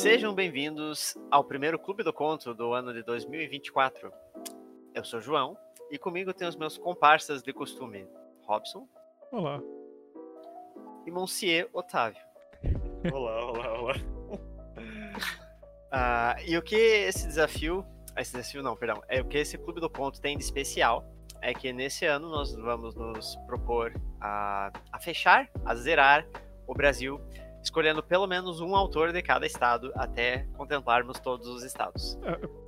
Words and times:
Sejam 0.00 0.34
bem-vindos 0.34 1.14
ao 1.30 1.44
primeiro 1.44 1.78
Clube 1.78 2.02
do 2.02 2.10
Conto 2.10 2.54
do 2.54 2.72
ano 2.72 2.90
de 2.90 3.02
2024. 3.02 4.10
Eu 4.94 5.04
sou 5.04 5.20
João 5.20 5.58
e 5.90 5.98
comigo 5.98 6.32
tem 6.32 6.48
os 6.48 6.56
meus 6.56 6.78
comparsas 6.78 7.42
de 7.42 7.52
costume, 7.52 8.08
Robson. 8.44 8.88
Olá. 9.30 9.60
E 11.04 11.10
Monsieur 11.10 11.68
Otávio. 11.74 12.22
Olá, 13.12 13.44
olá, 13.44 13.78
olá. 13.78 13.94
Ah, 15.92 16.36
e 16.46 16.56
o 16.56 16.62
que 16.62 16.76
esse 16.76 17.26
desafio, 17.26 17.84
esse 18.16 18.32
desafio 18.32 18.62
não, 18.62 18.74
perdão, 18.74 19.02
é 19.06 19.20
o 19.20 19.26
que 19.26 19.36
esse 19.36 19.58
Clube 19.58 19.82
do 19.82 19.90
Conto 19.90 20.18
tem 20.18 20.38
de 20.38 20.42
especial 20.42 21.04
é 21.42 21.52
que 21.52 21.74
nesse 21.74 22.06
ano 22.06 22.30
nós 22.30 22.54
vamos 22.54 22.94
nos 22.94 23.36
propor 23.46 23.92
a, 24.18 24.72
a 24.92 24.98
fechar, 24.98 25.50
a 25.62 25.74
zerar 25.74 26.26
o 26.66 26.72
Brasil 26.72 27.20
escolhendo 27.62 28.02
pelo 28.02 28.26
menos 28.26 28.60
um 28.60 28.74
autor 28.74 29.12
de 29.12 29.22
cada 29.22 29.46
estado 29.46 29.92
até 29.94 30.46
contemplarmos 30.56 31.18
todos 31.20 31.46
os 31.46 31.62
estados. 31.62 32.18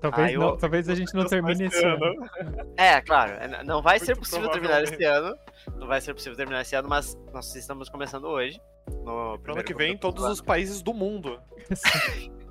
Talvez, 0.00 0.28
ah, 0.28 0.32
eu, 0.32 0.40
não, 0.40 0.56
talvez 0.56 0.88
a 0.88 0.94
gente 0.94 1.14
não 1.14 1.24
termine 1.24 1.66
esse 1.66 1.84
ano. 1.84 2.04
ano. 2.04 2.30
É, 2.76 3.00
claro, 3.00 3.32
é, 3.32 3.64
não 3.64 3.82
vai 3.82 3.96
Muito 3.98 4.06
ser 4.06 4.16
possível 4.16 4.48
terminar 4.50 4.82
esse 4.82 5.04
ano. 5.04 5.36
Não 5.76 5.86
vai 5.86 6.00
ser 6.00 6.14
possível 6.14 6.36
terminar 6.36 6.62
esse 6.62 6.74
ano, 6.74 6.88
mas 6.88 7.18
nós 7.32 7.54
estamos 7.54 7.88
começando 7.88 8.24
hoje. 8.24 8.60
No 9.04 9.34
ano 9.34 9.64
que 9.64 9.74
vem, 9.74 9.96
todos 9.96 10.24
os 10.24 10.40
países 10.40 10.82
do 10.82 10.92
mundo. 10.92 11.40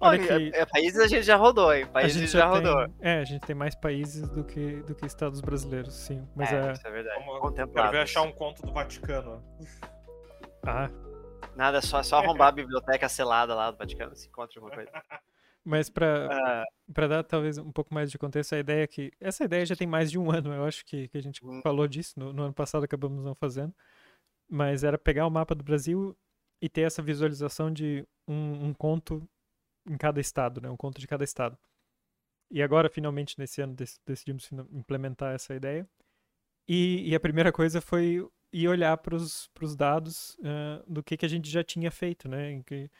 Olha 0.00 0.18
que... 0.18 0.50
É, 0.54 0.64
países 0.64 1.00
a 1.00 1.08
gente 1.08 1.24
já 1.24 1.36
rodou, 1.36 1.74
hein? 1.74 1.84
Países 1.86 2.16
a 2.16 2.20
gente 2.20 2.30
já, 2.30 2.38
já 2.40 2.46
rodou. 2.46 2.88
Tem... 2.88 2.94
É, 3.00 3.18
a 3.18 3.24
gente 3.24 3.40
tem 3.44 3.56
mais 3.56 3.74
países 3.74 4.28
do 4.28 4.44
que, 4.44 4.76
do 4.82 4.94
que 4.94 5.04
estados 5.04 5.40
brasileiros, 5.40 5.94
sim. 5.94 6.26
Mas 6.36 6.52
é, 6.52 6.68
é... 6.68 6.72
isso 6.72 6.86
é 6.86 6.90
verdade. 6.90 7.24
Vamos, 7.24 7.54
quero 7.54 7.90
ver 7.90 8.00
achar 8.00 8.22
um 8.22 8.30
conto 8.30 8.62
do 8.62 8.72
Vaticano. 8.72 9.42
Ah. 10.68 10.90
Nada, 11.56 11.80
só, 11.80 12.02
só 12.02 12.18
arrombar 12.18 12.48
a 12.48 12.52
biblioteca 12.52 13.08
selada 13.08 13.54
lá 13.54 13.70
do 13.70 13.78
Vaticano 13.78 14.14
se 14.14 14.28
encontra 14.28 14.60
alguma 14.60 14.74
coisa. 14.74 14.90
Mas 15.64 15.90
para 15.90 16.64
uh... 16.88 17.08
dar 17.08 17.22
talvez 17.24 17.58
um 17.58 17.72
pouco 17.72 17.92
mais 17.92 18.10
de 18.10 18.18
contexto, 18.18 18.54
a 18.54 18.58
ideia 18.58 18.84
é 18.84 18.86
que. 18.86 19.12
Essa 19.20 19.44
ideia 19.44 19.66
já 19.66 19.76
tem 19.76 19.86
mais 19.86 20.10
de 20.10 20.18
um 20.18 20.30
ano, 20.32 20.52
eu 20.52 20.64
acho 20.64 20.84
que, 20.84 21.08
que 21.08 21.18
a 21.18 21.22
gente 21.22 21.44
hum. 21.44 21.60
falou 21.62 21.86
disso, 21.86 22.18
no, 22.18 22.32
no, 22.32 22.44
ano 22.44 22.54
passado 22.54 22.84
acabamos 22.84 23.24
não 23.24 23.34
fazendo. 23.34 23.74
Mas 24.48 24.84
era 24.84 24.96
pegar 24.96 25.26
o 25.26 25.30
mapa 25.30 25.54
do 25.54 25.64
Brasil 25.64 26.16
e 26.60 26.68
ter 26.68 26.82
essa 26.82 27.02
visualização 27.02 27.72
de 27.72 28.06
um, 28.26 28.68
um 28.68 28.74
conto 28.74 29.28
em 29.86 29.96
cada 29.96 30.20
estado, 30.20 30.60
né? 30.60 30.70
Um 30.70 30.76
conto 30.76 31.00
de 31.00 31.06
cada 31.06 31.24
estado. 31.24 31.58
E 32.50 32.62
agora, 32.62 32.88
finalmente, 32.88 33.38
nesse 33.38 33.60
ano, 33.60 33.76
decidimos 34.06 34.50
implementar 34.72 35.34
essa 35.34 35.54
ideia. 35.54 35.86
E, 36.66 37.10
e 37.10 37.14
a 37.14 37.20
primeira 37.20 37.52
coisa 37.52 37.80
foi 37.80 38.26
e 38.52 38.66
olhar 38.66 38.96
para 38.96 39.14
os 39.14 39.76
dados 39.76 40.36
uh, 40.40 40.82
do 40.86 41.02
que, 41.02 41.16
que 41.16 41.26
a 41.26 41.28
gente 41.28 41.50
já 41.50 41.62
tinha 41.62 41.90
feito, 41.90 42.28
né? 42.28 42.62
Que, 42.64 42.90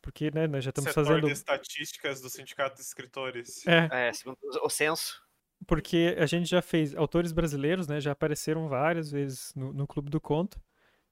porque 0.00 0.30
né, 0.30 0.46
nós 0.46 0.64
já 0.64 0.70
estamos 0.70 0.90
Setor 0.90 1.06
fazendo. 1.06 1.26
de 1.26 1.32
estatísticas 1.32 2.20
do 2.20 2.28
Sindicato 2.28 2.76
de 2.76 2.82
Escritores. 2.82 3.66
É. 3.66 4.08
é, 4.08 4.12
segundo 4.12 4.38
o 4.62 4.68
censo. 4.68 5.20
Porque 5.66 6.14
a 6.18 6.26
gente 6.26 6.48
já 6.48 6.62
fez 6.62 6.94
autores 6.94 7.32
brasileiros, 7.32 7.88
né? 7.88 8.00
Já 8.00 8.12
apareceram 8.12 8.68
várias 8.68 9.10
vezes 9.10 9.52
no, 9.54 9.72
no 9.72 9.86
Clube 9.86 10.08
do 10.08 10.20
Conto. 10.20 10.60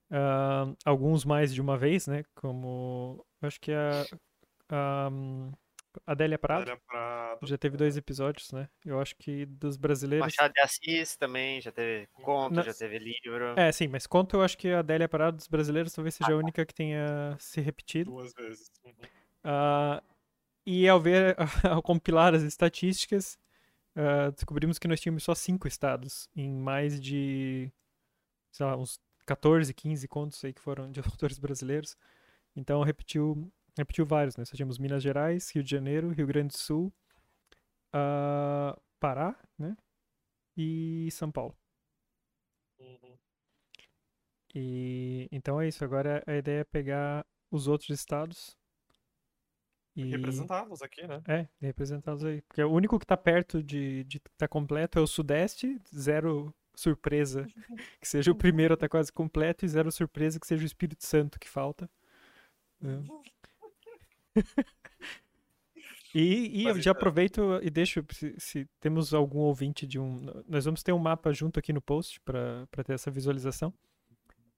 Uh, 0.09 0.77
alguns 0.85 1.25
mais 1.25 1.53
de 1.53 1.61
uma 1.61 1.77
vez, 1.77 2.07
né? 2.07 2.23
Como. 2.35 3.27
Acho 3.43 3.61
que 3.61 3.73
a. 3.73 4.07
a 4.69 5.11
Adélia 6.07 6.39
Prado. 6.39 6.63
Adélia 6.63 6.81
Prado. 6.87 7.47
Já 7.47 7.59
teve 7.59 7.77
dois 7.77 7.97
episódios, 7.97 8.53
né? 8.53 8.69
Eu 8.85 9.01
acho 9.01 9.15
que 9.17 9.47
dos 9.47 9.77
brasileiros. 9.77 10.27
Machado 10.27 10.53
de 10.53 10.61
Assis 10.61 11.17
também, 11.17 11.61
já 11.61 11.71
teve 11.71 12.07
conto, 12.13 12.55
Na... 12.55 12.63
já 12.63 12.75
teve 12.75 12.99
livro. 12.99 13.59
É, 13.59 13.71
sim, 13.73 13.89
mas 13.89 14.07
conto 14.07 14.37
eu 14.37 14.43
acho 14.43 14.59
que 14.59 14.69
a 14.69 14.81
Adélia 14.81 15.09
Prado 15.09 15.37
dos 15.37 15.49
brasileiros 15.49 15.93
talvez 15.93 16.15
seja 16.15 16.33
ah, 16.33 16.35
a 16.35 16.39
única 16.39 16.65
que 16.67 16.75
tenha 16.75 17.37
se 17.39 17.61
repetido. 17.61 18.11
Duas 18.11 18.33
vezes. 18.35 18.71
Uhum. 18.85 18.93
Uh, 19.45 20.03
e 20.67 20.89
ao 20.89 21.01
ver, 21.01 21.37
ao 21.71 21.81
compilar 21.81 22.35
as 22.35 22.43
estatísticas, 22.43 23.39
uh, 23.97 24.33
descobrimos 24.33 24.79
que 24.79 24.89
nós 24.89 25.01
tínhamos 25.01 25.23
só 25.23 25.35
cinco 25.35 25.69
estados 25.69 26.29
em 26.35 26.51
mais 26.51 27.01
de, 27.01 27.73
sei 28.51 28.67
lá, 28.67 28.77
uns 28.77 28.99
14, 29.25 29.73
15 29.73 30.09
contos 30.09 30.45
aí 30.45 30.53
que 30.53 30.61
foram 30.61 30.91
de 30.91 31.01
autores 31.01 31.39
brasileiros. 31.39 31.97
Então 32.55 32.83
repetiu 32.83 33.53
repetiu 33.77 34.07
vários, 34.07 34.37
né? 34.37 34.43
Nós 34.43 34.51
tínhamos 34.51 34.79
Minas 34.79 35.03
Gerais, 35.03 35.51
Rio 35.51 35.63
de 35.63 35.71
Janeiro, 35.71 36.11
Rio 36.11 36.27
Grande 36.27 36.49
do 36.49 36.59
Sul, 36.59 36.93
uh, 37.95 38.81
Pará, 38.99 39.37
né? 39.59 39.77
E 40.57 41.09
São 41.13 41.31
Paulo. 41.31 41.57
Uhum. 42.79 43.19
E 44.55 45.29
então 45.31 45.61
é 45.61 45.69
isso. 45.69 45.85
Agora 45.85 46.23
a 46.27 46.37
ideia 46.37 46.61
é 46.61 46.65
pegar 46.65 47.27
os 47.51 47.69
outros 47.69 47.91
estados 47.91 48.57
e 49.97 50.05
representá-los 50.11 50.83
aqui, 50.83 51.07
né? 51.07 51.23
É, 51.27 51.49
representá-los 51.59 52.23
aí. 52.23 52.43
Porque 52.43 52.63
o 52.63 52.71
único 52.71 52.99
que 52.99 53.05
está 53.05 53.17
perto 53.17 53.63
de 53.63 54.07
estar 54.09 54.31
tá 54.37 54.49
completo 54.49 54.99
é 54.99 55.03
o 55.03 55.07
Sudeste, 55.07 55.81
zero 55.95 56.55
surpresa 56.75 57.47
que 57.99 58.07
seja 58.07 58.31
o 58.31 58.35
primeiro 58.35 58.75
a 58.75 58.77
estar 58.77 58.85
tá 58.85 58.91
quase 58.91 59.11
completo 59.11 59.65
e 59.65 59.69
zero 59.69 59.91
surpresa 59.91 60.39
que 60.39 60.47
seja 60.47 60.63
o 60.63 60.67
Espírito 60.67 61.05
Santo 61.05 61.41
que 61.41 61.49
falta. 61.49 61.89
É. 62.83 62.87
E, 66.19 66.63
e 66.63 66.65
eu 66.65 66.81
já 66.81 66.93
aproveito 66.93 67.61
e 67.63 67.69
deixo, 67.69 68.03
se, 68.11 68.35
se, 68.39 68.67
temos 68.81 69.13
algum 69.13 69.41
ouvinte 69.41 69.87
de 69.87 69.99
um. 69.99 70.25
Nós 70.49 70.65
vamos 70.65 70.83
ter 70.83 70.91
um 70.93 70.99
mapa 70.99 71.31
junto 71.31 71.59
aqui 71.59 71.75
no 71.75 71.81
post 71.83 72.19
para 72.23 72.67
ter 72.87 72.95
essa 72.95 73.11
visualização. 73.11 73.71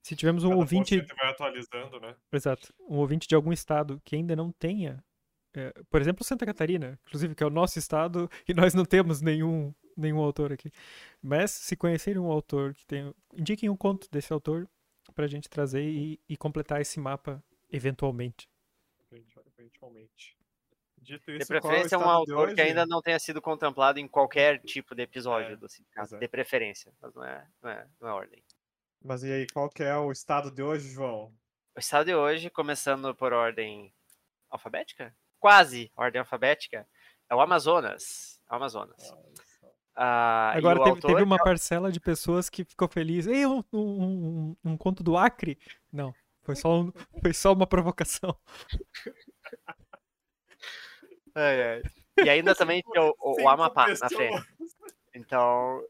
Se 0.01 0.15
tivermos 0.15 0.45
um 0.45 0.51
Cada 0.51 0.61
ouvinte. 0.61 1.01
vai 1.01 1.31
atualizando, 1.31 1.99
né? 1.99 2.15
Exato. 2.33 2.73
Um 2.89 2.99
ouvinte 2.99 3.27
de 3.27 3.35
algum 3.35 3.53
estado 3.53 4.01
que 4.05 4.15
ainda 4.15 4.37
não 4.37 4.53
tenha. 4.53 5.03
É, 5.53 5.73
por 5.91 6.01
exemplo, 6.01 6.23
Santa 6.23 6.47
Catarina, 6.47 6.97
inclusive, 7.05 7.35
que 7.35 7.43
é 7.43 7.47
o 7.47 7.51
nosso 7.51 7.77
estado, 7.77 8.31
e 8.47 8.55
nós 8.55 8.73
não 8.73 8.85
temos 8.85 9.21
nenhum, 9.21 9.75
nenhum 9.97 10.21
autor 10.21 10.53
aqui. 10.53 10.71
Mas 11.21 11.51
se 11.51 11.75
conhecerem 11.75 12.23
um 12.23 12.31
autor 12.31 12.73
que 12.73 12.87
tem. 12.87 13.13
Indiquem 13.35 13.69
um 13.69 13.77
conto 13.77 14.09
desse 14.13 14.33
autor 14.33 14.69
para 15.13 15.25
a 15.25 15.29
gente 15.29 15.49
trazer 15.49 15.83
e, 15.83 16.21
e 16.29 16.37
completar 16.37 16.81
esse 16.81 17.01
mapa 17.01 17.43
eventualmente 17.69 18.49
eventualmente. 19.59 20.37
Dito 21.01 21.31
isso, 21.31 21.41
de 21.41 21.47
preferência 21.47 21.95
é 21.95 21.99
um 21.99 22.09
autor 22.09 22.55
que 22.55 22.61
ainda 22.61 22.85
não 22.85 23.01
tenha 23.01 23.19
sido 23.19 23.41
contemplado 23.41 24.01
em 24.01 24.09
qualquer 24.09 24.61
tipo 24.61 24.95
de 24.95 25.03
episódio 25.03 25.53
é, 25.53 25.57
do 25.57 25.69
sindicato, 25.69 26.19
de 26.19 26.29
preferência, 26.29 26.93
mas 27.01 27.15
não 27.15 27.25
é, 27.25 27.47
não, 27.63 27.71
é, 27.71 27.87
não 28.01 28.09
é 28.09 28.13
ordem. 28.13 28.43
Mas 29.03 29.23
e 29.23 29.33
aí, 29.33 29.47
qual 29.47 29.71
que 29.71 29.83
é 29.83 29.97
o 29.97 30.11
estado 30.11 30.51
de 30.51 30.63
hoje, 30.63 30.89
João? 30.91 31.33
O 31.77 31.79
estado 31.79 32.07
de 32.07 32.15
hoje, 32.15 32.51
começando 32.51 33.15
por 33.15 33.33
ordem 33.33 33.93
alfabética? 34.51 35.15
Quase 35.39 35.91
ordem 35.97 36.19
alfabética, 36.19 36.87
é 37.31 37.35
o 37.35 37.41
Amazonas. 37.41 38.41
É 38.51 38.57
Amazonas. 38.57 39.15
Ah, 39.95 40.53
Agora 40.57 40.83
teve, 40.83 41.01
teve, 41.01 41.23
uma 41.23 41.37
é 41.37 41.43
parcela 41.43 41.93
de 41.93 42.01
pessoas 42.01 42.51
que 42.51 42.65
ficou 42.65 42.89
feliz. 42.89 43.27
Ei, 43.27 43.47
um, 43.47 43.63
um, 43.73 43.79
um, 43.83 44.57
um 44.65 44.77
conto 44.77 45.03
do 45.03 45.17
Acre? 45.17 45.59
Não, 45.93 46.13
foi 46.43 46.57
só, 46.57 46.81
um, 46.81 46.93
foi 47.21 47.35
só 47.35 47.53
uma 47.53 47.67
provocação. 47.67 48.37
Ai, 51.35 51.63
ai. 51.63 51.83
E 52.25 52.29
ainda 52.29 52.55
também 52.55 52.83
tinha 52.83 53.05
o, 53.05 53.15
o, 53.19 53.43
o 53.43 53.49
Amapá 53.49 53.87
na 53.89 54.09
frente. 54.09 54.45
Então. 55.15 55.85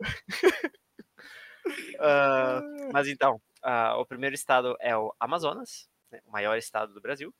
uh, 1.96 2.60
mas 2.92 3.08
então, 3.08 3.40
uh, 3.64 3.98
o 3.98 4.06
primeiro 4.06 4.34
estado 4.34 4.76
é 4.80 4.96
o 4.96 5.14
Amazonas, 5.18 5.88
né, 6.10 6.20
o 6.26 6.30
maior 6.30 6.56
estado 6.56 6.92
do 6.92 7.00
Brasil. 7.00 7.34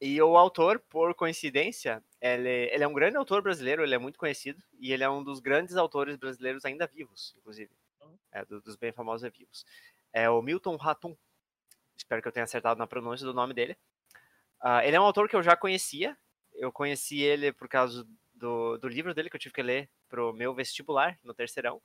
E 0.00 0.20
o 0.20 0.36
autor, 0.36 0.78
por 0.90 1.14
coincidência, 1.14 2.04
ele, 2.20 2.70
ele 2.70 2.84
é 2.84 2.88
um 2.88 2.92
grande 2.92 3.16
autor 3.16 3.40
brasileiro, 3.40 3.82
ele 3.82 3.94
é 3.94 3.98
muito 3.98 4.18
conhecido, 4.18 4.62
e 4.78 4.92
ele 4.92 5.02
é 5.02 5.08
um 5.08 5.24
dos 5.24 5.40
grandes 5.40 5.76
autores 5.76 6.16
brasileiros 6.16 6.64
ainda 6.66 6.86
vivos, 6.86 7.34
inclusive. 7.38 7.70
É, 8.30 8.44
do, 8.44 8.60
dos 8.60 8.76
bem 8.76 8.92
famosos 8.92 9.30
vivos. 9.32 9.64
É 10.12 10.28
o 10.28 10.42
Milton 10.42 10.76
Ratum. 10.76 11.16
Espero 11.96 12.20
que 12.20 12.28
eu 12.28 12.32
tenha 12.32 12.44
acertado 12.44 12.78
na 12.78 12.86
pronúncia 12.86 13.26
do 13.26 13.32
nome 13.32 13.54
dele. 13.54 13.76
Uh, 14.62 14.80
ele 14.84 14.96
é 14.96 15.00
um 15.00 15.04
autor 15.04 15.28
que 15.28 15.36
eu 15.36 15.42
já 15.42 15.56
conhecia. 15.56 16.16
Eu 16.54 16.72
conheci 16.72 17.20
ele 17.20 17.52
por 17.52 17.68
causa 17.68 18.06
do, 18.34 18.78
do 18.78 18.88
livro 18.88 19.14
dele 19.14 19.30
que 19.30 19.36
eu 19.36 19.40
tive 19.40 19.54
que 19.54 19.62
ler 19.62 19.88
pro 20.08 20.32
meu 20.32 20.54
vestibular, 20.54 21.18
no 21.22 21.34
terceirão, 21.34 21.80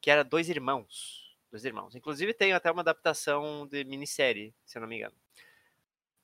que 0.00 0.10
era 0.10 0.24
Dois 0.24 0.48
Irmãos. 0.48 1.36
Dois 1.50 1.64
Irmãos. 1.64 1.94
Inclusive 1.94 2.34
tem 2.34 2.52
até 2.52 2.70
uma 2.70 2.82
adaptação 2.82 3.66
de 3.66 3.84
minissérie, 3.84 4.54
se 4.64 4.76
eu 4.76 4.80
não 4.80 4.88
me 4.88 4.96
engano. 4.96 5.14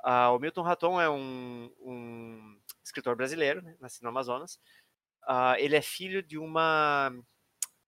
Uh, 0.04 0.34
o 0.34 0.38
Milton 0.38 0.62
Raton 0.62 1.00
é 1.00 1.08
um, 1.08 1.70
um 1.80 2.58
escritor 2.82 3.14
brasileiro, 3.14 3.62
né, 3.62 3.76
nascido 3.80 4.02
no 4.02 4.08
Amazonas. 4.08 4.58
Uh, 5.22 5.54
ele 5.58 5.76
é 5.76 5.82
filho 5.82 6.22
de 6.22 6.36
uma, 6.36 7.14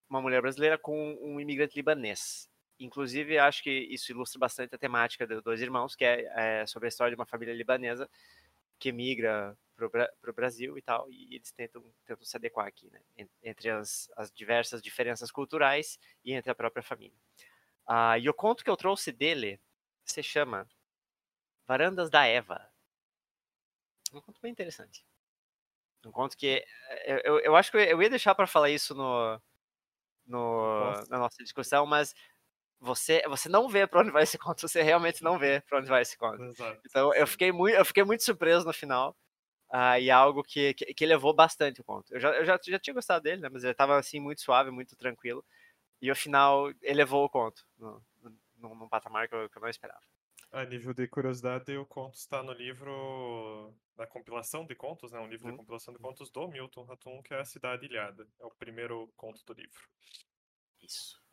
uma 0.08 0.22
mulher 0.22 0.40
brasileira 0.40 0.78
com 0.78 1.18
um 1.20 1.40
imigrante 1.40 1.74
libanês. 1.74 2.48
Inclusive, 2.78 3.38
acho 3.38 3.62
que 3.62 3.70
isso 3.70 4.10
ilustra 4.10 4.38
bastante 4.38 4.74
a 4.74 4.78
temática 4.78 5.26
dos 5.26 5.42
dois 5.42 5.60
irmãos, 5.60 5.94
que 5.94 6.04
é, 6.04 6.60
é 6.62 6.66
sobre 6.66 6.86
a 6.86 6.90
história 6.90 7.14
de 7.14 7.20
uma 7.20 7.26
família 7.26 7.54
libanesa 7.54 8.08
que 8.78 8.92
migra 8.92 9.56
para 9.76 10.30
o 10.30 10.32
Brasil 10.32 10.78
e 10.78 10.82
tal, 10.82 11.10
e 11.10 11.34
eles 11.34 11.50
tentam, 11.50 11.82
tentam 12.04 12.24
se 12.24 12.36
adequar 12.36 12.66
aqui, 12.66 12.90
né? 12.90 13.00
Entre 13.42 13.70
as, 13.70 14.10
as 14.16 14.30
diversas 14.30 14.80
diferenças 14.80 15.30
culturais 15.30 15.98
e 16.24 16.32
entre 16.32 16.50
a 16.50 16.54
própria 16.54 16.82
família. 16.82 17.16
Ah, 17.86 18.18
e 18.18 18.28
o 18.28 18.34
conto 18.34 18.64
que 18.64 18.70
eu 18.70 18.76
trouxe 18.76 19.12
dele 19.12 19.60
se 20.04 20.22
chama 20.22 20.68
Varandas 21.66 22.10
da 22.10 22.24
Eva. 22.24 22.70
um 24.12 24.20
conto 24.20 24.40
bem 24.40 24.52
interessante. 24.52 25.04
Um 26.04 26.12
conto 26.12 26.36
que 26.36 26.64
eu, 27.06 27.18
eu, 27.24 27.40
eu 27.40 27.56
acho 27.56 27.70
que 27.70 27.78
eu 27.78 28.02
ia 28.02 28.10
deixar 28.10 28.34
para 28.34 28.46
falar 28.46 28.70
isso 28.70 28.94
no, 28.94 29.40
no 30.26 30.92
na 31.08 31.18
nossa 31.18 31.42
discussão, 31.42 31.86
mas 31.86 32.14
você 32.84 33.22
você 33.26 33.48
não 33.48 33.68
vê 33.68 33.86
para 33.86 34.00
onde 34.00 34.10
vai 34.10 34.22
esse 34.22 34.38
conto, 34.38 34.60
você 34.60 34.82
realmente 34.82 35.22
não 35.22 35.38
vê 35.38 35.60
para 35.62 35.78
onde 35.78 35.88
vai 35.88 36.02
esse 36.02 36.16
conto. 36.16 36.42
Exato, 36.42 36.80
então 36.86 37.14
eu 37.14 37.26
fiquei 37.26 37.50
muito 37.50 37.74
eu 37.74 37.84
fiquei 37.84 38.04
muito 38.04 38.22
surpreso 38.22 38.66
no 38.66 38.72
final. 38.72 39.16
Uh, 39.70 39.98
e 39.98 40.08
é 40.08 40.12
algo 40.12 40.44
que, 40.44 40.72
que, 40.74 40.94
que 40.94 41.04
elevou 41.04 41.34
bastante 41.34 41.80
o 41.80 41.84
conto. 41.84 42.14
Eu 42.14 42.20
já, 42.20 42.30
eu 42.36 42.44
já, 42.44 42.60
já 42.64 42.78
tinha 42.78 42.94
gostado 42.94 43.24
dele, 43.24 43.40
né? 43.40 43.48
Mas 43.50 43.64
ele 43.64 43.72
estava 43.72 43.98
assim 43.98 44.20
muito 44.20 44.40
suave, 44.40 44.70
muito 44.70 44.94
tranquilo. 44.94 45.44
E 46.00 46.12
o 46.12 46.14
final 46.14 46.70
elevou 46.80 47.24
o 47.24 47.28
conto 47.28 47.66
no, 47.76 48.00
no, 48.22 48.74
num 48.74 48.88
patamar 48.88 49.26
que 49.26 49.34
eu, 49.34 49.50
que 49.50 49.58
eu 49.58 49.62
não 49.62 49.68
esperava. 49.68 50.00
A 50.52 50.64
nível 50.64 50.94
de 50.94 51.08
curiosidade, 51.08 51.76
o 51.76 51.84
conto 51.84 52.14
está 52.14 52.40
no 52.40 52.52
livro 52.52 53.74
da 53.96 54.06
compilação 54.06 54.64
de 54.64 54.76
contos, 54.76 55.10
né? 55.10 55.18
Um 55.18 55.26
livro 55.26 55.46
hum. 55.46 55.50
de 55.50 55.52
uhum. 55.52 55.58
compilação 55.58 55.92
de 55.92 55.98
contos 55.98 56.30
do 56.30 56.46
Milton 56.46 56.84
Ratum, 56.84 57.20
que 57.22 57.34
é 57.34 57.40
a 57.40 57.44
Cidade 57.44 57.86
Ilhada. 57.86 58.28
É 58.38 58.44
o 58.44 58.50
primeiro 58.50 59.12
conto 59.16 59.44
do 59.44 59.54
livro. 59.54 59.82
Isso. 60.80 61.23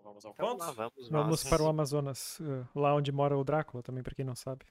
Então, 0.00 0.10
vamos 0.10 0.24
ao 0.24 0.32
então, 0.32 0.48
conto? 0.48 0.60
Lá, 0.60 0.72
vamos, 0.72 1.08
vamos 1.10 1.44
para 1.44 1.62
o 1.62 1.68
Amazonas, 1.68 2.40
eh, 2.40 2.64
lá 2.74 2.94
onde 2.94 3.12
mora 3.12 3.36
o 3.36 3.44
Drácula, 3.44 3.82
também 3.82 4.02
para 4.02 4.14
quem 4.14 4.24
não 4.24 4.34
sabe. 4.34 4.64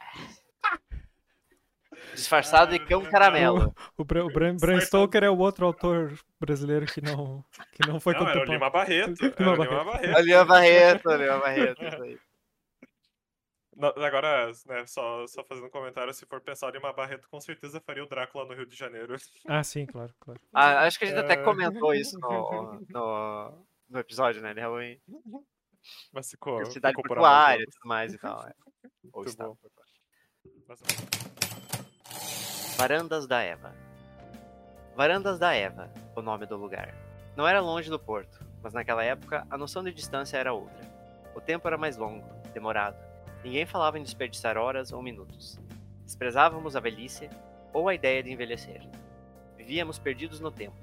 Disfarçado 2.14 2.72
de 2.72 2.78
cão 2.80 3.02
caramelo. 3.02 3.74
O, 3.96 4.02
o, 4.02 4.04
Bram, 4.04 4.26
o 4.26 4.32
Bram, 4.32 4.56
Bram 4.56 4.80
Stoker 4.80 5.22
é 5.22 5.30
o 5.30 5.38
outro 5.38 5.66
autor 5.66 6.18
brasileiro 6.40 6.86
que 6.86 7.00
não, 7.00 7.44
que 7.72 7.86
não 7.86 8.00
foi 8.00 8.14
não, 8.14 8.20
contemplado. 8.20 8.40
Era 8.44 8.50
o 8.50 8.54
Lima 8.54 8.70
Barreto. 8.70 9.34
Lima 9.38 9.56
Barreto. 9.56 10.20
Lima 10.22 10.44
Barreto, 10.44 11.10
Lima 11.10 11.38
Barreto, 11.38 11.84
isso 11.84 12.02
aí. 12.02 12.18
Agora, 14.06 14.52
né, 14.66 14.86
só, 14.86 15.26
só 15.26 15.42
fazendo 15.44 15.66
um 15.66 15.70
comentário, 15.70 16.14
se 16.14 16.24
for 16.26 16.40
pensar 16.40 16.74
em 16.74 16.78
uma 16.78 16.92
Barreto, 16.92 17.28
com 17.28 17.40
certeza 17.40 17.80
faria 17.80 18.04
o 18.04 18.08
Drácula 18.08 18.44
no 18.44 18.54
Rio 18.54 18.66
de 18.66 18.76
Janeiro. 18.76 19.16
Ah, 19.46 19.64
sim, 19.64 19.84
claro, 19.84 20.14
claro. 20.20 20.40
Ah, 20.52 20.84
acho 20.84 20.98
que 20.98 21.04
a 21.04 21.08
gente 21.08 21.16
é... 21.16 21.20
até 21.20 21.36
comentou 21.36 21.92
isso 21.92 22.18
no, 22.18 22.80
no, 22.88 23.66
no 23.88 23.98
episódio, 23.98 24.42
né, 24.42 24.54
de 24.54 24.60
Halloween. 24.60 25.00
Mas 26.12 26.30
ficou. 26.30 26.64
Cidade 26.66 26.94
ficou 26.94 27.08
portuária 27.08 27.62
e 27.62 27.66
tudo 27.66 27.88
mais 27.88 28.14
e 28.14 28.18
tal. 28.18 28.46
É. 28.46 28.54
Ou 29.12 29.24
está. 29.24 29.50
Varandas 32.76 33.26
da 33.26 33.40
Eva. 33.40 33.74
Varandas 34.96 35.38
da 35.38 35.54
Eva, 35.54 35.92
o 36.16 36.22
nome 36.22 36.46
do 36.46 36.56
lugar. 36.56 36.94
Não 37.36 37.46
era 37.46 37.60
longe 37.60 37.90
do 37.90 37.98
porto, 37.98 38.44
mas 38.62 38.72
naquela 38.72 39.04
época 39.04 39.46
a 39.50 39.58
noção 39.58 39.82
de 39.82 39.92
distância 39.92 40.38
era 40.38 40.52
outra. 40.52 40.80
O 41.34 41.40
tempo 41.40 41.66
era 41.66 41.76
mais 41.76 41.96
longo, 41.96 42.24
demorado 42.52 42.96
Ninguém 43.44 43.66
falava 43.66 43.98
em 43.98 44.02
desperdiçar 44.02 44.56
horas 44.56 44.90
ou 44.90 45.02
minutos. 45.02 45.60
Desprezávamos 46.02 46.74
a 46.74 46.80
velhice 46.80 47.28
ou 47.74 47.90
a 47.90 47.94
ideia 47.94 48.22
de 48.22 48.32
envelhecer. 48.32 48.80
Vivíamos 49.54 49.98
perdidos 49.98 50.40
no 50.40 50.50
tempo. 50.50 50.76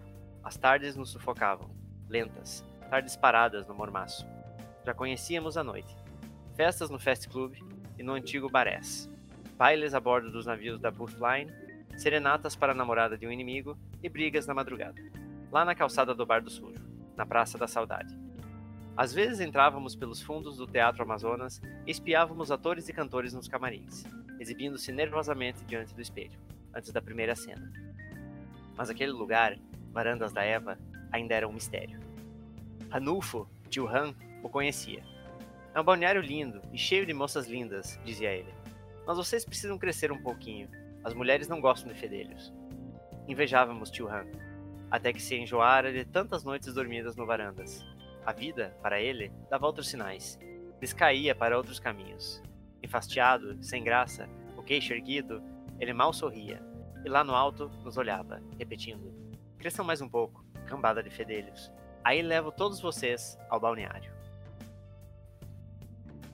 As 0.43 0.57
tardes 0.57 0.95
nos 0.95 1.09
sufocavam, 1.09 1.75
lentas, 2.07 2.63
tardes 2.91 3.15
paradas 3.15 3.65
no 3.65 3.73
mormaço. 3.73 4.27
Já 4.85 4.93
conhecíamos 4.93 5.55
a 5.55 5.63
noite. 5.63 5.95
Festas 6.57 6.89
no 6.89 6.99
Fast 6.99 7.29
Club 7.29 7.55
e 7.97 8.03
no 8.03 8.11
antigo 8.11 8.49
Barés. 8.49 9.09
Bailes 9.57 9.93
a 9.93 9.99
bordo 10.01 10.29
dos 10.29 10.45
navios 10.45 10.77
da 10.77 10.91
Booth 10.91 11.15
Line, 11.15 11.49
serenatas 11.95 12.53
para 12.53 12.73
a 12.73 12.75
namorada 12.75 13.17
de 13.17 13.25
um 13.25 13.31
inimigo 13.31 13.77
e 14.03 14.09
brigas 14.09 14.45
na 14.45 14.53
madrugada. 14.53 15.01
Lá 15.49 15.63
na 15.63 15.73
calçada 15.73 16.13
do 16.13 16.25
Bar 16.25 16.41
do 16.41 16.49
Sujo, 16.49 16.83
na 17.15 17.25
Praça 17.25 17.57
da 17.57 17.65
Saudade. 17.65 18.13
Às 18.97 19.13
vezes 19.13 19.39
entrávamos 19.39 19.95
pelos 19.95 20.21
fundos 20.21 20.57
do 20.57 20.67
Teatro 20.67 21.03
Amazonas 21.03 21.61
e 21.87 21.91
espiávamos 21.91 22.51
atores 22.51 22.89
e 22.89 22.93
cantores 22.93 23.33
nos 23.33 23.47
camarins, 23.47 24.03
exibindo-se 24.37 24.91
nervosamente 24.91 25.63
diante 25.63 25.95
do 25.95 26.01
espelho, 26.01 26.37
antes 26.75 26.91
da 26.91 27.01
primeira 27.01 27.37
cena. 27.37 27.71
Mas 28.75 28.89
aquele 28.89 29.13
lugar, 29.13 29.57
Varandas 29.93 30.33
da 30.33 30.43
Eva, 30.43 30.77
ainda 31.09 31.33
era 31.33 31.47
um 31.47 31.53
mistério. 31.53 32.00
Ranulfo, 32.91 33.47
tio 33.69 33.87
Han, 33.87 34.13
o 34.43 34.49
conhecia. 34.49 35.03
É 35.73 35.79
um 35.79 35.83
balneário 35.83 36.21
lindo 36.21 36.61
e 36.71 36.77
cheio 36.77 37.05
de 37.05 37.13
moças 37.13 37.47
lindas, 37.47 37.99
dizia 38.03 38.31
ele. 38.31 38.53
Mas 39.07 39.17
vocês 39.17 39.43
precisam 39.43 39.77
crescer 39.77 40.11
um 40.11 40.21
pouquinho. 40.21 40.69
As 41.03 41.13
mulheres 41.13 41.47
não 41.47 41.59
gostam 41.59 41.91
de 41.91 41.99
fedelhos. 41.99 42.53
Invejávamos 43.27 43.89
tio 43.89 44.07
Han, 44.09 44.27
até 44.91 45.11
que 45.11 45.21
se 45.21 45.35
enjoara 45.35 45.91
de 45.91 46.05
tantas 46.05 46.43
noites 46.43 46.73
dormidas 46.73 47.15
no 47.15 47.25
Varandas 47.25 47.83
a 48.25 48.31
vida, 48.31 48.77
para 48.81 49.01
ele, 49.01 49.31
dava 49.49 49.65
outros 49.65 49.87
sinais. 49.87 50.39
Descaía 50.79 51.33
para 51.33 51.57
outros 51.57 51.79
caminhos. 51.79 52.41
Enfastiado, 52.81 53.57
sem 53.63 53.83
graça, 53.83 54.29
o 54.55 54.61
queixo 54.61 54.93
erguido, 54.93 55.41
ele 55.79 55.93
mal 55.93 56.13
sorria. 56.13 56.61
E 57.03 57.09
lá 57.09 57.23
no 57.23 57.33
alto 57.33 57.69
nos 57.83 57.97
olhava, 57.97 58.41
repetindo: 58.59 59.11
Cresçam 59.57 59.83
mais 59.83 60.01
um 60.01 60.09
pouco, 60.09 60.45
cambada 60.67 61.01
de 61.01 61.09
fedelhos. 61.09 61.71
Aí 62.03 62.21
levo 62.21 62.51
todos 62.51 62.79
vocês 62.79 63.37
ao 63.49 63.59
balneário. 63.59 64.11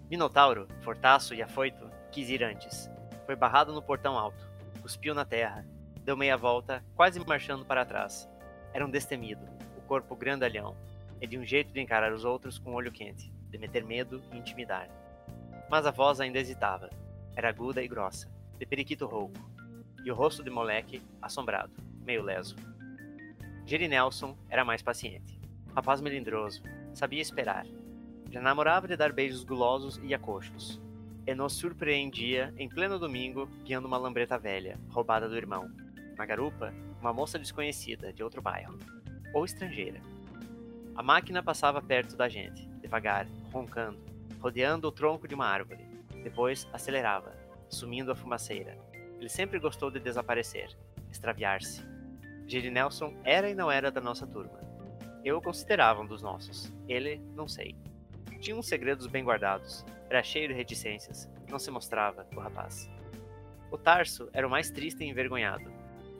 Minotauro, 0.09 0.67
fortaço 0.81 1.33
e 1.33 1.41
afoito, 1.41 1.89
quis 2.11 2.29
ir 2.29 2.43
antes. 2.43 2.89
Foi 3.25 3.35
barrado 3.35 3.73
no 3.73 3.81
portão 3.81 4.17
alto, 4.17 4.49
cuspiu 4.81 5.13
na 5.13 5.25
terra, 5.25 5.65
deu 6.03 6.15
meia 6.15 6.37
volta, 6.37 6.81
quase 6.95 7.19
marchando 7.25 7.65
para 7.65 7.85
trás. 7.85 8.29
Era 8.73 8.85
um 8.85 8.89
destemido, 8.89 9.45
o 9.77 9.81
corpo 9.81 10.15
grandalhão, 10.15 10.75
é 11.19 11.27
de 11.27 11.37
um 11.37 11.43
jeito 11.43 11.73
de 11.73 11.81
encarar 11.81 12.13
os 12.13 12.23
outros 12.23 12.57
com 12.57 12.71
um 12.71 12.75
olho 12.75 12.91
quente, 12.91 13.29
de 13.49 13.57
meter 13.57 13.83
medo 13.83 14.23
e 14.31 14.37
intimidar. 14.37 14.87
Mas 15.69 15.85
a 15.85 15.91
voz 15.91 16.21
ainda 16.21 16.39
hesitava. 16.39 16.89
Era 17.35 17.49
aguda 17.49 17.83
e 17.83 17.87
grossa, 17.87 18.31
de 18.57 18.65
periquito 18.65 19.05
rouco. 19.05 19.51
E 20.05 20.11
o 20.11 20.15
rosto 20.15 20.41
de 20.43 20.49
moleque, 20.49 21.03
assombrado, 21.21 21.73
meio 22.05 22.23
leso. 22.23 22.55
Jerry 23.65 23.89
Nelson 23.89 24.37
era 24.49 24.63
mais 24.63 24.81
paciente. 24.81 25.36
Rapaz 25.77 26.01
melindroso, 26.01 26.63
sabia 26.91 27.21
esperar. 27.21 27.67
Já 28.31 28.41
namorava 28.41 28.87
de 28.87 28.97
dar 28.97 29.13
beijos 29.13 29.43
gulosos 29.43 30.01
e 30.01 30.11
acochos. 30.11 30.81
E 31.23 31.35
nos 31.35 31.53
surpreendia, 31.53 32.51
em 32.57 32.67
pleno 32.67 32.97
domingo, 32.97 33.47
guiando 33.63 33.87
uma 33.87 33.99
lambreta 33.99 34.39
velha, 34.39 34.79
roubada 34.89 35.29
do 35.29 35.37
irmão. 35.37 35.69
Na 36.17 36.25
garupa, 36.25 36.73
uma 36.99 37.13
moça 37.13 37.37
desconhecida, 37.37 38.11
de 38.11 38.23
outro 38.23 38.41
bairro. 38.41 38.75
Ou 39.35 39.45
estrangeira 39.45 40.01
a 40.95 41.03
máquina 41.03 41.43
passava 41.43 41.79
perto 41.79 42.17
da 42.17 42.27
gente, 42.27 42.67
devagar, 42.81 43.27
roncando, 43.53 43.99
rodeando 44.39 44.87
o 44.87 44.91
tronco 44.91 45.27
de 45.27 45.35
uma 45.35 45.45
árvore. 45.45 45.85
Depois 46.23 46.67
acelerava, 46.73 47.35
sumindo 47.69 48.11
a 48.11 48.15
fumaceira. 48.15 48.75
Ele 49.19 49.29
sempre 49.29 49.59
gostou 49.59 49.91
de 49.91 49.99
desaparecer, 49.99 50.75
extraviar-se. 51.11 51.83
Jerry 52.47 52.71
Nelson 52.71 53.13
era 53.23 53.47
e 53.47 53.53
não 53.53 53.69
era 53.69 53.91
da 53.91 54.01
nossa 54.01 54.25
turma. 54.25 54.66
Eu 55.23 55.37
o 55.37 55.41
considerava 55.41 56.01
um 56.01 56.05
dos 56.05 56.21
nossos. 56.21 56.73
Ele, 56.87 57.21
não 57.35 57.47
sei. 57.47 57.75
Tinha 58.39 58.55
uns 58.55 58.67
segredos 58.67 59.07
bem 59.07 59.23
guardados. 59.23 59.85
Era 60.09 60.23
cheio 60.23 60.47
de 60.47 60.53
reticências. 60.53 61.29
Não 61.49 61.59
se 61.59 61.71
mostrava, 61.71 62.25
o 62.35 62.39
rapaz. 62.39 62.89
O 63.71 63.77
Tarso 63.77 64.29
era 64.31 64.47
o 64.47 64.49
mais 64.49 64.69
triste 64.69 65.03
e 65.03 65.09
envergonhado. 65.09 65.71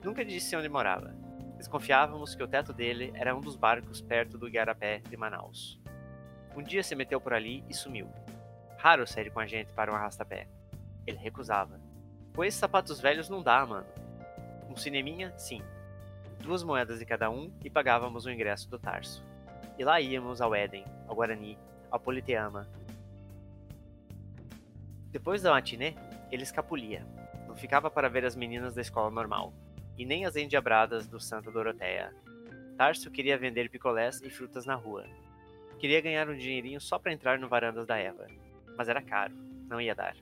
Nunca 0.04 0.24
disse 0.24 0.54
onde 0.56 0.68
morava. 0.68 1.14
Desconfiávamos 1.56 2.34
que 2.34 2.42
o 2.42 2.48
teto 2.48 2.72
dele 2.72 3.10
era 3.14 3.34
um 3.34 3.40
dos 3.40 3.56
barcos 3.56 4.00
perto 4.00 4.36
do 4.36 4.46
Igarapé 4.46 5.00
de 5.00 5.16
Manaus. 5.16 5.80
Um 6.54 6.62
dia 6.62 6.82
se 6.82 6.94
meteu 6.94 7.20
por 7.20 7.32
ali 7.32 7.64
e 7.68 7.74
sumiu. 7.74 8.08
Raro 8.76 9.06
sair 9.06 9.30
com 9.30 9.40
a 9.40 9.46
gente 9.46 9.72
para 9.72 9.92
um 9.92 9.94
arrastapé. 9.96 10.46
Ele 11.06 11.18
recusava. 11.18 11.80
Com 12.34 12.44
esses 12.44 12.60
sapatos 12.60 13.00
velhos 13.00 13.28
não 13.28 13.42
dá, 13.42 13.64
mano. 13.64 13.86
Um 14.68 14.76
cineminha, 14.76 15.32
sim. 15.36 15.62
Duas 16.42 16.62
moedas 16.62 16.98
de 16.98 17.04
cada 17.04 17.30
um 17.30 17.52
e 17.64 17.68
pagávamos 17.68 18.24
o 18.24 18.30
ingresso 18.30 18.70
do 18.70 18.78
Tarso. 18.78 19.24
E 19.78 19.84
lá 19.84 20.00
íamos 20.00 20.40
ao 20.40 20.54
Éden, 20.54 20.84
ao 21.06 21.14
Guarani, 21.14 21.58
ao 21.90 22.00
Politeama. 22.00 22.68
Depois 25.10 25.42
da 25.42 25.50
matinê, 25.50 25.94
ele 26.30 26.42
escapulia. 26.42 27.06
Não 27.46 27.56
ficava 27.56 27.90
para 27.90 28.08
ver 28.08 28.24
as 28.24 28.36
meninas 28.36 28.74
da 28.74 28.80
escola 28.80 29.10
normal 29.10 29.52
e 29.96 30.04
nem 30.04 30.24
as 30.24 30.36
endiabradas 30.36 31.08
do 31.08 31.20
Santa 31.20 31.50
Doroteia. 31.50 32.14
Tarso 32.76 33.10
queria 33.10 33.36
vender 33.36 33.68
picolés 33.68 34.20
e 34.22 34.30
frutas 34.30 34.64
na 34.64 34.74
rua. 34.74 35.04
Queria 35.78 36.00
ganhar 36.00 36.28
um 36.28 36.36
dinheirinho 36.36 36.80
só 36.80 36.98
para 36.98 37.12
entrar 37.12 37.38
no 37.38 37.48
Varandas 37.48 37.86
da 37.86 37.96
Eva, 37.96 38.26
mas 38.76 38.88
era 38.88 39.02
caro, 39.02 39.34
não 39.68 39.80
ia 39.80 39.94
dar. 39.94 40.16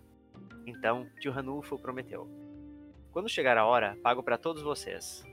Então, 0.66 1.06
tio 1.20 1.32
Ranulfo 1.32 1.78
prometeu. 1.78 2.28
Quando 3.12 3.28
chegar 3.28 3.56
a 3.56 3.64
hora, 3.64 3.96
pago 4.02 4.22
para 4.22 4.38
todos 4.38 4.62
vocês. 4.62 5.24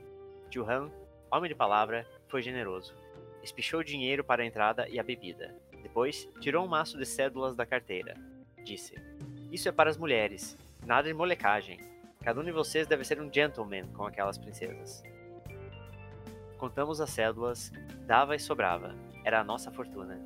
Tio 0.54 0.70
Han, 0.70 0.88
homem 1.32 1.48
de 1.48 1.54
palavra, 1.56 2.06
foi 2.28 2.40
generoso. 2.40 2.94
Espichou 3.42 3.82
dinheiro 3.82 4.22
para 4.22 4.40
a 4.40 4.46
entrada 4.46 4.88
e 4.88 5.00
a 5.00 5.02
bebida. 5.02 5.52
Depois, 5.82 6.28
tirou 6.40 6.64
um 6.64 6.68
maço 6.68 6.96
de 6.96 7.04
cédulas 7.04 7.56
da 7.56 7.66
carteira. 7.66 8.14
Disse: 8.62 8.94
Isso 9.50 9.68
é 9.68 9.72
para 9.72 9.90
as 9.90 9.96
mulheres, 9.96 10.56
nada 10.86 11.08
de 11.08 11.12
molecagem. 11.12 11.80
Cada 12.22 12.40
um 12.40 12.44
de 12.44 12.52
vocês 12.52 12.86
deve 12.86 13.02
ser 13.02 13.20
um 13.20 13.28
gentleman 13.34 13.88
com 13.94 14.06
aquelas 14.06 14.38
princesas. 14.38 15.02
Contamos 16.56 17.00
as 17.00 17.10
cédulas, 17.10 17.72
dava 18.06 18.36
e 18.36 18.38
sobrava. 18.38 18.94
Era 19.24 19.40
a 19.40 19.44
nossa 19.44 19.72
fortuna. 19.72 20.20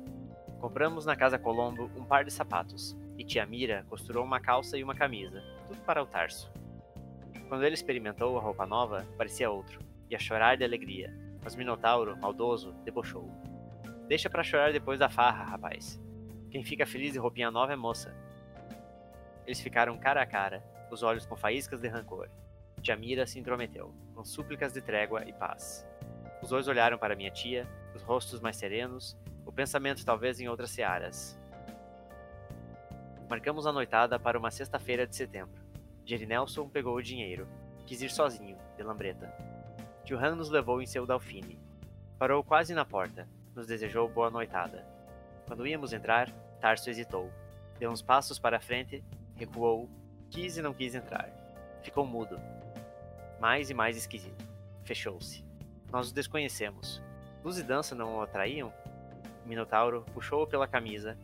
Compramos 0.59 1.07
na 1.07 1.15
Casa 1.15 1.39
Colombo 1.39 1.89
um 1.97 2.05
par 2.05 2.23
de 2.23 2.29
sapatos, 2.29 2.95
e 3.17 3.23
tia 3.23 3.47
Mira 3.47 3.83
costurou 3.89 4.23
uma 4.23 4.39
calça 4.39 4.77
e 4.77 4.83
uma 4.83 4.93
camisa, 4.93 5.43
tudo 5.67 5.81
para 5.81 6.03
o 6.03 6.05
Tarso. 6.05 6.51
Quando 7.47 7.63
ele 7.63 7.73
experimentou 7.73 8.37
a 8.37 8.41
roupa 8.41 8.67
nova, 8.67 9.07
parecia 9.17 9.49
outro, 9.49 9.88
ia 10.09 10.19
chorar 10.19 10.57
de 10.57 10.63
alegria, 10.63 11.13
mas 11.43 11.55
Minotauro, 11.55 12.17
maldoso, 12.17 12.73
debochou. 12.83 13.29
Deixa 14.07 14.29
para 14.29 14.43
chorar 14.43 14.73
depois 14.73 14.99
da 14.99 15.09
farra, 15.09 15.43
rapaz. 15.43 16.01
Quem 16.49 16.63
fica 16.63 16.85
feliz 16.85 17.13
de 17.13 17.19
roupinha 17.19 17.51
nova 17.51 17.73
é 17.73 17.75
moça. 17.75 18.13
Eles 19.45 19.61
ficaram 19.61 19.97
cara 19.97 20.21
a 20.21 20.25
cara, 20.25 20.63
os 20.91 21.03
olhos 21.03 21.25
com 21.25 21.35
faíscas 21.35 21.81
de 21.81 21.87
rancor. 21.87 22.29
Jamira 22.81 23.27
se 23.27 23.39
intrometeu, 23.39 23.93
com 24.15 24.23
súplicas 24.23 24.73
de 24.73 24.81
trégua 24.81 25.27
e 25.27 25.33
paz. 25.33 25.85
Os 26.41 26.49
dois 26.49 26.67
olharam 26.67 26.97
para 26.97 27.15
minha 27.15 27.29
tia, 27.29 27.67
os 27.93 28.01
rostos 28.01 28.39
mais 28.39 28.55
serenos, 28.55 29.17
o 29.45 29.51
pensamento 29.51 30.05
talvez 30.05 30.39
em 30.39 30.47
outras 30.47 30.71
searas. 30.71 31.39
Marcamos 33.29 33.67
a 33.67 33.71
noitada 33.71 34.19
para 34.19 34.39
uma 34.39 34.49
sexta-feira 34.49 35.05
de 35.05 35.15
setembro. 35.15 35.61
Jerry 36.03 36.25
Nelson 36.25 36.67
pegou 36.67 36.95
o 36.95 37.03
dinheiro. 37.03 37.47
Quis 37.85 38.01
ir 38.01 38.09
sozinho, 38.09 38.57
de 38.75 38.81
lambreta. 38.81 39.48
Tio 40.09 40.17
Han 40.17 40.37
nos 40.37 40.49
levou 40.49 40.81
em 40.81 40.87
seu 40.87 41.05
Dalfine. 41.05 41.59
Parou 42.17 42.43
quase 42.43 42.73
na 42.73 42.83
porta. 42.83 43.29
Nos 43.55 43.67
desejou 43.67 44.09
boa 44.09 44.31
noitada. 44.31 44.83
Quando 45.45 45.67
íamos 45.67 45.93
entrar, 45.93 46.31
Tarso 46.59 46.89
hesitou. 46.89 47.31
Deu 47.77 47.91
uns 47.91 48.01
passos 48.01 48.39
para 48.39 48.59
frente, 48.59 49.03
recuou, 49.35 49.87
quis 50.31 50.57
e 50.57 50.63
não 50.63 50.73
quis 50.73 50.95
entrar. 50.95 51.29
Ficou 51.83 52.07
mudo. 52.07 52.39
Mais 53.39 53.69
e 53.69 53.75
mais 53.75 53.95
esquisito. 53.95 54.43
Fechou-se. 54.83 55.45
Nós 55.91 56.09
o 56.09 56.13
desconhecemos. 56.15 57.03
Luz 57.43 57.59
e 57.59 57.63
dança 57.63 57.93
não 57.93 58.17
o 58.17 58.21
atraíam? 58.23 58.73
O 59.45 59.47
Minotauro 59.47 60.03
puxou-o 60.11 60.47
pela 60.47 60.67
camisa, 60.67 61.19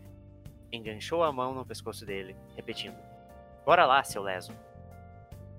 enganchou 0.72 1.24
a 1.24 1.32
mão 1.32 1.56
no 1.56 1.66
pescoço 1.66 2.06
dele, 2.06 2.36
repetindo: 2.56 3.00
Bora 3.66 3.84
lá, 3.88 4.04
seu 4.04 4.22
leso. 4.22 4.52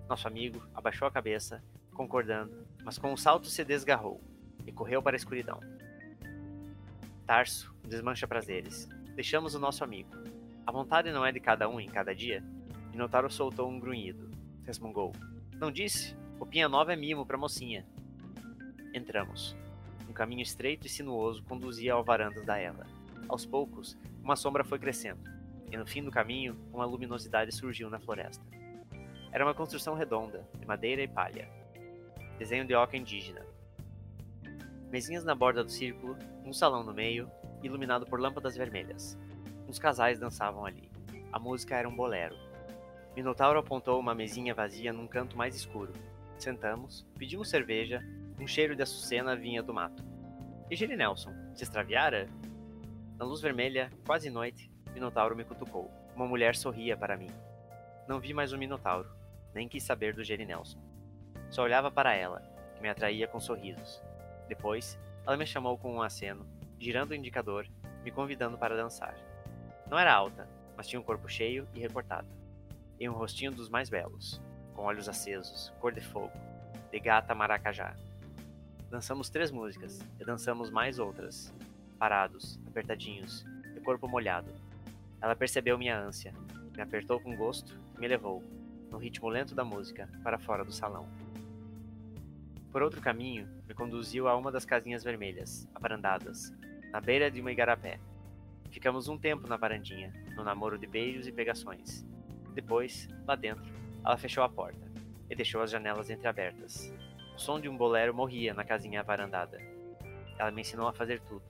Nosso 0.08 0.28
amigo 0.28 0.64
abaixou 0.72 1.08
a 1.08 1.10
cabeça, 1.10 1.60
concordando, 1.92 2.65
mas 2.86 2.98
com 2.98 3.12
um 3.12 3.16
salto 3.16 3.48
se 3.48 3.64
desgarrou 3.64 4.20
e 4.64 4.70
correu 4.70 5.02
para 5.02 5.16
a 5.16 5.18
escuridão. 5.18 5.58
Tarso 7.26 7.74
desmancha 7.82 8.28
prazeres. 8.28 8.88
Deixamos 9.16 9.56
o 9.56 9.58
nosso 9.58 9.82
amigo. 9.82 10.10
A 10.64 10.70
vontade 10.70 11.10
não 11.10 11.26
é 11.26 11.32
de 11.32 11.40
cada 11.40 11.68
um 11.68 11.80
em 11.80 11.88
cada 11.88 12.14
dia? 12.14 12.44
Minotauro 12.92 13.28
soltou 13.28 13.68
um 13.68 13.80
grunhido. 13.80 14.30
Resmungou. 14.64 15.12
Não 15.56 15.72
disse? 15.72 16.16
Roupinha 16.38 16.68
nova 16.68 16.92
é 16.92 16.96
mimo 16.96 17.26
pra 17.26 17.36
mocinha. 17.36 17.84
Entramos. 18.94 19.56
Um 20.08 20.12
caminho 20.12 20.42
estreito 20.42 20.86
e 20.86 20.90
sinuoso 20.90 21.42
conduzia 21.42 21.92
ao 21.92 22.04
varandas 22.04 22.46
da 22.46 22.56
Ela. 22.56 22.86
Aos 23.28 23.44
poucos, 23.44 23.98
uma 24.22 24.36
sombra 24.36 24.62
foi 24.62 24.78
crescendo, 24.78 25.28
e 25.72 25.76
no 25.76 25.86
fim 25.86 26.04
do 26.04 26.12
caminho, 26.12 26.56
uma 26.72 26.84
luminosidade 26.84 27.52
surgiu 27.52 27.90
na 27.90 27.98
floresta. 27.98 28.44
Era 29.32 29.44
uma 29.44 29.54
construção 29.54 29.94
redonda, 29.94 30.48
de 30.56 30.64
madeira 30.64 31.02
e 31.02 31.08
palha. 31.08 31.55
Desenho 32.38 32.66
de 32.66 32.74
oca 32.74 32.96
indígena. 32.96 33.40
Mesinhas 34.90 35.24
na 35.24 35.34
borda 35.34 35.64
do 35.64 35.70
círculo, 35.70 36.16
um 36.44 36.52
salão 36.52 36.82
no 36.82 36.92
meio, 36.92 37.30
iluminado 37.62 38.06
por 38.06 38.20
lâmpadas 38.20 38.56
vermelhas. 38.56 39.18
Uns 39.68 39.78
casais 39.78 40.18
dançavam 40.18 40.64
ali. 40.64 40.90
A 41.32 41.38
música 41.38 41.76
era 41.76 41.88
um 41.88 41.96
bolero. 41.96 42.36
Minotauro 43.16 43.58
apontou 43.58 43.98
uma 43.98 44.14
mesinha 44.14 44.54
vazia 44.54 44.92
num 44.92 45.06
canto 45.06 45.36
mais 45.36 45.56
escuro. 45.56 45.92
Sentamos, 46.38 47.06
pedimos 47.18 47.48
cerveja, 47.48 48.02
um 48.38 48.46
cheiro 48.46 48.76
de 48.76 48.82
açucena 48.82 49.34
vinha 49.34 49.62
do 49.62 49.72
mato. 49.72 50.04
E 50.70 50.76
Giri 50.76 50.96
Nelson, 50.96 51.32
se 51.54 51.64
extraviara? 51.64 52.28
Na 53.18 53.24
luz 53.24 53.40
vermelha, 53.40 53.90
quase 54.06 54.28
noite, 54.28 54.70
Minotauro 54.92 55.34
me 55.34 55.44
cutucou. 55.44 55.90
Uma 56.14 56.26
mulher 56.26 56.54
sorria 56.54 56.96
para 56.96 57.16
mim. 57.16 57.30
Não 58.06 58.20
vi 58.20 58.34
mais 58.34 58.52
o 58.52 58.58
Minotauro 58.58 59.16
nem 59.56 59.66
quis 59.66 59.82
saber 59.82 60.14
do 60.14 60.22
Jenny 60.22 60.44
Nelson. 60.44 60.78
Só 61.50 61.62
olhava 61.62 61.90
para 61.90 62.14
ela, 62.14 62.42
que 62.74 62.82
me 62.82 62.88
atraía 62.88 63.28
com 63.28 63.40
sorrisos. 63.40 64.02
Depois, 64.48 64.98
ela 65.26 65.36
me 65.36 65.46
chamou 65.46 65.76
com 65.76 65.94
um 65.94 66.02
aceno, 66.02 66.46
girando 66.78 67.10
o 67.10 67.14
indicador, 67.14 67.66
me 68.04 68.10
convidando 68.10 68.56
para 68.58 68.76
dançar. 68.76 69.14
Não 69.88 69.98
era 69.98 70.12
alta, 70.12 70.48
mas 70.76 70.86
tinha 70.86 71.00
um 71.00 71.04
corpo 71.04 71.28
cheio 71.28 71.66
e 71.74 71.80
recortado, 71.80 72.28
e 73.00 73.08
um 73.08 73.12
rostinho 73.12 73.50
dos 73.50 73.68
mais 73.68 73.88
belos, 73.88 74.40
com 74.74 74.82
olhos 74.82 75.08
acesos, 75.08 75.72
cor 75.80 75.92
de 75.92 76.00
fogo, 76.00 76.32
de 76.90 77.00
gata 77.00 77.34
maracajá. 77.34 77.96
Dançamos 78.90 79.30
três 79.30 79.50
músicas, 79.50 80.00
e 80.20 80.24
dançamos 80.24 80.70
mais 80.70 80.98
outras, 80.98 81.52
parados, 81.98 82.60
apertadinhos, 82.66 83.44
de 83.74 83.80
corpo 83.80 84.06
molhado. 84.06 84.52
Ela 85.20 85.34
percebeu 85.34 85.78
minha 85.78 85.98
ânsia, 85.98 86.32
me 86.76 86.82
apertou 86.82 87.18
com 87.18 87.34
gosto 87.36 87.80
e 87.96 88.00
me 88.00 88.06
levou, 88.06 88.44
no 88.90 88.98
ritmo 88.98 89.28
lento 89.28 89.54
da 89.54 89.64
música, 89.64 90.08
para 90.22 90.38
fora 90.38 90.64
do 90.64 90.72
salão. 90.72 91.08
Por 92.76 92.82
outro 92.82 93.00
caminho, 93.00 93.48
me 93.66 93.72
conduziu 93.72 94.28
a 94.28 94.36
uma 94.36 94.52
das 94.52 94.66
casinhas 94.66 95.02
vermelhas, 95.02 95.66
abrandadas, 95.74 96.52
na 96.92 97.00
beira 97.00 97.30
de 97.30 97.40
uma 97.40 97.50
igarapé. 97.50 97.98
Ficamos 98.70 99.08
um 99.08 99.16
tempo 99.16 99.48
na 99.48 99.56
varandinha, 99.56 100.12
no 100.36 100.44
namoro 100.44 100.78
de 100.78 100.86
beijos 100.86 101.26
e 101.26 101.32
pegações. 101.32 102.04
Depois, 102.52 103.08
lá 103.26 103.34
dentro, 103.34 103.64
ela 104.04 104.18
fechou 104.18 104.44
a 104.44 104.48
porta 104.50 104.92
e 105.30 105.34
deixou 105.34 105.62
as 105.62 105.70
janelas 105.70 106.10
entreabertas. 106.10 106.92
O 107.34 107.38
som 107.38 107.58
de 107.58 107.66
um 107.66 107.78
bolero 107.78 108.12
morria 108.12 108.52
na 108.52 108.62
casinha 108.62 109.00
avarandada. 109.00 109.58
Ela 110.38 110.50
me 110.50 110.60
ensinou 110.60 110.86
a 110.86 110.92
fazer 110.92 111.20
tudo, 111.20 111.46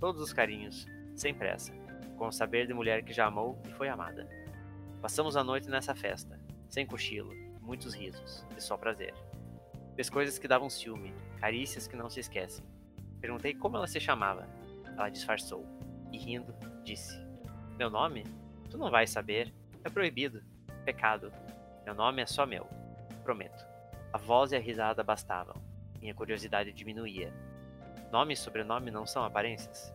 todos 0.00 0.20
os 0.20 0.32
carinhos, 0.32 0.88
sem 1.14 1.32
pressa, 1.32 1.72
com 2.18 2.26
o 2.26 2.32
saber 2.32 2.66
de 2.66 2.74
mulher 2.74 3.04
que 3.04 3.12
já 3.12 3.26
amou 3.26 3.62
e 3.68 3.70
foi 3.74 3.88
amada. 3.88 4.28
Passamos 5.00 5.36
a 5.36 5.44
noite 5.44 5.70
nessa 5.70 5.94
festa, 5.94 6.36
sem 6.68 6.84
cochilo, 6.84 7.32
muitos 7.60 7.94
risos, 7.94 8.44
de 8.52 8.60
só 8.60 8.76
prazer. 8.76 9.14
Fez 9.94 10.10
coisas 10.10 10.38
que 10.38 10.48
davam 10.48 10.68
ciúme, 10.68 11.14
carícias 11.40 11.86
que 11.86 11.96
não 11.96 12.10
se 12.10 12.20
esquecem. 12.20 12.64
Perguntei 13.20 13.54
como 13.54 13.76
ela 13.76 13.86
se 13.86 14.00
chamava. 14.00 14.48
Ela 14.86 15.08
disfarçou 15.08 15.64
e, 16.12 16.18
rindo, 16.18 16.54
disse: 16.82 17.16
Meu 17.78 17.88
nome? 17.88 18.24
Tu 18.68 18.76
não 18.76 18.90
vais 18.90 19.10
saber. 19.10 19.54
É 19.84 19.88
proibido. 19.88 20.42
Pecado. 20.84 21.32
Meu 21.84 21.94
nome 21.94 22.22
é 22.22 22.26
só 22.26 22.44
meu. 22.44 22.66
Prometo. 23.22 23.64
A 24.12 24.18
voz 24.18 24.52
e 24.52 24.56
a 24.56 24.60
risada 24.60 25.02
bastavam. 25.02 25.54
Minha 26.00 26.14
curiosidade 26.14 26.72
diminuía. 26.72 27.32
Nome 28.10 28.34
e 28.34 28.36
sobrenome 28.36 28.90
não 28.90 29.06
são 29.06 29.24
aparências. 29.24 29.94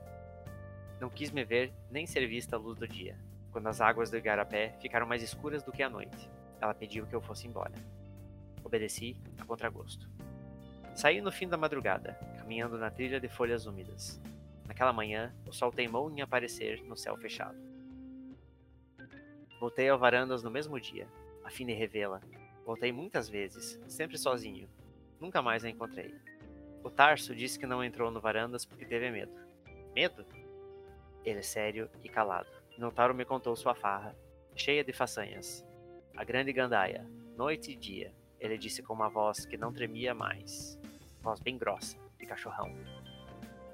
Não 0.99 1.09
quis 1.09 1.31
me 1.31 1.43
ver 1.43 1.73
nem 1.91 2.05
ser 2.05 2.25
vista 2.27 2.55
à 2.55 2.59
luz 2.59 2.77
do 2.77 2.87
dia, 2.87 3.17
quando 3.51 3.67
as 3.67 3.79
águas 3.79 4.09
do 4.09 4.17
igarapé 4.17 4.75
ficaram 4.81 5.05
mais 5.05 5.23
escuras 5.23 5.63
do 5.63 5.71
que 5.71 5.83
a 5.83 5.89
noite. 5.89 6.29
Ela 6.59 6.73
pediu 6.73 7.05
que 7.05 7.15
eu 7.15 7.21
fosse 7.21 7.47
embora. 7.47 7.73
Obedeci 8.69 9.17
a 9.39 9.45
contragosto. 9.45 10.07
Saí 10.93 11.21
no 11.21 11.31
fim 11.31 11.47
da 11.47 11.57
madrugada, 11.57 12.13
caminhando 12.37 12.77
na 12.77 12.91
trilha 12.91 13.19
de 13.19 13.27
folhas 13.27 13.65
úmidas. 13.65 14.21
Naquela 14.67 14.93
manhã, 14.93 15.35
o 15.47 15.51
sol 15.51 15.71
teimou 15.71 16.11
em 16.11 16.21
aparecer 16.21 16.83
no 16.83 16.95
céu 16.95 17.17
fechado. 17.17 17.57
Voltei 19.59 19.89
ao 19.89 19.97
varandas 19.97 20.43
no 20.43 20.51
mesmo 20.51 20.79
dia, 20.79 21.07
a 21.43 21.49
fim 21.49 21.65
de 21.65 21.73
revê-la. 21.73 22.21
Voltei 22.63 22.91
muitas 22.91 23.27
vezes, 23.27 23.81
sempre 23.87 24.19
sozinho. 24.19 24.69
Nunca 25.19 25.41
mais 25.41 25.65
a 25.65 25.69
encontrei. 25.69 26.13
O 26.83 26.91
Tarso 26.91 27.33
disse 27.33 27.57
que 27.57 27.65
não 27.65 27.83
entrou 27.83 28.11
no 28.11 28.21
varandas 28.21 28.65
porque 28.65 28.85
teve 28.85 29.09
medo. 29.09 29.33
Medo? 29.95 30.23
Ele 31.25 31.39
é 31.39 31.41
sério 31.41 31.89
e 32.03 32.07
calado. 32.07 32.51
Notaro 32.77 33.15
me 33.15 33.25
contou 33.25 33.55
sua 33.55 33.73
farra, 33.73 34.15
cheia 34.55 34.83
de 34.83 34.93
façanhas, 34.93 35.65
a 36.15 36.23
grande 36.23 36.53
gandaia, 36.53 37.03
noite 37.35 37.71
e 37.71 37.75
dia, 37.75 38.13
ele 38.39 38.57
disse 38.57 38.81
com 38.81 38.93
uma 38.93 39.09
voz 39.09 39.45
que 39.45 39.57
não 39.57 39.73
tremia 39.73 40.13
mais. 40.13 40.79
Voz 41.21 41.39
bem 41.39 41.57
grossa, 41.57 41.97
de 42.17 42.25
cachorrão. 42.25 42.73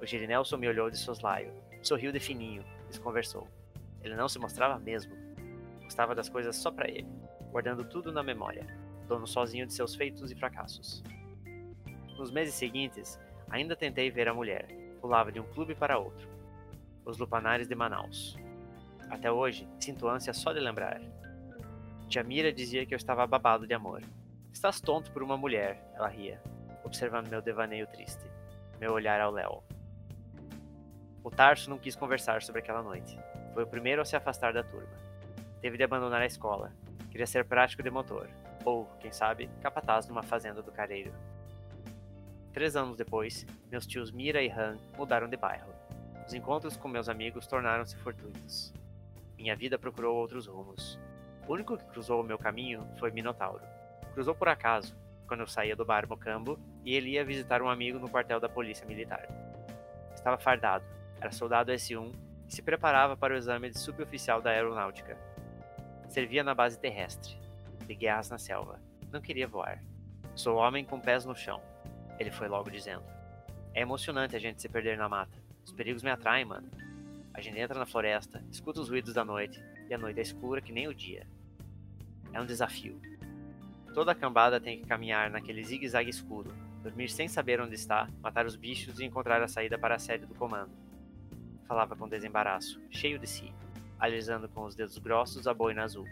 O 0.02 0.06
Girinelson 0.06 0.58
me 0.58 0.68
olhou 0.68 0.90
de 0.90 0.98
soslaio, 0.98 1.54
sorriu 1.82 2.12
de 2.12 2.20
fininho, 2.20 2.64
desconversou. 2.90 3.48
Ele 4.02 4.16
não 4.16 4.28
se 4.28 4.40
mostrava 4.40 4.80
mesmo. 4.80 5.16
Gostava 5.84 6.16
das 6.16 6.30
coisas 6.30 6.56
só 6.56 6.72
para 6.72 6.90
ele, 6.90 7.08
guardando 7.52 7.84
tudo 7.84 8.12
na 8.12 8.24
memória, 8.24 8.66
dono 9.08 9.28
sozinho 9.28 9.66
de 9.66 9.74
seus 9.74 9.96
feitos 9.96 10.32
e 10.32 10.36
fracassos. 10.36 11.04
Nos 12.18 12.32
meses 12.32 12.56
seguintes, 12.56 13.20
ainda 13.50 13.76
tentei 13.76 14.10
ver 14.10 14.28
a 14.28 14.34
mulher. 14.34 14.68
Pulava 15.02 15.32
de 15.32 15.40
um 15.40 15.44
clube 15.54 15.76
para 15.76 16.00
outro. 16.00 16.28
Os 17.06 17.18
lupanares 17.18 17.68
de 17.68 17.76
Manaus. 17.76 18.36
Até 19.10 19.32
hoje, 19.32 19.68
sinto 19.80 20.08
ânsia 20.08 20.34
só 20.34 20.52
de 20.52 20.60
lembrar. 20.60 21.00
Jamira 22.10 22.52
dizia 22.52 22.86
que 22.86 22.94
eu 22.94 22.98
estava 22.98 23.28
babado 23.28 23.68
de 23.68 23.74
amor. 23.74 24.02
Estás 24.56 24.80
tonto 24.80 25.12
por 25.12 25.22
uma 25.22 25.36
mulher, 25.36 25.86
ela 25.96 26.08
ria, 26.08 26.42
observando 26.86 27.28
meu 27.28 27.42
devaneio 27.42 27.86
triste, 27.88 28.24
meu 28.80 28.94
olhar 28.94 29.20
ao 29.20 29.30
Léo. 29.30 29.62
O 31.22 31.30
Tarso 31.30 31.70
não 31.70 31.78
quis 31.78 31.94
conversar 31.94 32.42
sobre 32.42 32.62
aquela 32.62 32.82
noite. 32.82 33.20
Foi 33.54 33.64
o 33.64 33.68
primeiro 33.68 34.02
a 34.02 34.06
se 34.06 34.16
afastar 34.16 34.54
da 34.54 34.64
turma. 34.64 34.98
Teve 35.60 35.76
de 35.76 35.84
abandonar 35.84 36.22
a 36.22 36.26
escola. 36.26 36.72
Queria 37.12 37.28
ser 37.28 37.44
prático 37.44 37.84
de 37.84 37.92
motor, 37.92 38.30
ou, 38.64 38.86
quem 39.02 39.12
sabe, 39.12 39.50
capataz 39.60 40.08
numa 40.08 40.24
fazenda 40.24 40.62
do 40.62 40.72
careiro. 40.72 41.12
Três 42.54 42.78
anos 42.78 42.96
depois, 42.96 43.46
meus 43.70 43.86
tios 43.86 44.10
Mira 44.10 44.42
e 44.42 44.50
Han 44.50 44.78
mudaram 44.98 45.28
de 45.28 45.36
bairro. 45.36 45.74
Os 46.26 46.34
encontros 46.34 46.78
com 46.78 46.88
meus 46.88 47.10
amigos 47.10 47.46
tornaram-se 47.46 47.98
fortuitos. 47.98 48.74
Minha 49.38 49.56
vida 49.56 49.78
procurou 49.78 50.16
outros 50.16 50.48
rumos. 50.48 50.98
O 51.46 51.54
único 51.54 51.78
que 51.78 51.86
cruzou 51.88 52.22
o 52.22 52.26
meu 52.26 52.40
caminho 52.40 52.88
foi 52.98 53.12
Minotauro. 53.12 53.75
Cruzou 54.16 54.34
por 54.34 54.48
acaso 54.48 54.96
quando 55.28 55.42
eu 55.42 55.48
saía 55.48 55.76
do 55.76 55.84
bar 55.84 56.08
Mocambo 56.08 56.58
e 56.86 56.96
ele 56.96 57.12
ia 57.12 57.26
visitar 57.26 57.62
um 57.62 57.70
amigo 57.70 58.00
no 58.00 58.10
quartel 58.10 58.40
da 58.40 58.48
polícia 58.48 58.88
militar. 58.88 59.28
Estava 60.14 60.38
fardado, 60.38 60.86
era 61.20 61.32
soldado 61.32 61.72
S1 61.72 62.16
e 62.48 62.56
se 62.56 62.62
preparava 62.62 63.18
para 63.18 63.34
o 63.34 63.38
exame 63.38 63.70
de 63.70 63.78
suboficial 63.78 64.42
da 64.42 64.52
aeronáutica. 64.52 65.18
Servia 66.08 66.46
na 66.46 66.56
base 66.56 66.80
terrestre, 66.80 67.38
de 67.86 67.94
guerras 67.94 68.30
na 68.30 68.38
selva. 68.38 68.80
Não 69.12 69.20
queria 69.20 69.48
voar. 69.50 69.84
Sou 70.34 70.56
homem 70.56 70.86
com 70.86 71.00
pés 71.00 71.26
no 71.26 71.36
chão, 71.36 71.62
ele 72.18 72.32
foi 72.32 72.48
logo 72.48 72.72
dizendo. 72.72 73.04
É 73.74 73.82
emocionante 73.82 74.34
a 74.34 74.40
gente 74.40 74.62
se 74.62 74.70
perder 74.70 74.98
na 74.98 75.10
mata. 75.10 75.38
Os 75.66 75.74
perigos 75.74 76.04
me 76.04 76.10
atraem, 76.10 76.46
mano. 76.46 76.70
A 77.34 77.42
gente 77.42 77.60
entra 77.60 77.78
na 77.78 77.86
floresta, 77.86 78.42
escuta 78.50 78.80
os 78.80 78.88
ruídos 78.88 79.14
da 79.14 79.26
noite, 79.26 79.62
e 79.90 79.94
a 79.94 79.98
noite 79.98 80.20
é 80.20 80.24
escura 80.24 80.62
que 80.62 80.72
nem 80.72 80.88
o 80.88 80.94
dia. 80.94 81.28
É 82.32 82.40
um 82.40 82.46
desafio. 82.46 83.02
Toda 83.96 84.12
a 84.12 84.16
cambada 84.16 84.60
tem 84.60 84.78
que 84.78 84.86
caminhar 84.86 85.32
naquele 85.32 85.64
zigue-zague 85.64 86.10
escuro, 86.10 86.54
dormir 86.84 87.10
sem 87.10 87.30
saber 87.30 87.62
onde 87.62 87.75
está, 87.75 88.10
matar 88.22 88.46
os 88.46 88.58
bichos 88.58 89.00
e 89.00 89.06
encontrar 89.06 89.42
a 89.42 89.48
saída 89.48 89.78
para 89.78 89.96
a 89.96 90.00
sede 90.00 90.25
do 90.25 90.36
comando. 90.36 90.74
Falava 91.66 91.96
com 91.96 92.06
desembaraço, 92.06 92.82
cheio 92.92 93.18
de 93.18 93.25
si, 93.25 93.54
alisando 93.98 94.50
com 94.50 94.66
os 94.66 94.75
dedos 94.75 94.98
grossos 94.98 95.48
a 95.48 95.54
boina 95.54 95.86
azul. 95.86 96.06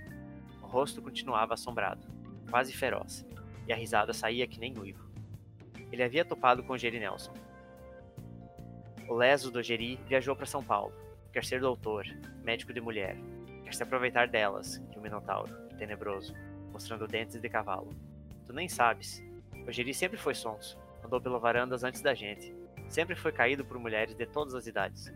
O 0.61 0.65
rosto 0.65 1.01
continuava 1.01 1.55
assombrado, 1.55 2.07
quase 2.49 2.71
feroz, 2.71 3.27
e 3.67 3.73
a 3.73 3.75
risada 3.75 4.13
saía 4.13 4.47
que 4.47 4.61
nem 4.61 4.77
uivo. 4.77 5.05
Ele 5.91 6.03
havia 6.03 6.23
topado 6.23 6.63
com 6.63 6.77
Jerry 6.77 7.01
Nelson. 7.01 7.33
O 9.09 9.13
leso 9.13 9.51
do 9.51 9.61
Jerry 9.61 9.99
viajou 10.07 10.37
para 10.37 10.45
São 10.45 10.63
Paulo. 10.63 10.93
Quer 11.33 11.43
ser 11.43 11.59
doutor, 11.59 12.05
médico 12.45 12.71
de 12.71 12.79
mulher. 12.79 13.17
Quer 13.65 13.73
se 13.73 13.83
aproveitar 13.83 14.29
delas, 14.29 14.77
que 14.89 14.97
o 14.97 15.01
Minotauro, 15.01 15.53
tenebroso, 15.77 16.33
mostrando 16.83 17.07
dentes 17.07 17.39
de 17.39 17.49
cavalo. 17.49 17.95
Tu 18.45 18.51
nem 18.51 18.67
sabes. 18.67 19.23
O 19.65 19.71
Jerry 19.71 19.93
sempre 19.93 20.17
foi 20.17 20.35
sonso. 20.35 20.77
Andou 21.01 21.21
pelas 21.21 21.41
varandas 21.41 21.81
antes 21.81 22.01
da 22.01 22.13
gente. 22.13 22.53
Sempre 22.89 23.15
foi 23.15 23.31
caído 23.31 23.63
por 23.63 23.79
mulheres 23.79 24.13
de 24.13 24.25
todas 24.25 24.53
as 24.53 24.67
idades. 24.67 25.11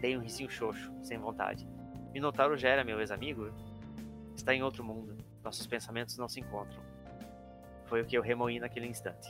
Dei 0.00 0.16
um 0.16 0.20
risinho 0.20 0.50
xoxo, 0.50 0.92
sem 1.00 1.16
vontade. 1.16 1.64
Minotauro 2.12 2.56
já 2.56 2.70
era 2.70 2.82
meu 2.82 2.98
ex-amigo? 2.98 3.52
Está 4.36 4.52
em 4.52 4.64
outro 4.64 4.82
mundo. 4.82 5.16
Nossos 5.44 5.64
pensamentos 5.64 6.18
não 6.18 6.28
se 6.28 6.40
encontram. 6.40 6.82
Foi 7.84 8.02
o 8.02 8.04
que 8.04 8.18
eu 8.18 8.22
remoí 8.22 8.58
naquele 8.58 8.88
instante. 8.88 9.28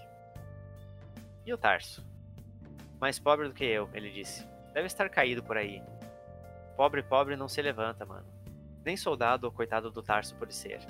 E 1.45 1.53
o 1.53 1.59
Tarso? 1.59 2.03
Mais 2.99 3.19
pobre 3.19 3.49
do 3.49 3.55
que 3.55 3.65
eu, 3.65 3.91
ele 3.93 4.11
disse. 4.11 4.49
Deve 4.73 4.87
estar 4.87 5.11
caído 5.11 5.43
por 5.43 5.59
aí. 5.59 5.83
Pobre, 6.75 7.03
pobre 7.03 7.37
não 7.37 7.49
se 7.49 7.61
levanta, 7.61 8.07
mano. 8.07 8.27
Nem 8.83 8.97
soldado 8.97 9.47
ou 9.47 9.53
coitado 9.53 9.91
do 9.91 10.03
Tarso 10.03 10.35
pode 10.37 10.55
ser. 10.55 10.81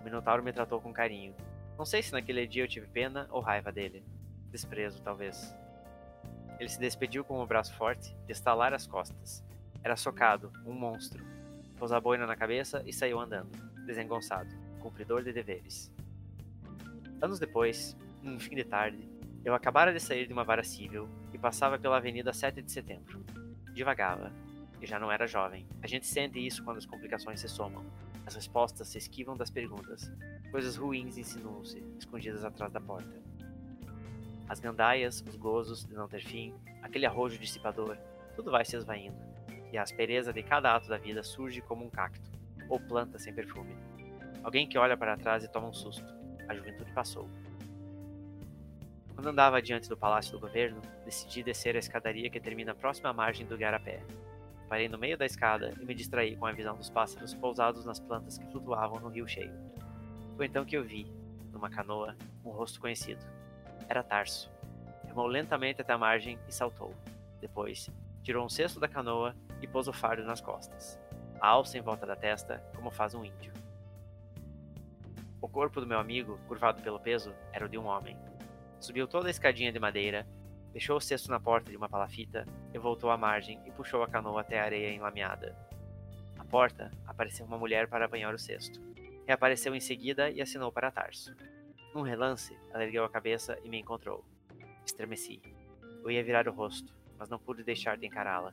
O 0.00 0.04
Minotauro 0.04 0.42
me 0.42 0.52
tratou 0.52 0.80
com 0.80 0.92
carinho. 0.92 1.34
Não 1.76 1.84
sei 1.84 2.02
se 2.02 2.12
naquele 2.12 2.46
dia 2.46 2.64
eu 2.64 2.68
tive 2.68 2.86
pena 2.86 3.28
ou 3.30 3.40
raiva 3.40 3.70
dele. 3.70 4.02
Desprezo, 4.50 5.02
talvez. 5.02 5.54
Ele 6.58 6.68
se 6.68 6.80
despediu 6.80 7.22
com 7.22 7.40
o 7.40 7.46
braço 7.46 7.74
forte, 7.74 8.16
de 8.26 8.32
estalar 8.32 8.72
as 8.72 8.86
costas. 8.86 9.44
Era 9.82 9.96
socado, 9.96 10.52
um 10.66 10.72
monstro. 10.72 11.24
Pôs 11.78 11.92
a 11.92 12.00
boina 12.00 12.26
na 12.26 12.36
cabeça 12.36 12.82
e 12.86 12.92
saiu 12.92 13.20
andando, 13.20 13.50
desengonçado, 13.86 14.50
cumpridor 14.80 15.22
de 15.22 15.32
deveres. 15.32 15.92
Anos 17.20 17.38
depois, 17.38 17.96
num 18.22 18.38
fim 18.40 18.54
de 18.54 18.64
tarde, 18.64 19.08
eu 19.44 19.54
acabara 19.54 19.92
de 19.92 20.00
sair 20.00 20.26
de 20.26 20.32
uma 20.32 20.44
vara 20.44 20.62
civil 20.62 21.08
e 21.32 21.38
passava 21.38 21.78
pela 21.78 21.96
Avenida 21.96 22.32
7 22.32 22.60
de 22.60 22.70
Setembro. 22.72 23.24
Divagava, 23.72 24.30
e 24.80 24.86
já 24.86 24.98
não 24.98 25.10
era 25.10 25.26
jovem. 25.26 25.66
A 25.82 25.86
gente 25.86 26.06
sente 26.06 26.44
isso 26.44 26.62
quando 26.64 26.78
as 26.78 26.86
complicações 26.86 27.40
se 27.40 27.48
somam. 27.48 27.84
As 28.26 28.34
respostas 28.34 28.88
se 28.88 28.98
esquivam 28.98 29.36
das 29.36 29.50
perguntas. 29.50 30.10
Coisas 30.50 30.76
ruins 30.76 31.16
insinuam-se, 31.16 31.78
escondidas 31.98 32.44
atrás 32.44 32.72
da 32.72 32.80
porta. 32.80 33.20
As 34.48 34.58
gandaias, 34.58 35.22
os 35.26 35.36
gozos 35.36 35.84
de 35.84 35.94
não 35.94 36.08
ter 36.08 36.22
fim, 36.24 36.54
aquele 36.82 37.06
arrojo 37.06 37.38
dissipador, 37.38 37.96
tudo 38.34 38.50
vai 38.50 38.64
se 38.64 38.76
esvaindo. 38.76 39.16
E 39.72 39.78
a 39.78 39.82
aspereza 39.82 40.32
de 40.32 40.42
cada 40.42 40.74
ato 40.74 40.88
da 40.88 40.98
vida 40.98 41.22
surge 41.22 41.60
como 41.60 41.84
um 41.84 41.90
cacto, 41.90 42.30
ou 42.68 42.80
planta 42.80 43.18
sem 43.18 43.32
perfume. 43.32 43.76
Alguém 44.42 44.68
que 44.68 44.78
olha 44.78 44.96
para 44.96 45.16
trás 45.16 45.44
e 45.44 45.48
toma 45.48 45.68
um 45.68 45.72
susto. 45.72 46.06
A 46.48 46.54
juventude 46.54 46.92
passou. 46.92 47.28
Quando 49.14 49.28
andava 49.28 49.58
adiante 49.58 49.88
do 49.88 49.96
palácio 49.96 50.32
do 50.32 50.40
governo, 50.40 50.80
decidi 51.04 51.42
descer 51.42 51.76
a 51.76 51.78
escadaria 51.78 52.30
que 52.30 52.40
termina 52.40 52.74
próxima 52.74 53.10
à 53.10 53.12
margem 53.12 53.46
do 53.46 53.58
Garapé, 53.58 54.02
Parei 54.70 54.88
no 54.88 54.96
meio 54.96 55.18
da 55.18 55.26
escada 55.26 55.74
e 55.80 55.84
me 55.84 55.92
distraí 55.92 56.36
com 56.36 56.46
a 56.46 56.52
visão 56.52 56.76
dos 56.76 56.88
pássaros 56.88 57.34
pousados 57.34 57.84
nas 57.84 57.98
plantas 57.98 58.38
que 58.38 58.46
flutuavam 58.52 59.00
no 59.00 59.08
rio 59.08 59.26
cheio. 59.26 59.52
Foi 60.36 60.46
então 60.46 60.64
que 60.64 60.76
eu 60.76 60.84
vi, 60.84 61.12
numa 61.50 61.68
canoa, 61.68 62.16
um 62.44 62.50
rosto 62.50 62.80
conhecido. 62.80 63.20
Era 63.88 64.04
Tarso. 64.04 64.48
Remou 65.04 65.26
lentamente 65.26 65.82
até 65.82 65.92
a 65.92 65.98
margem 65.98 66.38
e 66.46 66.54
saltou. 66.54 66.94
Depois, 67.40 67.90
tirou 68.22 68.46
um 68.46 68.48
cesto 68.48 68.78
da 68.78 68.86
canoa 68.86 69.34
e 69.60 69.66
pôs 69.66 69.88
o 69.88 69.92
fardo 69.92 70.22
nas 70.22 70.40
costas. 70.40 70.96
A 71.40 71.48
alça 71.48 71.76
em 71.76 71.82
volta 71.82 72.06
da 72.06 72.14
testa, 72.14 72.62
como 72.76 72.92
faz 72.92 73.12
um 73.12 73.24
índio. 73.24 73.52
O 75.40 75.48
corpo 75.48 75.80
do 75.80 75.86
meu 75.86 75.98
amigo, 75.98 76.38
curvado 76.46 76.80
pelo 76.80 77.00
peso, 77.00 77.34
era 77.52 77.66
o 77.66 77.68
de 77.68 77.76
um 77.76 77.86
homem. 77.86 78.16
Subiu 78.78 79.08
toda 79.08 79.26
a 79.26 79.32
escadinha 79.32 79.72
de 79.72 79.80
madeira 79.80 80.24
Deixou 80.72 80.96
o 80.96 81.00
cesto 81.00 81.30
na 81.30 81.40
porta 81.40 81.70
de 81.70 81.76
uma 81.76 81.88
palafita 81.88 82.46
e 82.72 82.78
voltou 82.78 83.10
à 83.10 83.16
margem 83.16 83.60
e 83.66 83.70
puxou 83.72 84.02
a 84.02 84.08
canoa 84.08 84.40
até 84.40 84.60
a 84.60 84.64
areia 84.64 84.94
enlameada. 84.94 85.56
À 86.38 86.44
porta, 86.44 86.90
apareceu 87.06 87.44
uma 87.44 87.58
mulher 87.58 87.88
para 87.88 88.04
apanhar 88.04 88.32
o 88.32 88.38
cesto. 88.38 88.80
Reapareceu 89.26 89.74
em 89.74 89.80
seguida 89.80 90.30
e 90.30 90.40
assinou 90.40 90.70
para 90.70 90.90
Tarso. 90.90 91.34
Num 91.94 92.02
relance, 92.02 92.56
ela 92.72 92.84
ergueu 92.84 93.04
a 93.04 93.10
cabeça 93.10 93.58
e 93.64 93.68
me 93.68 93.80
encontrou. 93.80 94.24
Estremeci. 94.84 95.42
Eu 96.02 96.10
ia 96.10 96.22
virar 96.22 96.48
o 96.48 96.52
rosto, 96.52 96.94
mas 97.18 97.28
não 97.28 97.38
pude 97.38 97.64
deixar 97.64 97.96
de 97.96 98.06
encará-la. 98.06 98.52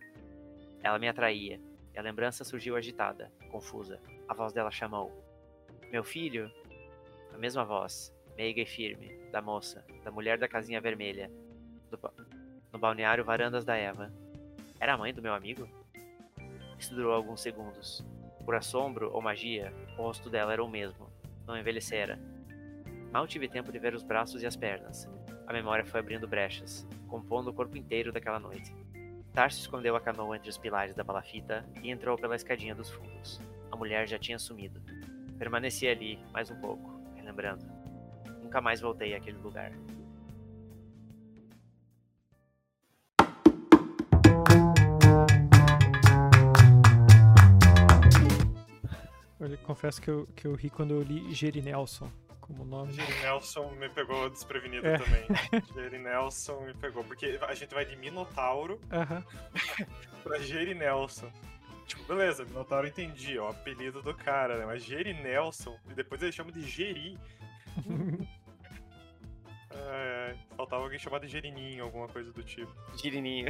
Ela 0.82 1.00
me 1.00 1.08
atraía, 1.08 1.62
e 1.94 2.00
a 2.00 2.02
lembrança 2.02 2.44
surgiu 2.44 2.76
agitada, 2.76 3.32
confusa. 3.52 4.02
A 4.28 4.34
voz 4.34 4.54
dela 4.54 4.72
chamou: 4.72 5.12
Meu 5.92 6.04
filho? 6.04 6.52
A 7.34 7.38
mesma 7.38 7.64
voz, 7.64 8.14
meiga 8.36 8.62
e 8.62 8.66
firme, 8.66 9.18
da 9.32 9.42
moça, 9.42 9.86
da 10.04 10.12
mulher 10.12 10.38
da 10.38 10.48
casinha 10.48 10.82
vermelha, 10.82 11.32
no 12.72 12.80
balneário 12.80 13.24
Varandas 13.24 13.66
da 13.66 13.76
Eva. 13.76 14.12
Era 14.80 14.94
a 14.94 14.98
mãe 14.98 15.14
do 15.14 15.22
meu 15.22 15.34
amigo? 15.34 15.68
Isso 16.78 16.94
durou 16.94 17.14
alguns 17.14 17.42
segundos. 17.42 18.06
Por 18.46 18.56
assombro 18.56 19.12
ou 19.12 19.22
magia, 19.22 19.74
o 19.98 20.04
rosto 20.04 20.30
dela 20.30 20.54
era 20.54 20.64
o 20.64 20.70
mesmo. 20.70 21.10
Não 21.46 21.58
envelhecera. 21.58 22.20
Mal 23.12 23.28
tive 23.28 23.48
tempo 23.48 23.72
de 23.72 23.80
ver 23.80 23.94
os 23.94 24.04
braços 24.04 24.44
e 24.44 24.46
as 24.46 24.56
pernas. 24.56 25.10
A 25.48 25.54
memória 25.54 25.86
foi 25.86 26.00
abrindo 26.00 26.28
brechas, 26.28 26.86
compondo 27.08 27.50
o 27.50 27.54
corpo 27.54 27.78
inteiro 27.78 28.12
daquela 28.12 28.40
noite. 28.40 28.76
Tarso 29.34 29.60
escondeu 29.60 29.96
a 29.96 30.02
canoa 30.02 30.36
entre 30.36 30.50
os 30.50 30.58
pilares 30.58 30.96
da 30.96 31.06
palafita 31.06 31.66
e 31.82 31.90
entrou 31.90 32.18
pela 32.18 32.36
escadinha 32.36 32.76
dos 32.76 32.90
fundos. 32.90 33.40
A 33.72 33.76
mulher 33.76 34.08
já 34.08 34.18
tinha 34.18 34.40
sumido. 34.40 34.82
Permaneci 35.38 35.88
ali 35.88 36.20
mais 36.34 36.50
um 36.50 36.60
pouco, 36.60 37.02
relembrando. 37.16 37.66
Nunca 38.42 38.60
mais 38.60 38.82
voltei 38.82 39.14
àquele 39.14 39.38
lugar. 39.38 39.72
Eu 49.54 49.58
confesso 49.60 50.02
que 50.02 50.10
eu, 50.10 50.28
que 50.36 50.46
eu 50.46 50.54
ri 50.56 50.70
quando 50.70 50.94
eu 50.94 51.02
li 51.02 51.34
Jerry 51.34 51.62
Nelson 51.62 52.12
como 52.42 52.64
nome. 52.64 52.94
Jerry 52.94 53.22
Nelson 53.22 53.72
me 53.72 53.90
pegou 53.90 54.30
desprevenido 54.30 54.88
é. 54.88 54.98
também. 54.98 55.26
Jerry 55.76 56.00
Nelson 56.00 56.62
me 56.62 56.74
pegou, 56.74 57.04
porque 57.04 57.38
a 57.42 57.54
gente 57.54 57.74
vai 57.74 57.86
de 57.86 57.96
Minotauro 57.98 58.76
uh 58.76 58.80
-huh. 59.04 59.88
pra 60.24 60.40
Jerry 60.40 60.74
Nelson. 60.74 61.30
Tipo, 61.86 62.04
beleza, 62.04 62.44
Minotauro 62.44 62.88
entendi, 62.88 63.38
ó, 63.38 63.48
o 63.48 63.50
apelido 63.50 64.02
do 64.02 64.14
cara, 64.14 64.58
né? 64.58 64.66
Mas 64.66 64.84
Jerry 64.84 65.14
Nelson, 65.14 65.78
e 65.90 65.94
depois 65.94 66.22
ele 66.22 66.34
chama 66.34 66.52
de 66.52 66.62
Geri. 66.62 67.18
é, 69.72 70.36
faltava 70.56 70.84
alguém 70.84 71.00
chamado 71.00 71.26
de 71.26 71.32
Gerininho, 71.32 71.86
alguma 71.86 72.08
coisa 72.08 72.32
do 72.32 72.44
tipo. 72.44 72.74
Gerininho. 72.98 73.48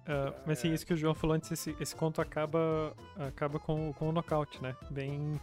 Uh, 0.00 0.34
mas 0.46 0.58
sim, 0.58 0.72
isso 0.72 0.86
que 0.86 0.94
o 0.94 0.96
João 0.96 1.14
falou 1.14 1.36
antes, 1.36 1.52
esse, 1.52 1.76
esse 1.78 1.94
conto 1.94 2.20
acaba, 2.20 2.96
acaba 3.16 3.58
com, 3.58 3.92
com 3.92 4.08
o 4.08 4.12
nocaute, 4.12 4.62
né? 4.62 4.76
Bem. 4.90 5.40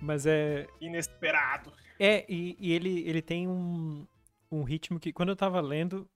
Mas 0.00 0.26
é. 0.26 0.66
Inesperado. 0.80 1.72
É, 1.98 2.24
e, 2.28 2.56
e 2.58 2.72
ele, 2.72 3.08
ele 3.08 3.22
tem 3.22 3.48
um, 3.48 4.06
um 4.50 4.62
ritmo 4.62 4.98
que, 4.98 5.12
quando 5.12 5.30
eu 5.30 5.36
tava 5.36 5.60
lendo, 5.60 6.08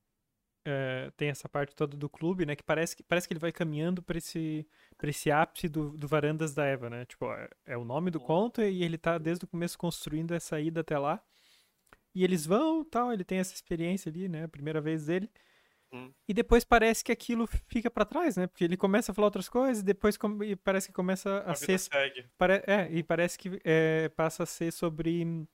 é, 0.66 1.10
tem 1.16 1.28
essa 1.28 1.48
parte 1.48 1.74
toda 1.74 1.96
do 1.96 2.08
clube, 2.08 2.46
né? 2.46 2.56
Que 2.56 2.62
parece 2.62 2.96
que, 2.96 3.02
parece 3.02 3.28
que 3.28 3.34
ele 3.34 3.40
vai 3.40 3.52
caminhando 3.52 4.02
para 4.02 4.18
esse, 4.18 4.66
pra 4.96 5.10
esse 5.10 5.30
ápice 5.30 5.68
do, 5.68 5.90
do 5.90 6.08
Varandas 6.08 6.54
da 6.54 6.64
Eva, 6.64 6.88
né? 6.88 7.04
Tipo, 7.04 7.30
é, 7.32 7.48
é, 7.66 7.76
o 7.76 7.84
nome 7.84 8.10
do 8.10 8.18
conto 8.18 8.62
e 8.62 8.82
ele 8.82 8.96
tá 8.98 9.18
desde 9.18 9.44
o 9.44 9.48
começo 9.48 9.78
construindo 9.78 10.32
essa 10.32 10.58
ida 10.60 10.80
até 10.80 10.98
lá. 10.98 11.22
E 12.14 12.24
eles 12.24 12.46
vão 12.46 12.84
tal, 12.84 13.12
ele 13.12 13.24
tem 13.24 13.38
essa 13.38 13.54
experiência 13.54 14.08
ali, 14.08 14.28
né? 14.28 14.44
A 14.44 14.48
primeira 14.48 14.80
vez 14.80 15.06
dele. 15.06 15.30
Hum. 15.94 16.12
E 16.28 16.34
depois 16.34 16.64
parece 16.64 17.04
que 17.04 17.12
aquilo 17.12 17.46
fica 17.46 17.88
para 17.88 18.04
trás, 18.04 18.36
né? 18.36 18.48
Porque 18.48 18.64
ele 18.64 18.76
começa 18.76 19.12
a 19.12 19.14
falar 19.14 19.28
outras 19.28 19.48
coisas, 19.48 19.80
e 19.80 19.84
depois 19.84 20.18
e 20.44 20.56
parece 20.56 20.88
que 20.88 20.92
começa 20.92 21.38
a, 21.46 21.52
a 21.52 21.54
ser. 21.54 21.78
Segue. 21.78 22.26
Pare, 22.36 22.64
é, 22.66 22.88
e 22.90 23.00
parece 23.04 23.38
que 23.38 23.60
é, 23.64 24.08
passa 24.08 24.42
a 24.42 24.46
ser 24.46 24.72
sobre 24.72 25.46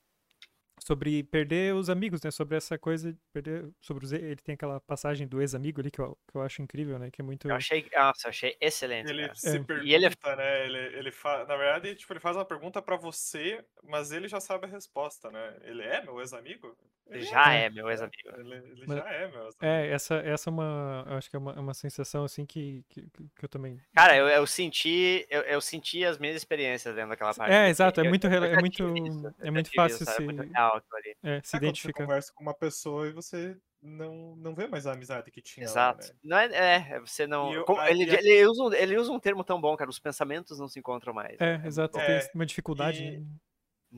sobre 0.82 1.22
perder 1.24 1.74
os 1.74 1.90
amigos, 1.90 2.22
né? 2.22 2.30
Sobre 2.30 2.56
essa 2.56 2.78
coisa 2.78 3.12
de 3.12 3.18
perder 3.32 3.68
sobre 3.82 4.04
os, 4.04 4.12
ele 4.12 4.36
tem 4.36 4.54
aquela 4.54 4.80
passagem 4.80 5.28
do 5.28 5.40
ex-amigo 5.40 5.80
ali 5.80 5.90
que 5.90 6.00
eu, 6.00 6.18
que 6.26 6.36
eu 6.36 6.40
acho 6.40 6.62
incrível, 6.62 6.98
né? 6.98 7.10
Que 7.10 7.20
é 7.20 7.24
muito 7.24 7.48
Eu 7.48 7.54
achei, 7.54 7.86
nossa, 7.94 8.26
eu 8.26 8.30
achei 8.30 8.56
excelente. 8.60 9.10
Ele 9.10 9.22
cara. 9.22 9.34
se 9.34 9.56
É. 9.56 9.62
pergunta, 9.62 9.86
E 9.86 9.94
ele 9.94 10.06
né? 10.08 10.66
Ele, 10.66 10.98
ele 10.98 11.12
fa... 11.12 11.44
Na 11.44 11.56
verdade, 11.56 11.94
tipo, 11.96 12.12
ele 12.12 12.20
faz 12.20 12.34
uma 12.36 12.46
pergunta 12.46 12.80
pra 12.80 12.96
você, 12.96 13.62
mas 13.84 14.10
ele 14.10 14.26
já 14.26 14.40
sabe 14.40 14.66
a 14.66 14.70
resposta, 14.70 15.30
né? 15.30 15.56
Ele 15.64 15.82
é 15.82 16.02
meu 16.02 16.18
ex-amigo? 16.18 16.74
Ele 17.10 17.24
já 17.24 17.54
é. 17.54 17.64
é 17.64 17.70
meu 17.70 17.90
ex-amigo. 17.90 18.16
Ele, 18.38 18.54
ele 18.54 18.84
Mas- 18.86 18.98
já 18.98 19.10
é 19.12 19.18
meu 19.28 19.44
ex-amigo. 19.44 19.56
É, 19.60 19.88
essa, 19.90 20.14
essa 20.16 20.48
é 20.48 20.52
uma. 20.52 21.04
Eu 21.08 21.16
acho 21.16 21.28
que 21.28 21.36
é 21.36 21.38
uma, 21.38 21.52
é 21.52 21.60
uma 21.60 21.74
sensação 21.74 22.24
assim 22.24 22.46
que, 22.46 22.84
que, 22.88 23.02
que 23.36 23.44
eu 23.44 23.48
também. 23.48 23.80
Cara, 23.94 24.16
eu, 24.16 24.28
eu 24.28 24.46
senti, 24.46 25.26
eu, 25.28 25.42
eu 25.42 25.60
senti 25.60 26.04
as 26.04 26.18
minhas 26.18 26.36
experiências 26.36 26.94
dentro 26.94 27.10
daquela 27.10 27.34
parte. 27.34 27.52
É, 27.52 27.68
exato, 27.68 28.00
é 28.00 28.04
muito, 28.08 28.26
eu 28.26 28.44
é 28.44 28.60
muito, 28.60 28.96
isso, 28.96 29.34
é 29.40 29.50
muito 29.50 29.70
fácil 29.74 30.02
isso, 30.02 30.12
se, 30.12 30.22
É 30.22 30.24
muito 30.24 30.42
real 30.42 30.76
é, 30.76 30.80
se 30.80 30.86
É 31.10 31.40
quando 31.40 31.44
você 31.44 31.56
identificar. 31.56 32.04
conversa 32.04 32.32
com 32.34 32.42
uma 32.42 32.54
pessoa 32.54 33.08
e 33.08 33.12
você 33.12 33.56
não, 33.82 34.36
não 34.36 34.54
vê 34.54 34.66
mais 34.66 34.86
a 34.86 34.92
amizade 34.92 35.30
que 35.30 35.40
tinha 35.40 35.64
lá, 35.66 35.72
Exato. 35.72 36.06
né? 36.06 36.12
Não 36.22 36.38
é, 36.38 36.46
é, 36.46 36.92
é, 36.96 37.00
você 37.00 37.26
não. 37.26 37.52
Eu- 37.52 37.64
como- 37.64 37.82
ele, 37.82 38.08
a- 38.10 38.18
ele, 38.20 38.46
usa, 38.46 38.62
um- 38.62 38.72
ele 38.74 38.96
usa 38.98 39.10
um 39.10 39.18
termo 39.18 39.42
tão 39.42 39.60
bom, 39.60 39.74
cara. 39.76 39.88
Os 39.90 39.98
pensamentos 39.98 40.58
não 40.58 40.68
se 40.68 40.78
encontram 40.78 41.12
mais. 41.14 41.40
É, 41.40 41.58
né? 41.58 41.66
exato, 41.66 41.96
muito 41.96 42.06
tem 42.06 42.16
É, 42.16 42.30
uma 42.34 42.46
dificuldade. 42.46 43.02
e- 43.02 43.18
né? 43.18 43.26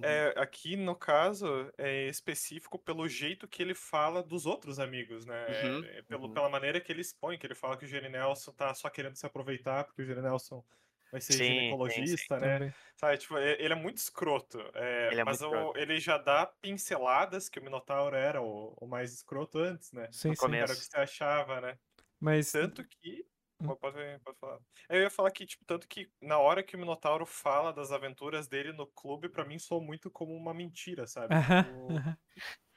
É, 0.00 0.34
aqui, 0.36 0.76
no 0.76 0.96
caso, 0.96 1.72
é 1.78 2.08
específico 2.08 2.78
pelo 2.78 3.08
jeito 3.08 3.46
que 3.48 3.62
ele 3.62 3.74
fala 3.74 4.22
dos 4.22 4.46
outros 4.46 4.78
amigos, 4.80 5.24
né? 5.24 5.34
É, 5.80 5.80
Uhum, 5.80 5.88
é 5.98 6.02
pelo, 6.02 6.28
uhum. 6.28 6.32
Pela 6.32 6.48
maneira 6.48 6.80
que 6.80 6.90
ele 6.90 7.00
expõe, 7.02 7.38
que 7.38 7.46
ele 7.46 7.54
fala 7.54 7.76
que 7.76 7.84
o 7.84 7.88
Jerry 7.88 8.08
Nelson 8.08 8.52
tá 8.52 8.74
só 8.74 8.90
querendo 8.90 9.14
se 9.16 9.26
aproveitar, 9.26 9.84
porque 9.84 10.02
o 10.02 10.04
Jerry 10.04 10.22
Nelson 10.22 10.64
vai 11.10 11.20
ser 11.20 11.36
Sim, 11.36 11.76
sim, 11.88 12.06
sim. 12.06 12.16
ginecologista, 12.16 12.40
né? 12.40 12.60
Também. 12.60 12.74
Sabe, 12.96 13.16
tipo, 13.18 13.36
é- 13.38 13.52
ele 13.62 13.72
é 13.72 13.76
muito 13.76 13.96
escroto. 13.98 14.58
é, 14.74 15.12
Ele 15.12 15.20
é 15.20 15.24
mas 15.24 15.40
muito 15.40 15.40
o- 15.40 15.72
escroto. 15.72 15.76
ele 15.76 15.98
já 16.00 16.18
dá 16.18 16.46
pinceladas 16.46 17.48
que 17.48 17.58
o 17.58 17.62
Minotauro 17.64 18.14
era 18.16 18.42
o, 18.42 18.74
o 18.80 18.86
mais 18.86 19.12
escroto 19.14 19.58
antes, 19.58 19.92
né? 19.92 20.08
Sim, 20.10 20.34
No 20.36 20.36
sim. 20.36 20.56
Era 20.56 20.74
o 20.74 20.76
que 20.76 20.84
você 20.84 20.96
achava, 20.98 21.60
né? 21.60 21.78
Mas 22.20 22.56
Tanto 22.58 22.84
que. 22.86 23.26
Pode, 23.66 23.78
pode- 24.24 24.38
falar. 24.38 24.58
Eu 24.88 25.00
ia 25.02 25.10
falar 25.10 25.30
que, 25.30 25.46
tipo, 25.46 25.64
tanto 25.64 25.86
que 25.88 26.08
na 26.20 26.38
hora 26.38 26.62
que 26.62 26.76
o 26.76 26.78
Minotauro 26.78 27.24
fala 27.26 27.72
das 27.72 27.92
aventuras 27.92 28.48
dele 28.48 28.72
no 28.72 28.86
clube, 28.86 29.28
pra 29.28 29.44
mim 29.44 29.58
soa 29.58 29.80
muito 29.80 30.10
como 30.10 30.34
uma 30.34 30.52
mentira, 30.54 31.06
sabe? 31.06 31.34
Aham, 31.34 31.62
Tipo, 31.62 32.18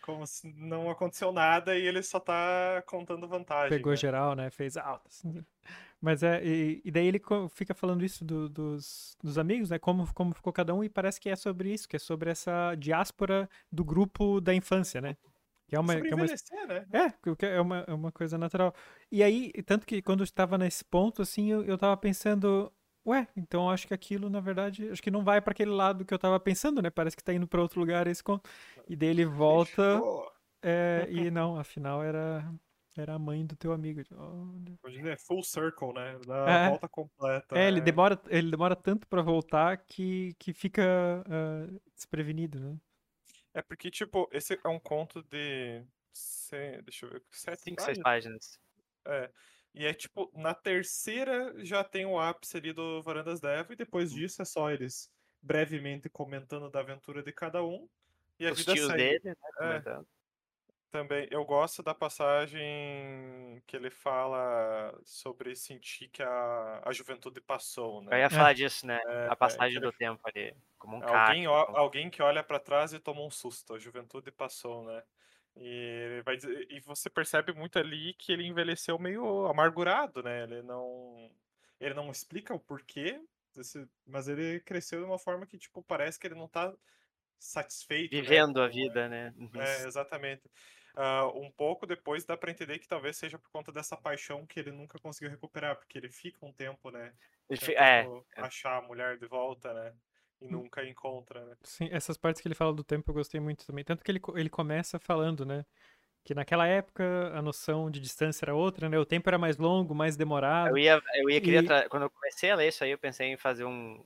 como 0.01 0.27
se 0.27 0.47
não 0.53 0.89
aconteceu 0.89 1.31
nada 1.31 1.75
e 1.75 1.81
ele 1.85 2.03
só 2.03 2.19
tá 2.19 2.83
contando 2.85 3.27
vantagem. 3.27 3.75
pegou 3.77 3.91
né? 3.93 3.97
geral, 3.97 4.35
né? 4.35 4.51
Fez 4.51 4.77
altas. 4.77 5.23
Mas 5.99 6.21
é, 6.21 6.45
e, 6.45 6.81
e 6.85 6.91
daí 6.91 7.07
ele 7.07 7.19
fica 7.49 7.73
falando 7.73 8.05
isso 8.05 8.23
do- 8.23 8.47
dos, 8.47 9.17
dos 9.23 9.39
amigos, 9.39 9.71
né? 9.71 9.79
Como, 9.79 10.11
como 10.13 10.35
ficou 10.35 10.53
cada 10.53 10.73
um, 10.75 10.83
e 10.83 10.89
parece 10.89 11.19
que 11.19 11.29
é 11.29 11.35
sobre 11.35 11.73
isso, 11.73 11.89
que 11.89 11.95
é 11.95 11.99
sobre 11.99 12.29
essa 12.29 12.75
diáspora 12.75 13.49
do 13.71 13.83
grupo 13.83 14.39
da 14.39 14.53
infância, 14.53 15.01
né? 15.01 15.17
Que 15.67 15.75
é 15.75 15.79
uma, 15.79 15.99
que 15.99 16.07
é 16.07 16.15
uma 16.15 16.25
né? 16.25 16.85
É, 16.93 17.45
é 17.47 17.61
uma, 17.61 17.83
é 17.87 17.93
uma 17.93 18.11
coisa 18.11 18.37
natural. 18.37 18.73
E 19.11 19.23
aí, 19.23 19.51
tanto 19.65 19.85
que 19.85 20.01
quando 20.01 20.19
eu 20.19 20.25
estava 20.25 20.57
nesse 20.57 20.85
ponto, 20.85 21.21
assim, 21.21 21.51
eu, 21.51 21.63
eu 21.63 21.77
tava 21.77 21.97
pensando, 21.97 22.71
ué, 23.05 23.27
então 23.35 23.69
acho 23.69 23.87
que 23.87 23.93
aquilo, 23.93 24.29
na 24.29 24.39
verdade, 24.39 24.89
acho 24.89 25.01
que 25.01 25.09
não 25.09 25.23
vai 25.23 25.41
para 25.41 25.51
aquele 25.51 25.71
lado 25.71 26.05
que 26.05 26.13
eu 26.13 26.19
tava 26.19 26.39
pensando, 26.39 26.81
né? 26.81 26.91
Parece 26.91 27.17
que 27.17 27.23
tá 27.23 27.33
indo 27.33 27.47
para 27.47 27.61
outro 27.61 27.79
lugar 27.79 28.05
esse 28.05 28.23
conto. 28.23 28.47
E 28.87 28.95
daí 28.95 29.09
ele 29.09 29.25
volta, 29.25 30.01
é, 30.61 31.07
e 31.09 31.29
não, 31.31 31.57
afinal 31.57 32.03
era, 32.03 32.47
era 32.95 33.15
a 33.15 33.19
mãe 33.19 33.43
do 33.43 33.55
teu 33.55 33.73
amigo. 33.73 34.01
Olha. 34.11 34.77
Hoje 34.83 35.09
é 35.09 35.17
full 35.17 35.41
circle, 35.41 35.93
né? 35.93 36.19
Dá 36.27 36.47
É. 36.47 36.69
volta 36.69 36.87
completa. 36.87 37.57
É, 37.57 37.67
ele 37.67 37.79
né? 37.79 37.85
demora, 37.85 38.21
ele 38.27 38.51
demora 38.51 38.75
tanto 38.75 39.07
para 39.07 39.23
voltar 39.23 39.77
que, 39.77 40.35
que 40.37 40.53
fica 40.53 41.23
ah, 41.27 41.67
desprevenido, 41.95 42.59
né? 42.59 42.77
É 43.55 43.61
porque, 43.61 43.89
tipo, 43.89 44.29
esse 44.33 44.59
é 44.61 44.67
um 44.67 44.79
conto 44.79 45.23
de. 45.23 45.81
se- 46.13 46.81
Deixa 46.83 47.05
eu 47.05 47.11
ver. 47.11 47.23
Sete 47.31 47.61
Cinco, 47.61 47.81
seis 47.81 47.97
páginas? 47.99 48.59
páginas. 49.07 49.23
É. 49.23 49.31
E 49.73 49.85
é 49.85 49.93
tipo, 49.93 50.29
na 50.35 50.53
terceira 50.53 51.53
já 51.65 51.83
tem 51.83 52.05
o 52.05 52.19
ápice 52.19 52.57
ali 52.57 52.71
do 52.73 53.01
Varandas 53.01 53.39
da 53.39 53.49
Eva, 53.51 53.73
e 53.73 53.75
depois 53.75 54.11
Hum. 54.11 54.15
disso 54.17 54.41
é 54.41 54.45
só 54.45 54.69
eles 54.71 55.09
brevemente 55.41 56.09
comentando 56.09 56.69
da 56.69 56.81
aventura 56.81 57.23
de 57.23 57.31
cada 57.31 57.63
um. 57.63 57.87
E 58.37 58.45
a 58.45 58.51
Os 58.51 58.59
vida 58.59 58.73
tios 58.73 58.87
segue. 58.87 58.97
dele, 59.21 59.37
né? 59.61 59.83
É. 59.85 60.14
Também, 60.91 61.27
eu 61.29 61.43
gosto 61.45 61.83
da 61.83 61.93
passagem 61.93 63.61
que 63.67 63.75
ele 63.75 63.89
fala 63.91 64.97
sobre 65.03 65.53
sentir 65.55 66.07
que 66.09 66.23
a, 66.23 66.81
a 66.87 66.93
juventude 66.93 67.41
passou, 67.41 68.01
Eu 68.09 68.17
né? 68.17 68.19
ia 68.19 68.29
falar 68.29 68.53
disso, 68.53 68.85
né? 68.85 68.99
É, 69.07 69.27
a 69.29 69.35
passagem 69.35 69.73
que 69.73 69.79
ele- 69.79 69.87
do 69.87 69.91
tempo 69.93 70.21
ali. 70.25 70.55
Como 70.77 70.97
um 70.97 71.01
Alguém, 71.01 71.45
cacto. 71.45 71.47
ó- 71.47 71.69
como- 71.71 71.77
alguém 71.77 72.09
que 72.09 72.21
olha 72.21 72.43
pra 72.43 72.59
trás 72.59 72.93
e 72.93 72.99
toma 72.99 73.21
um 73.21 73.29
susto, 73.29 73.73
a 73.73 73.79
juventude 73.79 74.31
passou, 74.31 74.83
né? 74.85 75.03
E, 75.57 76.21
vai 76.25 76.35
dizer- 76.37 76.67
e 76.71 76.79
você 76.81 77.09
percebe 77.09 77.53
muito 77.53 77.77
ali 77.79 78.13
que 78.15 78.31
ele 78.31 78.45
envelheceu 78.47 78.97
meio 78.99 79.45
amargurado, 79.47 80.23
né? 80.23 80.43
Ele 80.43 80.61
não, 80.63 81.31
ele 81.79 81.93
não 81.93 82.11
explica 82.11 82.53
o 82.53 82.59
porquê, 82.59 83.21
mas 84.05 84.27
ele 84.27 84.59
cresceu 84.61 84.99
de 85.01 85.05
uma 85.05 85.19
forma 85.19 85.45
que, 85.47 85.57
tipo, 85.57 85.83
parece 85.83 86.19
que 86.19 86.27
ele 86.27 86.35
não 86.35 86.47
tá 86.47 86.73
satisfeito, 87.39 88.23
né, 88.25 88.43
Vivendo 88.43 88.61
a 88.61 88.67
com- 88.67 88.69
vida, 88.69 89.07
né? 89.09 89.33
Uhum. 89.37 89.51
é, 89.61 89.85
exatamente. 89.87 90.49
Ah, 90.95 91.27
um 91.27 91.51
pouco 91.51 91.85
depois 91.85 92.23
dá 92.25 92.37
pra 92.37 92.51
entender 92.51 92.79
que 92.79 92.87
talvez 92.87 93.17
seja 93.17 93.37
por 93.37 93.49
conta 93.51 93.71
dessa 93.71 93.97
paixão 93.97 94.45
que 94.45 94.59
ele 94.59 94.71
nunca 94.71 94.97
conseguiu 94.99 95.29
recuperar, 95.29 95.75
porque 95.77 95.97
ele 95.97 96.09
fica 96.09 96.45
um 96.45 96.53
tempo, 96.53 96.89
né? 96.89 97.13
É, 97.49 97.55
tentando 97.57 98.25
achar 98.37 98.77
a 98.77 98.81
mulher 98.81 99.17
de 99.17 99.27
volta, 99.27 99.73
né? 99.73 99.93
E 100.41 100.47
Hum. 100.49 100.63
nunca 100.63 100.85
encontra, 100.85 101.45
né? 101.45 101.55
Sim, 101.63 101.89
essas 101.91 102.17
partes 102.17 102.41
que 102.41 102.47
ele 102.47 102.55
fala 102.55 102.73
do 102.73 102.83
tempo 102.83 103.09
eu 103.09 103.15
gostei 103.15 103.39
muito 103.39 103.65
também. 103.65 103.83
Tanto 103.83 104.03
que 104.03 104.11
ele, 104.11 104.21
ele 104.35 104.49
começa 104.49 104.99
falando, 104.99 105.45
né? 105.45 105.65
Que 106.25 106.35
naquela 106.35 106.67
época 106.67 107.03
a 107.37 107.41
noção 107.41 107.91
de 107.91 107.99
distância 108.01 108.45
era 108.45 108.55
outra, 108.55 108.89
né? 108.89 108.99
O 108.99 109.05
tempo 109.05 109.29
era 109.29 109.37
mais 109.39 109.57
longo, 109.57 109.95
mais 109.95 110.17
demorado. 110.17 110.73
eu 110.73 110.77
ia, 110.77 111.01
eu 111.15 111.29
ia 111.29 111.41
querer 111.41 111.63
E- 111.63 111.67
tra- 111.67 111.89
quando 111.89 112.03
eu 112.03 112.09
comecei 112.09 112.49
a 112.51 112.55
ler 112.55 112.69
isso 112.69 112.83
aí, 112.83 112.91
eu 112.91 112.97
pensei 112.97 113.27
em 113.27 113.37
fazer 113.37 113.65
um 113.65 114.03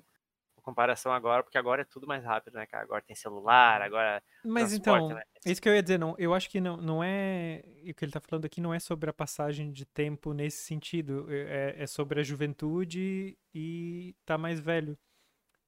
comparação 0.69 1.11
agora, 1.13 1.43
porque 1.43 1.57
agora 1.57 1.81
é 1.83 1.85
tudo 1.85 2.07
mais 2.07 2.23
rápido, 2.23 2.55
né, 2.55 2.65
cara? 2.67 2.83
Agora 2.83 3.01
tem 3.03 3.15
celular, 3.15 3.81
agora 3.81 4.23
Mas 4.43 4.71
então, 4.71 5.15
né? 5.15 5.23
é 5.45 5.51
isso 5.51 5.61
que 5.61 5.67
eu 5.67 5.75
ia 5.75 5.83
dizer, 5.83 5.97
não. 5.99 6.15
Eu 6.17 6.33
acho 6.33 6.49
que 6.49 6.61
não, 6.61 6.77
não 6.77 7.03
é. 7.03 7.61
O 7.89 7.93
que 7.93 8.05
ele 8.05 8.11
tá 8.11 8.21
falando 8.21 8.45
aqui 8.45 8.61
não 8.61 8.73
é 8.73 8.79
sobre 8.79 9.09
a 9.09 9.13
passagem 9.13 9.71
de 9.71 9.85
tempo 9.85 10.33
nesse 10.33 10.63
sentido. 10.63 11.27
É, 11.31 11.75
é 11.83 11.87
sobre 11.87 12.19
a 12.21 12.23
juventude 12.23 13.37
e 13.53 14.15
tá 14.25 14.37
mais 14.37 14.59
velho. 14.59 14.97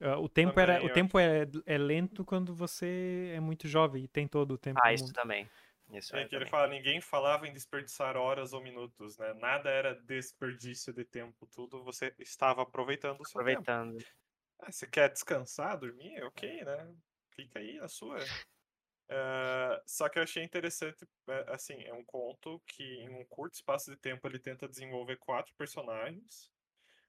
Ah, 0.02 0.20
O 0.20 0.30
tempo, 0.30 0.60
era, 0.60 0.74
Também, 0.74 0.86
o 0.86 0.90
eu 0.90 0.92
tempo 0.92 1.20
é, 1.20 1.44
é 1.66 1.78
lento 1.80 2.26
quando 2.26 2.56
você 2.56 3.34
é 3.36 3.40
muito 3.42 3.68
jovem 3.68 4.06
e 4.06 4.10
tem 4.10 4.28
todo 4.28 4.54
o 4.54 4.60
tempo 4.60 4.82
Ah, 4.84 4.94
isso 4.94 5.12
também. 5.14 5.50
Isso 5.90 6.16
É 6.16 6.20
é 6.20 6.26
que 6.26 6.36
ele 6.36 6.46
também. 6.46 6.46
fala, 6.46 6.68
ninguém 6.68 7.02
falava 7.02 7.48
em 7.48 7.54
desperdiçar 7.54 8.16
horas 8.16 8.54
ou 8.54 8.62
minutos, 8.62 9.18
né? 9.18 9.34
Nada 9.34 9.70
era 9.70 9.94
desperdício 9.96 10.94
de 10.94 11.04
tempo, 11.06 11.48
tudo 11.48 11.84
você 11.84 12.14
estava 12.20 12.62
aproveitando 12.62 13.22
o 13.22 13.26
seu 13.26 13.42
tempo. 13.42 13.68
Ah, 14.62 14.72
você 14.72 14.86
quer 14.88 15.10
descansar, 15.12 15.78
dormir? 15.78 16.24
Ok, 16.24 16.64
né? 16.64 16.96
Fica 17.36 17.60
aí 17.60 17.78
na 17.80 17.88
sua. 17.88 18.18
Eh, 19.10 19.82
só 19.86 20.08
que 20.08 20.20
eu 20.20 20.24
achei 20.24 20.44
interessante, 20.44 21.06
eh, 21.28 21.46
assim, 21.50 21.84
é 21.84 21.94
um 21.94 22.04
conto 22.06 22.62
que 22.68 22.84
em 22.84 23.10
um 23.10 23.26
curto 23.26 23.56
espaço 23.56 23.92
de 23.92 23.98
tempo 23.98 24.28
ele 24.28 24.40
tenta 24.40 24.70
desenvolver 24.70 25.18
quatro 25.18 25.54
personagens. 25.56 26.52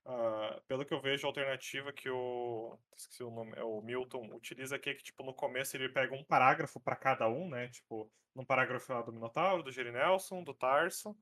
Ah, 0.05 0.61
pelo 0.67 0.85
que 0.85 0.95
eu 0.95 1.01
vejo, 1.01 1.27
a 1.27 1.31
alternativa 1.31 1.93
que 1.93 2.11
o, 2.11 2.79
esqueci 2.97 3.23
o 3.23 3.31
nome, 3.31 3.53
é 3.57 3.65
o 3.65 3.81
Milton 3.83 4.35
utiliza 4.35 4.77
aqui 4.77 4.91
é 4.91 4.95
que, 4.95 5.05
tipo, 5.05 5.23
no 5.25 5.35
começo 5.35 5.77
ele 5.77 5.89
pega 5.91 6.15
um 6.15 6.25
parágrafo 6.25 6.81
para 6.81 6.97
cada 6.97 7.29
um, 7.29 7.49
né? 7.49 7.69
Tipo, 7.69 8.11
num 8.35 8.45
parágrafo 8.45 9.03
do 9.05 9.13
Minotauro, 9.13 9.63
do 9.63 9.71
Jerry 9.73 9.93
Nelson, 9.93 10.43
do 10.43 10.55
Tarso. 10.55 11.17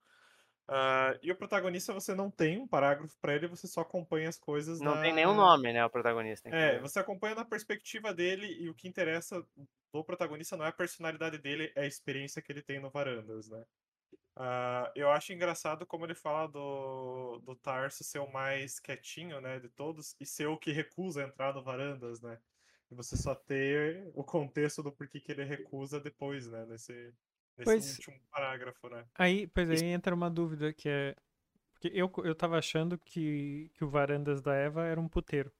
Ah, 0.72 1.18
e 1.20 1.33
o 1.33 1.35
protagonista 1.35 1.92
você 1.92 2.14
não 2.14 2.30
tem 2.30 2.61
um 2.61 2.66
parágrafo 2.66 3.18
para 3.20 3.35
ele, 3.35 3.48
você 3.48 3.66
só 3.66 3.80
acompanha 3.80 4.28
as 4.28 4.38
coisas 4.38 4.78
Não 4.80 4.94
na... 4.94 5.02
tem 5.02 5.12
nenhum 5.12 5.35
nome, 5.35 5.72
né, 5.72 5.85
o 5.85 5.90
protagonista. 5.90 6.48
É, 6.48 6.78
você 6.78 7.00
acompanha 7.00 7.35
na 7.35 7.44
perspectiva 7.44 8.14
dele 8.14 8.46
e 8.46 8.70
o 8.70 8.74
que 8.74 8.87
interessa 8.87 9.44
do 9.92 10.04
protagonista 10.04 10.56
não 10.56 10.64
é 10.64 10.68
a 10.68 10.72
personalidade 10.72 11.38
dele, 11.38 11.72
é 11.74 11.83
a 11.83 11.87
experiência 11.87 12.40
que 12.40 12.52
ele 12.52 12.62
tem 12.62 12.78
no 12.78 12.88
Varandas, 12.88 13.48
né? 13.48 13.64
Ah, 14.37 14.92
eu 14.94 15.11
acho 15.11 15.33
engraçado 15.33 15.85
como 15.85 16.06
ele 16.06 16.14
fala 16.14 16.46
do, 16.46 17.40
do 17.44 17.56
Tarso 17.56 18.04
ser 18.04 18.20
o 18.20 18.30
mais 18.30 18.78
quietinho, 18.78 19.40
né, 19.40 19.59
de 19.59 19.68
todos, 19.70 20.14
e 20.20 20.24
ser 20.24 20.46
o 20.46 20.56
que 20.56 20.70
recusa 20.70 21.24
entrar 21.24 21.52
no 21.52 21.64
Varandas, 21.64 22.20
né? 22.20 22.38
E 22.92 22.94
você 22.94 23.16
só 23.16 23.35
ter 23.35 24.09
o 24.14 24.22
contexto 24.22 24.85
do 24.85 24.92
porquê 24.92 25.18
que 25.18 25.33
ele 25.33 25.42
recusa 25.42 25.98
depois, 25.98 26.46
né, 26.46 26.64
nesse, 26.66 27.12
nesse 27.61 27.64
Pois- 27.64 27.96
último 27.99 28.20
parágrafo, 28.31 28.88
né? 28.88 29.05
Aí, 29.14 29.46
pois 29.46 29.70
aí 29.70 29.85
entra 29.85 30.14
uma 30.14 30.31
dúvida 30.31 30.73
que 30.73 30.88
é. 30.88 31.14
Porque 31.73 31.88
eu, 31.94 32.12
eu 32.25 32.35
tava 32.35 32.59
achando 32.59 32.99
que, 32.99 33.70
que 33.75 33.85
o 33.85 33.88
Varandas 33.88 34.42
da 34.42 34.55
Eva 34.55 34.85
era 34.85 35.01
um 35.01 35.09
puteiro. 35.09 35.51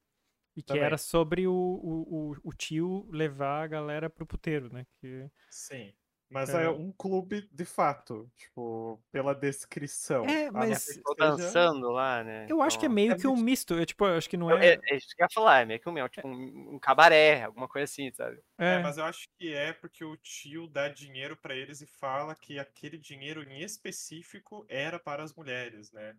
E 0.57 0.63
que 0.63 0.67
Também. 0.69 0.83
era 0.83 0.99
sobre 0.99 1.47
o, 1.47 1.53
o, 1.53 2.33
o, 2.33 2.37
o 2.45 2.53
tio 2.53 3.09
levar 3.11 3.63
a 3.63 3.67
galera 3.67 4.11
pro 4.11 4.27
puteiro, 4.27 4.71
né? 4.73 4.85
Que, 5.01 5.31
Sim. 5.49 5.95
Mas 6.31 6.49
é. 6.51 6.65
é. 6.65 6.71
um 6.71 6.93
clube 6.93 7.49
de 7.53 7.65
fato, 7.65 8.31
tipo, 8.37 9.03
pela 9.11 9.35
descrição. 9.35 10.25
É, 10.25 10.49
mas. 10.49 10.85
Seja... 10.85 11.01
dançando 11.19 11.91
lá, 11.91 12.23
né? 12.23 12.43
Eu 12.43 12.45
então... 12.45 12.63
acho 12.63 12.79
que 12.79 12.85
é 12.85 12.87
então, 12.87 12.95
meio 12.95 13.13
é 13.13 13.17
que 13.17 13.27
um 13.27 13.37
misto. 13.37 13.75
Eu, 13.75 13.85
tipo, 13.85 14.07
eu 14.07 14.17
acho 14.17 14.31
que 14.31 14.37
não 14.37 14.49
é. 14.57 14.75
É, 14.75 14.81
é 14.91 14.97
isso 14.97 15.09
que 15.09 15.21
eu 15.21 15.25
ia 15.25 15.29
falar, 15.35 15.63
é 15.63 15.65
meio 15.65 15.81
que 15.81 15.89
um, 15.89 16.09
tipo, 16.09 16.29
um, 16.29 16.75
um 16.75 16.79
cabaré, 16.79 17.43
alguma 17.43 17.67
coisa 17.67 17.85
assim, 17.85 18.13
sabe? 18.13 18.41
É. 18.57 18.77
é. 18.77 18.79
mas 18.79 18.97
eu 18.97 19.05
acho 19.05 19.29
que 19.37 19.53
é 19.53 19.73
porque 19.73 20.05
o 20.05 20.17
tio 20.17 20.69
dá 20.69 20.89
dinheiro 20.89 21.37
para 21.37 21.55
eles 21.55 21.81
e 21.81 21.87
fala 21.87 22.37
que 22.37 22.61
aquele 22.61 22.97
dinheiro 22.97 23.43
em 23.43 23.61
específico 23.63 24.65
era 24.69 25.01
para 25.01 25.25
as 25.25 25.35
mulheres, 25.35 25.91
né? 25.91 26.15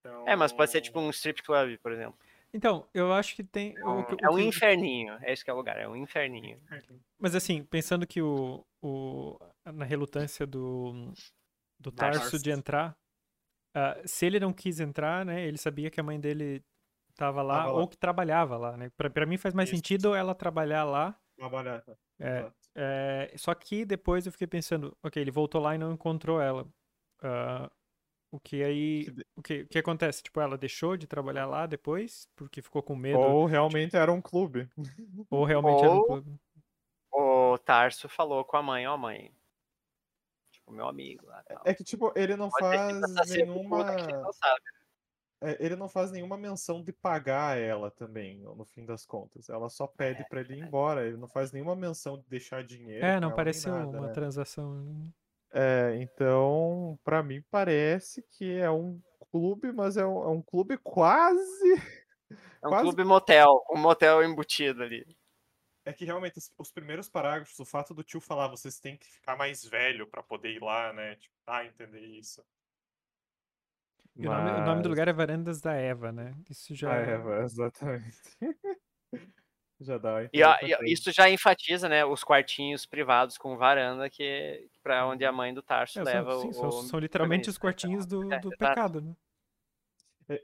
Então... 0.00 0.28
É, 0.28 0.36
mas 0.36 0.52
pode 0.52 0.70
ser 0.70 0.82
tipo 0.82 1.00
um 1.00 1.08
strip 1.08 1.42
club, 1.42 1.78
por 1.78 1.90
exemplo. 1.90 2.18
Então, 2.52 2.88
eu 2.94 3.12
acho 3.12 3.36
que 3.36 3.44
tem. 3.44 3.74
O, 3.82 4.00
o, 4.00 4.16
é 4.22 4.30
um 4.30 4.36
que... 4.36 4.42
inferninho, 4.42 5.14
é 5.20 5.32
esse 5.32 5.44
que 5.44 5.50
é 5.50 5.52
o 5.52 5.56
lugar, 5.56 5.76
é 5.76 5.88
um 5.88 5.96
inferninho. 5.96 6.58
Mas 7.18 7.34
assim, 7.34 7.62
pensando 7.64 8.06
que 8.06 8.22
o, 8.22 8.64
o 8.82 9.38
na 9.66 9.84
relutância 9.84 10.46
do, 10.46 11.12
do 11.78 11.92
Tarso 11.92 12.38
de 12.38 12.50
entrar, 12.50 12.96
uh, 13.76 14.00
se 14.06 14.24
ele 14.24 14.40
não 14.40 14.52
quis 14.52 14.80
entrar, 14.80 15.26
né, 15.26 15.46
ele 15.46 15.58
sabia 15.58 15.90
que 15.90 16.00
a 16.00 16.02
mãe 16.02 16.18
dele 16.18 16.64
estava 17.10 17.42
lá, 17.42 17.66
lá, 17.66 17.72
ou 17.72 17.86
que 17.86 17.98
trabalhava 17.98 18.56
lá, 18.56 18.76
né? 18.76 18.90
Pra, 18.96 19.10
pra 19.10 19.26
mim 19.26 19.36
faz 19.36 19.52
mais 19.52 19.68
Isso. 19.68 19.76
sentido 19.76 20.14
ela 20.14 20.34
trabalhar 20.34 20.84
lá. 20.84 21.18
Trabalhar. 21.36 21.82
Tá. 21.82 21.96
É, 22.20 22.50
é, 22.74 23.34
só 23.36 23.54
que 23.54 23.84
depois 23.84 24.24
eu 24.24 24.32
fiquei 24.32 24.46
pensando, 24.46 24.96
ok, 25.02 25.20
ele 25.20 25.30
voltou 25.30 25.60
lá 25.60 25.74
e 25.74 25.78
não 25.78 25.92
encontrou 25.92 26.40
ela. 26.40 26.62
Uh, 27.22 27.70
o 28.30 28.38
que 28.38 28.62
aí. 28.62 29.06
O 29.36 29.42
que, 29.42 29.62
o 29.62 29.68
que 29.68 29.78
acontece? 29.78 30.22
Tipo, 30.22 30.40
ela 30.40 30.58
deixou 30.58 30.96
de 30.96 31.06
trabalhar 31.06 31.46
lá 31.46 31.66
depois, 31.66 32.28
porque 32.36 32.60
ficou 32.60 32.82
com 32.82 32.94
medo. 32.94 33.18
Ou 33.18 33.46
realmente 33.46 33.96
era 33.96 34.12
um 34.12 34.20
clube. 34.20 34.68
Ou 35.30 35.44
realmente 35.44 35.78
Ou 35.78 35.84
era 35.84 35.92
um 35.92 36.04
clube. 36.04 36.40
O 37.10 37.58
Tarso 37.58 38.08
falou 38.08 38.44
com 38.44 38.56
a 38.56 38.62
mãe, 38.62 38.86
ó, 38.86 38.94
oh, 38.94 38.98
mãe. 38.98 39.32
Tipo, 40.52 40.72
meu 40.72 40.86
amigo 40.86 41.26
lá. 41.26 41.42
Tal. 41.42 41.62
É 41.64 41.74
que, 41.74 41.82
tipo, 41.82 42.12
ele 42.14 42.36
não 42.36 42.50
Pode 42.50 42.60
faz 42.60 43.30
nenhuma. 43.30 43.86
É, 45.40 45.56
ele 45.64 45.76
não 45.76 45.88
faz 45.88 46.10
nenhuma 46.10 46.36
menção 46.36 46.82
de 46.82 46.92
pagar 46.92 47.56
ela 47.56 47.92
também, 47.92 48.40
no 48.40 48.64
fim 48.64 48.84
das 48.84 49.06
contas. 49.06 49.48
Ela 49.48 49.68
só 49.68 49.86
pede 49.86 50.22
é, 50.22 50.24
para 50.24 50.40
ele 50.40 50.54
ir 50.54 50.64
embora. 50.64 51.06
Ele 51.06 51.16
não 51.16 51.28
faz 51.28 51.52
nenhuma 51.52 51.76
menção 51.76 52.18
de 52.18 52.24
deixar 52.28 52.64
dinheiro. 52.64 53.06
É, 53.06 53.20
não 53.20 53.32
pareceu 53.32 53.72
nada, 53.72 53.98
uma 53.98 54.08
né? 54.08 54.12
transação. 54.12 55.12
É, 55.52 55.96
então, 56.00 56.98
para 57.02 57.22
mim 57.22 57.42
parece 57.50 58.22
que 58.30 58.58
é 58.58 58.70
um 58.70 59.00
clube, 59.30 59.72
mas 59.72 59.96
é 59.96 60.06
um, 60.06 60.22
é 60.24 60.28
um 60.28 60.42
clube 60.42 60.78
quase. 60.78 61.74
É 62.60 62.66
um 62.66 62.70
quase... 62.70 62.82
clube 62.82 63.04
motel, 63.04 63.64
um 63.70 63.78
motel 63.78 64.22
embutido 64.24 64.82
ali. 64.82 65.06
É 65.84 65.92
que 65.92 66.04
realmente 66.04 66.40
os 66.58 66.72
primeiros 66.72 67.08
parágrafos, 67.08 67.58
o 67.58 67.64
fato 67.64 67.94
do 67.94 68.02
tio 68.02 68.20
falar, 68.20 68.48
vocês 68.48 68.80
têm 68.80 68.98
que 68.98 69.06
ficar 69.06 69.36
mais 69.36 69.64
velho 69.64 70.08
para 70.08 70.24
poder 70.24 70.50
ir 70.50 70.60
lá, 70.60 70.92
né? 70.92 71.14
Tipo, 71.14 71.34
ah, 71.46 71.64
entender 71.64 72.00
isso. 72.00 72.44
Mas... 74.14 74.26
O, 74.26 74.44
nome, 74.44 74.50
o, 74.50 74.66
nome, 74.66 74.82
do 74.82 74.88
lugar 74.88 75.06
é 75.06 75.12
Varandas 75.12 75.60
da 75.60 75.72
Eva, 75.72 76.10
né? 76.10 76.34
Isso 76.50 76.74
já. 76.74 76.92
A 76.92 76.96
Eva, 76.96 77.44
exatamente. 77.44 78.20
Já 79.80 79.96
dá. 79.96 80.24
E, 80.24 80.30
e, 80.32 80.92
isso 80.92 81.12
já 81.12 81.30
enfatiza, 81.30 81.88
né, 81.88 82.04
os 82.04 82.24
quartinhos 82.24 82.84
privados 82.84 83.38
com 83.38 83.56
varanda 83.56 84.10
que 84.10 84.68
para 84.82 85.06
onde 85.06 85.24
a 85.24 85.30
mãe 85.30 85.54
do 85.54 85.62
Tarso 85.62 86.00
é, 86.00 86.02
leva 86.02 86.32
são, 86.32 86.40
sim, 86.40 86.48
o, 86.48 86.52
são, 86.52 86.72
são, 86.82 86.98
literalmente 86.98 87.48
os 87.48 87.56
né, 87.56 87.60
quartinhos 87.60 88.04
do, 88.04 88.32
é, 88.32 88.40
do 88.40 88.50
pecado, 88.50 89.00
né? 89.00 89.14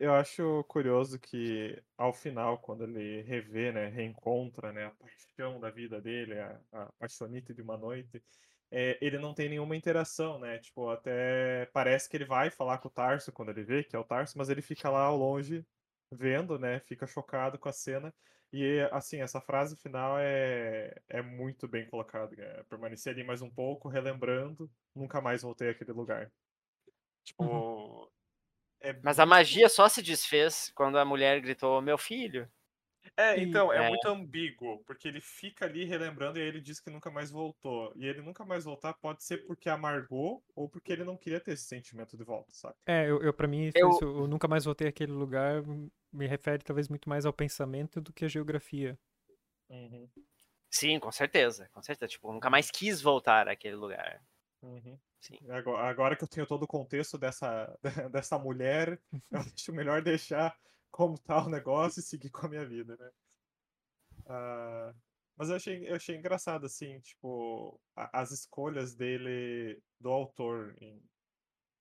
Eu 0.01 0.15
acho 0.15 0.65
curioso 0.65 1.19
que 1.19 1.79
ao 1.99 2.13
final, 2.13 2.59
quando 2.59 2.85
ele 2.85 3.21
revê, 3.23 3.71
né, 3.71 3.89
reencontra, 3.89 4.73
né, 4.73 4.87
a 4.87 4.91
paixão 4.91 5.61
da 5.61 5.69
vida 5.69 6.01
dele, 6.01 6.39
a, 6.39 6.59
a 6.73 6.87
paixonite 6.99 7.53
de 7.53 7.61
uma 7.61 7.77
noite, 7.77 8.23
é, 8.71 8.97
ele 9.01 9.19
não 9.19 9.35
tem 9.35 9.49
nenhuma 9.49 9.77
interação, 9.77 10.39
né? 10.39 10.59
Tipo, 10.59 10.89
até 10.89 11.67
parece 11.73 12.09
que 12.09 12.17
ele 12.17 12.25
vai 12.25 12.51
falar 12.51 12.79
com 12.79 12.89
o 12.89 12.91
Tarso 12.91 13.31
quando 13.31 13.51
ele 13.51 13.63
vê 13.63 13.85
que 13.85 13.95
é 13.95 13.99
o 13.99 14.05
Tarso, 14.05 14.39
mas 14.39 14.49
ele 14.49 14.63
fica 14.63 14.89
lá 14.89 15.03
ao 15.03 15.17
longe 15.17 15.65
vendo, 16.11 16.59
né? 16.59 16.81
Fica 16.81 17.07
chocado 17.07 17.59
com 17.59 17.69
a 17.69 17.73
cena. 17.73 18.13
E, 18.57 18.89
assim, 18.93 19.21
essa 19.21 19.41
frase 19.41 19.77
final 19.77 20.17
é, 20.17 20.95
é 21.09 21.21
muito 21.21 21.67
bem 21.67 21.89
colocada. 21.89 22.33
É, 22.39 22.63
permaneci 22.63 23.09
ali 23.09 23.25
mais 23.25 23.43
um 23.43 23.51
pouco, 23.51 23.89
relembrando, 23.89 24.71
nunca 24.95 25.21
mais 25.21 25.43
voltei 25.43 25.71
àquele 25.71 25.91
lugar. 25.91 26.31
Tipo. 27.25 27.45
Uhum. 27.45 28.09
É 28.81 28.93
Mas 29.03 29.19
a 29.19 29.27
magia 29.27 29.69
só 29.69 29.89
se 29.89 30.01
desfez 30.01 30.71
quando 30.73 30.99
a 30.99 31.05
mulher 31.05 31.41
gritou: 31.41 31.83
Meu 31.83 31.99
filho. 31.99 32.49
É, 33.17 33.41
então, 33.41 33.73
é, 33.73 33.87
é, 33.87 33.89
muito 33.89 34.07
ambíguo, 34.09 34.83
porque 34.87 35.09
ele 35.09 35.21
fica 35.21 35.65
ali 35.65 35.85
relembrando 35.85 36.39
e 36.39 36.43
aí 36.43 36.49
ele 36.49 36.61
diz 36.61 36.81
que 36.81 36.91
nunca 36.91 37.11
mais 37.11 37.33
voltou. 37.33 37.93
E 37.97 38.07
ele 38.07 38.23
nunca 38.23 38.45
mais 38.45 38.65
voltar 38.65 38.95
pode 38.95 39.25
ser 39.25 39.39
porque 39.47 39.69
amargou 39.69 40.45
ou 40.55 40.69
porque 40.69 40.93
ele 40.93 41.05
não 41.05 41.17
queria 41.17 41.41
ter 41.41 41.53
esse 41.53 41.65
sentimento 41.65 42.17
de 42.17 42.23
volta, 42.23 42.51
sabe? 42.55 42.77
É, 42.87 43.11
eu, 43.11 43.21
eu 43.21 43.35
pra 43.35 43.49
mim, 43.49 43.71
eu... 43.75 43.91
Isso, 43.91 44.05
eu 44.05 44.29
nunca 44.29 44.47
mais 44.47 44.65
voltei 44.65 44.89
àquele 44.89 45.13
lugar 45.13 45.63
me 46.15 46.27
refere 46.27 46.63
talvez 46.63 46.89
muito 46.89 47.09
mais 47.09 47.27
ao 47.27 47.33
pensamento 47.33 48.01
do 48.01 48.13
que 48.13 48.25
à 48.25 48.29
geografia. 48.29 48.99
Uhum. 49.69 50.09
Sim, 50.71 50.99
com 50.99 51.11
certeza, 51.13 51.69
com 51.73 51.83
certeza. 51.83 52.09
Tipo, 52.09 52.33
nunca 52.33 52.49
mais 52.49 52.71
quis 52.71 53.01
voltar 53.01 53.49
àquele 53.49 53.77
lugar. 53.77 54.25
Uhum. 54.63 54.99
Sim. 55.21 55.39
Agora, 55.51 55.89
agora, 55.89 56.17
que 56.17 56.25
eu 56.25 56.29
tenho 56.29 56.47
todo 56.47 56.65
o 56.65 56.69
contexto 56.69 57.17
dessa, 57.17 57.79
dessa 58.13 58.39
mulher, 58.39 59.01
eu 59.31 59.41
acho 59.57 59.73
melhor 59.73 60.03
deixar 60.03 60.57
como 60.91 61.19
tá 61.19 61.45
o 61.45 61.49
negócio 61.49 62.01
e 62.01 62.03
seguir 62.03 62.31
com 62.31 62.47
a 62.47 62.49
minha 62.49 62.67
vida, 62.67 62.97
né? 62.97 63.11
Uh, 64.27 64.95
mas 65.37 65.51
eu 65.51 65.57
achei, 65.57 65.89
eu 65.89 65.97
achei 65.97 66.17
engraçado, 66.17 66.67
assim, 66.67 67.01
tipo, 67.01 67.81
a, 67.97 68.21
as 68.21 68.31
escolhas 68.31 68.95
dele, 68.95 69.83
do 69.99 70.11
autor, 70.11 70.77
em 70.81 71.03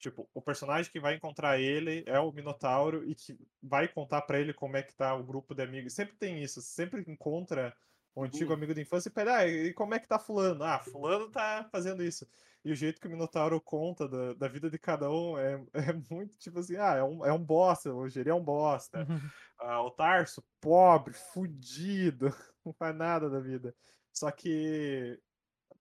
Tipo, 0.03 0.29
o 0.33 0.41
personagem 0.41 0.91
que 0.91 0.99
vai 0.99 1.15
encontrar 1.15 1.61
ele 1.61 2.03
é 2.05 2.19
o 2.19 2.29
Minotauro 2.29 3.09
e 3.09 3.15
que 3.15 3.39
vai 3.61 3.87
contar 3.87 4.21
para 4.23 4.37
ele 4.37 4.53
como 4.53 4.75
é 4.75 4.83
que 4.83 4.93
tá 4.93 5.15
o 5.15 5.23
grupo 5.23 5.55
de 5.55 5.63
amigos. 5.63 5.93
Sempre 5.93 6.17
tem 6.17 6.43
isso, 6.43 6.61
sempre 6.61 7.05
encontra 7.07 7.73
um 8.13 8.25
antigo 8.25 8.51
uhum. 8.51 8.57
amigo 8.57 8.75
da 8.75 8.81
infância 8.81 9.07
e 9.07 9.11
pede, 9.13 9.29
ah, 9.29 9.47
e 9.47 9.73
como 9.73 9.95
é 9.95 9.99
que 9.99 10.07
tá 10.07 10.19
fulano? 10.19 10.61
Ah, 10.61 10.79
fulano 10.79 11.31
tá 11.31 11.65
fazendo 11.71 12.03
isso. 12.03 12.27
E 12.65 12.71
o 12.73 12.75
jeito 12.75 12.99
que 12.99 13.07
o 13.07 13.09
Minotauro 13.09 13.61
conta 13.61 14.05
da, 14.05 14.33
da 14.33 14.47
vida 14.49 14.69
de 14.69 14.77
cada 14.77 15.09
um 15.09 15.37
é, 15.37 15.53
é 15.73 15.93
muito 16.11 16.37
tipo 16.37 16.59
assim, 16.59 16.75
ah, 16.75 16.95
é 16.95 17.03
um, 17.03 17.25
é 17.25 17.31
um 17.31 17.41
bosta, 17.41 17.93
o 17.93 18.09
Geri 18.09 18.29
é 18.29 18.35
um 18.35 18.43
bosta. 18.43 19.07
Uhum. 19.09 19.19
Ah, 19.65 19.81
o 19.81 19.89
Tarso, 19.89 20.43
pobre, 20.59 21.13
fudido, 21.13 22.35
não 22.65 22.73
faz 22.73 22.93
nada 22.93 23.29
da 23.29 23.39
vida. 23.39 23.73
Só 24.11 24.29
que 24.29 25.17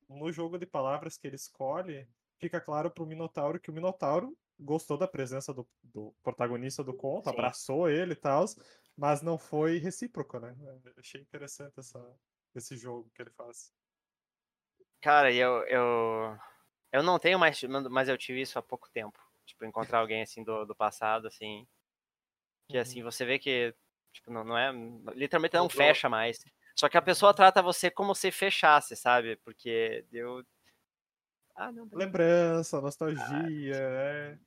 no 0.08 0.30
jogo 0.30 0.56
de 0.56 0.64
palavras 0.64 1.18
que 1.18 1.26
ele 1.26 1.34
escolhe, 1.34 2.06
fica 2.42 2.60
claro 2.60 2.90
pro 2.90 3.06
Minotauro 3.06 3.60
que 3.60 3.70
o 3.70 3.72
Minotauro 3.72 4.36
gostou 4.58 4.98
da 4.98 5.06
presença 5.06 5.54
do, 5.54 5.66
do 5.80 6.12
protagonista 6.24 6.82
do 6.82 6.92
conto, 6.92 7.24
Sim. 7.24 7.30
abraçou 7.30 7.88
ele 7.88 8.14
e 8.14 8.16
tal, 8.16 8.44
mas 8.96 9.22
não 9.22 9.38
foi 9.38 9.78
recíproco, 9.78 10.40
né? 10.40 10.56
Eu 10.84 10.92
achei 10.98 11.20
interessante 11.20 11.78
essa, 11.78 12.04
esse 12.52 12.76
jogo 12.76 13.08
que 13.14 13.22
ele 13.22 13.30
faz. 13.30 13.72
Cara, 15.00 15.32
eu, 15.32 15.62
eu, 15.68 16.36
eu 16.92 17.02
não 17.02 17.16
tenho 17.18 17.38
mais, 17.38 17.62
mas 17.90 18.08
eu 18.08 18.18
tive 18.18 18.40
isso 18.40 18.58
há 18.58 18.62
pouco 18.62 18.90
tempo. 18.90 19.18
Tipo, 19.46 19.64
encontrar 19.64 20.00
alguém 20.00 20.22
assim 20.22 20.42
do, 20.42 20.64
do 20.64 20.74
passado, 20.74 21.28
assim. 21.28 21.66
Que 22.68 22.78
assim, 22.78 23.02
uhum. 23.02 23.10
você 23.10 23.24
vê 23.24 23.38
que, 23.38 23.74
tipo, 24.12 24.32
não, 24.32 24.44
não 24.44 24.58
é. 24.58 24.72
Literalmente 25.14 25.54
não 25.54 25.68
fecha 25.68 26.08
mais. 26.08 26.44
Só 26.76 26.88
que 26.88 26.96
a 26.96 27.02
pessoa 27.02 27.34
trata 27.34 27.62
você 27.62 27.90
como 27.90 28.14
se 28.14 28.30
fechasse, 28.30 28.96
sabe? 28.96 29.36
Porque 29.36 30.04
deu. 30.10 30.44
Ah, 31.54 31.70
não, 31.70 31.88
Lembrança, 31.92 32.80
nostalgia, 32.80 33.76
é. 33.76 34.38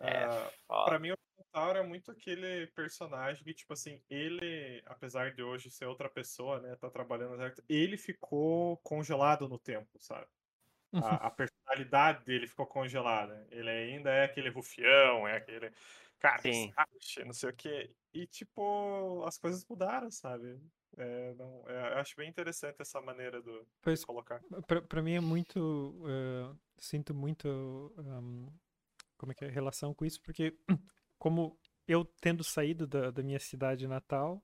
É, 0.00 0.26
uh, 0.26 0.84
pra 0.84 0.98
mim, 0.98 1.10
o 1.10 1.18
Minotauro 1.36 1.78
é 1.78 1.82
muito 1.82 2.10
aquele 2.10 2.66
personagem 2.68 3.44
que, 3.44 3.52
tipo 3.52 3.72
assim, 3.72 4.00
ele, 4.08 4.82
apesar 4.86 5.32
de 5.32 5.42
hoje 5.42 5.70
ser 5.70 5.84
outra 5.84 6.08
pessoa, 6.08 6.60
né, 6.60 6.74
tá 6.76 6.88
trabalhando, 6.88 7.36
ele 7.68 7.98
ficou 7.98 8.78
congelado 8.78 9.46
no 9.48 9.58
tempo, 9.58 9.98
sabe? 9.98 10.26
A, 10.94 11.26
a, 11.26 11.30
personalidade 11.30 12.24
dele 12.24 12.46
ficou 12.46 12.66
congelada. 12.66 13.46
Ele 13.50 13.68
ainda 13.68 14.10
é 14.10 14.24
aquele 14.24 14.48
rufião, 14.48 15.28
é 15.28 15.36
aquele 15.36 15.70
cara, 16.18 16.40
Sim. 16.40 16.72
não 17.24 17.32
sei 17.32 17.50
o 17.50 17.54
quê. 17.54 17.90
E, 18.12 18.26
tipo, 18.26 19.22
as 19.26 19.36
coisas 19.36 19.64
mudaram, 19.68 20.10
sabe? 20.10 20.58
É, 20.96 21.34
não, 21.34 21.64
é, 21.68 22.00
acho 22.00 22.16
bem 22.16 22.28
interessante 22.28 22.80
essa 22.80 23.00
maneira 23.00 23.40
do, 23.40 23.66
pois, 23.80 24.00
de 24.00 24.06
colocar. 24.06 24.42
Para 24.88 25.02
mim 25.02 25.14
é 25.14 25.20
muito. 25.20 25.58
Uh, 26.00 26.58
sinto 26.78 27.14
muito. 27.14 27.48
Um, 27.98 28.46
como 29.16 29.32
é 29.32 29.34
que 29.34 29.44
é? 29.44 29.48
Relação 29.48 29.94
com 29.94 30.04
isso, 30.04 30.20
porque, 30.22 30.56
como 31.18 31.58
eu 31.86 32.04
tendo 32.20 32.42
saído 32.42 32.86
da, 32.86 33.10
da 33.10 33.22
minha 33.22 33.38
cidade 33.38 33.86
natal, 33.86 34.42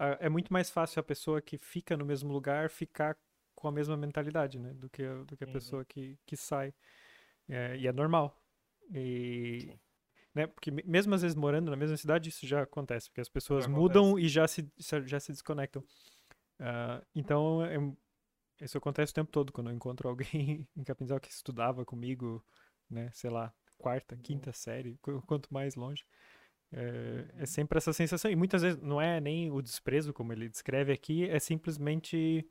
uh, 0.00 0.16
é 0.20 0.28
muito 0.28 0.52
mais 0.52 0.70
fácil 0.70 1.00
a 1.00 1.04
pessoa 1.04 1.42
que 1.42 1.58
fica 1.58 1.96
no 1.96 2.04
mesmo 2.04 2.32
lugar 2.32 2.70
ficar 2.70 3.16
com 3.54 3.66
a 3.66 3.72
mesma 3.72 3.96
mentalidade, 3.96 4.58
né? 4.58 4.72
Do 4.74 4.88
que, 4.88 5.02
do 5.24 5.36
que 5.36 5.44
a 5.44 5.46
uhum. 5.46 5.52
pessoa 5.52 5.84
que, 5.84 6.18
que 6.24 6.36
sai. 6.36 6.72
É, 7.48 7.76
e 7.76 7.86
é 7.86 7.92
normal. 7.92 8.40
E. 8.90 9.60
Sim 9.62 9.87
né? 10.34 10.46
Porque 10.46 10.70
mesmo 10.70 11.14
às 11.14 11.22
vezes 11.22 11.34
morando 11.36 11.70
na 11.70 11.76
mesma 11.76 11.96
cidade, 11.96 12.28
isso 12.28 12.46
já 12.46 12.62
acontece, 12.62 13.08
porque 13.08 13.20
as 13.20 13.28
pessoas 13.28 13.66
mudam 13.66 14.18
e 14.18 14.28
já 14.28 14.46
se, 14.48 14.70
já 15.06 15.18
se 15.20 15.32
desconectam. 15.32 15.82
Uh, 16.60 17.04
então, 17.14 17.64
é, 17.64 17.76
Isso 18.64 18.76
acontece 18.78 19.12
o 19.12 19.14
tempo 19.14 19.30
todo 19.30 19.52
quando 19.52 19.70
eu 19.70 19.76
encontro 19.76 20.08
alguém 20.08 20.66
em 20.76 20.84
Capinzal 20.84 21.20
que 21.20 21.30
estudava 21.30 21.84
comigo, 21.84 22.44
né? 22.90 23.10
Sei 23.12 23.30
lá, 23.30 23.52
quarta, 23.78 24.16
Uhum. 24.16 24.22
quinta 24.22 24.52
série, 24.52 24.96
qu- 25.00 25.22
quanto 25.26 25.52
mais 25.54 25.74
longe. 25.76 26.04
É, 26.72 27.24
é 27.38 27.46
sempre 27.46 27.78
essa 27.78 27.92
sensação. 27.92 28.30
E 28.30 28.36
muitas 28.36 28.62
vezes 28.62 28.80
não 28.82 29.00
é 29.00 29.20
nem 29.20 29.50
o 29.50 29.62
desprezo, 29.62 30.12
como 30.12 30.32
ele 30.32 30.48
descreve 30.48 30.92
aqui, 30.92 31.28
é 31.28 31.38
simplesmente. 31.38 32.46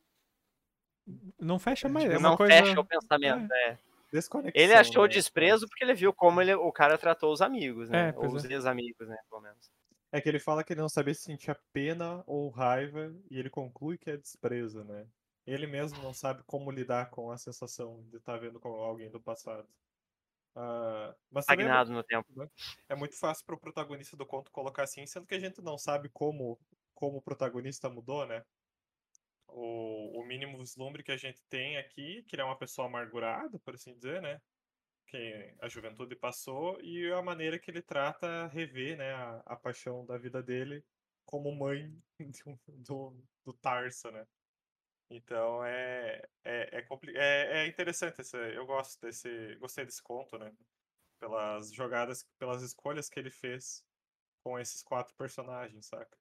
Não 1.40 1.60
fecha 1.60 1.88
É, 1.88 1.92
mais. 1.92 2.04
tipo, 2.06 2.16
É 2.16 2.18
uma 2.18 2.30
não 2.30 2.38
coisa. 2.38 2.54
fecha 2.54 2.80
o 2.80 2.86
pensamento. 2.86 3.52
é. 3.54 3.78
Desconexão. 4.12 4.62
Ele 4.62 4.74
achou 4.74 5.04
né? 5.04 5.10
desprezo 5.10 5.68
porque 5.68 5.84
ele 5.84 5.94
viu 5.94 6.14
como 6.14 6.42
ele, 6.42 6.54
o 6.54 6.72
cara 6.72 6.98
tratou 6.98 7.32
os 7.32 7.42
amigos, 7.42 7.90
né? 7.90 8.10
É, 8.10 8.18
Ou 8.18 8.34
os 8.34 8.46
é. 8.46 8.54
ex-amigos, 8.54 9.08
né? 9.08 9.18
Pelo 9.30 9.42
menos. 9.42 9.72
É 10.12 10.22
que 10.22 10.30
ele 10.30 10.40
fala 10.40 10.64
que 10.64 10.74
ele 10.74 10.82
não 10.82 10.90
sabia 10.90 11.14
se 11.14 11.24
sentia 11.24 11.60
pena 11.74 12.24
ou 12.26 12.50
raiva, 12.50 13.14
e 13.30 13.38
ele 13.38 13.50
conclui 13.50 13.98
que 13.98 14.10
é 14.10 14.18
desprezo, 14.18 14.84
né? 14.84 15.06
Ele 15.46 15.68
mesmo 15.68 16.02
não 16.02 16.14
sabe 16.14 16.44
como 16.46 16.72
lidar 16.72 17.10
com 17.10 17.32
a 17.32 17.38
sensação 17.38 18.04
de 18.10 18.18
estar 18.18 18.38
vendo 18.38 18.60
com 18.60 18.70
alguém 18.70 19.10
do 19.10 19.20
passado. 19.20 19.68
Ah, 20.56 21.14
mas 21.30 21.46
é 21.48 21.86
no 21.86 22.04
tempo. 22.04 22.28
é 22.90 22.96
muito 22.96 23.16
fácil 23.18 23.46
para 23.46 23.56
o 23.56 23.60
protagonista 23.60 24.18
do 24.18 24.26
conto 24.26 24.52
colocar 24.52 24.84
assim, 24.84 25.06
sendo 25.06 25.28
que 25.28 25.36
a 25.36 25.40
gente 25.40 25.62
não 25.62 25.78
sabe 25.78 26.10
como, 26.10 26.60
como 26.96 27.18
o 27.18 27.22
protagonista 27.22 27.90
mudou, 27.90 28.26
né? 28.26 28.44
O, 29.50 30.20
o 30.22 30.26
mínimo 30.26 30.58
vislumbre 30.58 31.04
que 31.04 31.12
a 31.12 31.18
gente 31.18 31.42
tem 31.50 31.78
aqui, 31.78 32.24
que 32.24 32.36
ele 32.36 32.42
é 32.42 32.46
uma 32.46 32.58
pessoa 32.58 32.88
amargurada, 32.88 33.60
por 33.60 33.76
assim 33.76 33.94
dizer, 33.96 34.22
né? 34.22 34.42
Que 35.08 35.56
a 35.62 35.70
juventude 35.70 36.16
passou, 36.16 36.80
e 36.82 37.12
a 37.12 37.22
maneira 37.22 37.60
que 37.60 37.72
ele 37.72 37.82
trata 37.82 38.48
rever, 38.48 38.98
né, 38.98 39.14
a, 39.14 39.44
a 39.46 39.56
paixão 39.56 40.06
da 40.06 40.18
vida 40.18 40.44
dele 40.44 40.84
como 41.26 41.54
mãe 41.56 41.94
do, 42.46 42.60
do, 42.68 43.24
do 43.46 43.54
Tarso, 43.54 44.12
né? 44.12 44.26
Então 45.10 45.64
é, 45.64 46.22
é, 46.44 46.80
é, 46.80 46.88
é, 47.16 47.64
é 47.64 47.68
interessante, 47.68 48.22
esse, 48.22 48.38
eu 48.56 48.66
gosto 48.66 49.00
desse, 49.02 49.56
gostei 49.56 49.86
desse 49.86 50.02
conto, 50.04 50.38
né? 50.38 50.52
Pelas 51.20 51.74
jogadas, 51.74 52.26
pelas 52.38 52.62
escolhas 52.62 53.10
que 53.10 53.20
ele 53.20 53.32
fez 53.32 53.84
com 54.44 54.60
esses 54.60 54.84
quatro 54.84 55.16
personagens, 55.16 55.88
saca? 55.88 56.18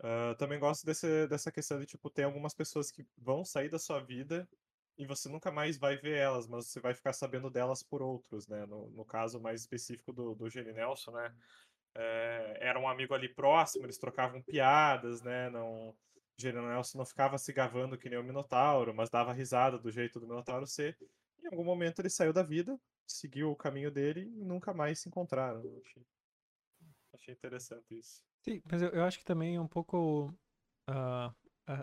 Ah, 0.00 0.34
também 0.38 0.58
gosto 0.58 0.84
desse, 0.86 1.26
dessa 1.26 1.50
questão 1.50 1.78
de, 1.80 1.86
tipo, 1.86 2.08
tem 2.10 2.24
algumas 2.24 2.54
pessoas 2.54 2.90
que 2.90 3.06
vão 3.16 3.44
sair 3.44 3.68
da 3.68 3.78
sua 3.78 4.00
vida 4.00 4.48
e 4.96 5.06
você 5.06 5.28
nunca 5.28 5.50
mais 5.50 5.78
vai 5.78 5.96
ver 5.96 6.16
elas, 6.18 6.46
mas 6.46 6.66
você 6.68 6.80
vai 6.80 6.94
ficar 6.94 7.12
sabendo 7.12 7.50
delas 7.50 7.82
por 7.82 8.02
outros, 8.02 8.46
né? 8.48 8.66
No, 8.66 8.90
no 8.90 9.04
caso 9.04 9.40
mais 9.40 9.60
específico 9.60 10.12
do, 10.12 10.34
do 10.34 10.48
Gene 10.50 10.72
Nelson, 10.72 11.12
né? 11.12 11.34
É, 11.94 12.58
era 12.60 12.78
um 12.80 12.88
amigo 12.88 13.14
ali 13.14 13.28
próximo, 13.28 13.84
eles 13.86 13.98
trocavam 13.98 14.42
piadas, 14.42 15.22
né? 15.22 15.50
Não, 15.50 15.96
Gene 16.36 16.60
Nelson 16.60 16.98
não 16.98 17.06
ficava 17.06 17.38
se 17.38 17.52
gavando 17.52 17.98
que 17.98 18.08
nem 18.08 18.18
o 18.18 18.24
Minotauro, 18.24 18.94
mas 18.94 19.10
dava 19.10 19.32
risada 19.32 19.78
do 19.78 19.90
jeito 19.90 20.20
do 20.20 20.28
Minotauro 20.28 20.66
ser. 20.66 20.96
Em 21.42 21.48
algum 21.48 21.64
momento 21.64 22.00
ele 22.00 22.10
saiu 22.10 22.32
da 22.32 22.42
vida, 22.42 22.78
seguiu 23.06 23.50
o 23.50 23.56
caminho 23.56 23.90
dele 23.90 24.22
e 24.22 24.44
nunca 24.44 24.72
mais 24.74 25.00
se 25.00 25.08
encontraram. 25.08 25.60
Achei, 25.84 26.06
achei 27.12 27.34
interessante 27.34 27.98
isso. 27.98 28.27
Sim, 28.42 28.62
mas 28.70 28.82
eu, 28.82 28.88
eu 28.90 29.04
acho 29.04 29.18
que 29.18 29.24
também 29.24 29.56
é 29.56 29.60
um 29.60 29.68
pouco. 29.68 30.32
a- 30.86 31.34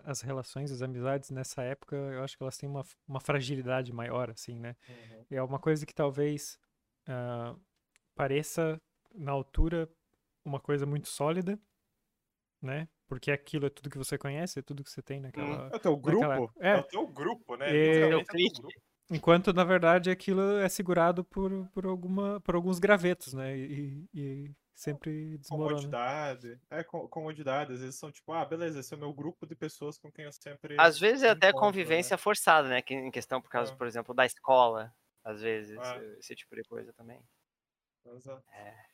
as 0.03 0.21
relações, 0.21 0.71
as 0.71 0.81
amizades 0.81 1.29
nessa 1.29 1.61
época, 1.61 1.95
eu 1.95 2.23
acho 2.23 2.35
que 2.35 2.41
elas 2.41 2.57
têm 2.57 2.67
uma, 2.67 2.83
uma 3.07 3.19
fragilidade 3.19 3.93
maior, 3.93 4.31
assim, 4.31 4.59
né? 4.59 4.75
Uhum. 4.89 5.25
É 5.29 5.43
uma 5.43 5.59
coisa 5.59 5.85
que 5.85 5.93
talvez 5.93 6.57
ah, 7.07 7.55
pareça, 8.15 8.81
na 9.13 9.31
altura, 9.31 9.87
uma 10.43 10.59
coisa 10.59 10.87
muito 10.87 11.07
sólida, 11.07 11.59
né? 12.61 12.87
Porque 13.07 13.29
aquilo 13.31 13.67
é 13.67 13.69
tudo 13.69 13.89
que 13.91 13.97
você 13.97 14.17
conhece, 14.17 14.57
é 14.57 14.61
tudo 14.63 14.83
que 14.83 14.89
você 14.89 15.03
tem 15.03 15.19
naquela. 15.19 15.69
É 15.71 15.75
o 15.75 15.79
teu 15.79 15.95
grupo? 15.95 16.27
naquela- 16.27 16.51
É, 16.59 16.69
é. 16.71 16.79
o 16.79 16.83
teu 16.83 17.07
grupo, 17.07 17.55
né? 17.55 17.69
É, 17.69 17.99
é 18.09 18.15
o 18.15 18.25
teu 18.25 18.37
grupo. 18.59 18.73
Enquanto, 19.11 19.53
na 19.53 19.63
verdade, 19.63 20.09
aquilo 20.09 20.41
é 20.57 20.67
segurado 20.67 21.23
por, 21.23 21.51
por, 21.69 21.85
alguma, 21.85 22.41
por 22.41 22.55
alguns 22.55 22.79
gravetos, 22.79 23.33
né? 23.33 23.55
E, 23.55 24.09
e 24.11 24.51
sempre 24.75 25.37
desmorona. 25.37 25.69
Comodidade. 25.77 26.59
É, 26.69 26.83
co- 26.83 27.07
comodidade. 27.07 27.73
Às 27.73 27.79
vezes 27.79 27.95
são 27.95 28.11
tipo, 28.11 28.31
ah, 28.33 28.45
beleza, 28.45 28.79
esse 28.79 28.93
é 28.93 28.97
o 28.97 28.99
meu 28.99 29.13
grupo 29.13 29.47
de 29.47 29.55
pessoas 29.55 29.97
com 29.97 30.11
quem 30.11 30.25
eu 30.25 30.31
sempre. 30.31 30.75
Às 30.79 30.99
vezes 30.99 31.23
é 31.23 31.29
até 31.29 31.49
encontro, 31.49 31.67
convivência 31.67 32.17
forçada, 32.17 32.67
né? 32.69 32.81
Que, 32.81 32.93
em 32.93 33.09
questão, 33.09 33.41
por 33.41 33.49
causa, 33.49 33.73
Ah. 33.73 33.75
por 33.75 33.87
exemplo, 33.87 34.13
da 34.13 34.25
escola. 34.25 34.93
Às 35.23 35.41
vezes, 35.41 35.77
Ah. 35.79 35.97
esse 36.19 36.35
tipo 36.35 36.55
de 36.55 36.63
coisa 36.63 36.93
também. 36.93 37.17
Né? 38.05 38.13
Exato. 38.15 38.43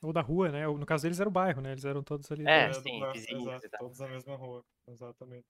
Ou 0.01 0.13
da 0.13 0.21
rua, 0.21 0.49
né? 0.49 0.65
No 0.65 0.85
caso 0.85 1.03
deles 1.03 1.19
era 1.19 1.27
o 1.27 1.31
bairro, 1.31 1.59
né? 1.61 1.71
Eles 1.73 1.83
eram 1.83 2.01
todos 2.01 2.31
ali. 2.31 2.47
É, 2.47 2.71
sim, 2.71 2.99
bairro, 3.01 3.13
vizinhos 3.13 3.43
exato, 3.43 3.65
e 3.65 3.69
tal. 3.69 3.79
Todos 3.81 3.99
na 3.99 4.07
mesma 4.07 4.35
rua. 4.37 4.63
Exatamente. 4.87 5.45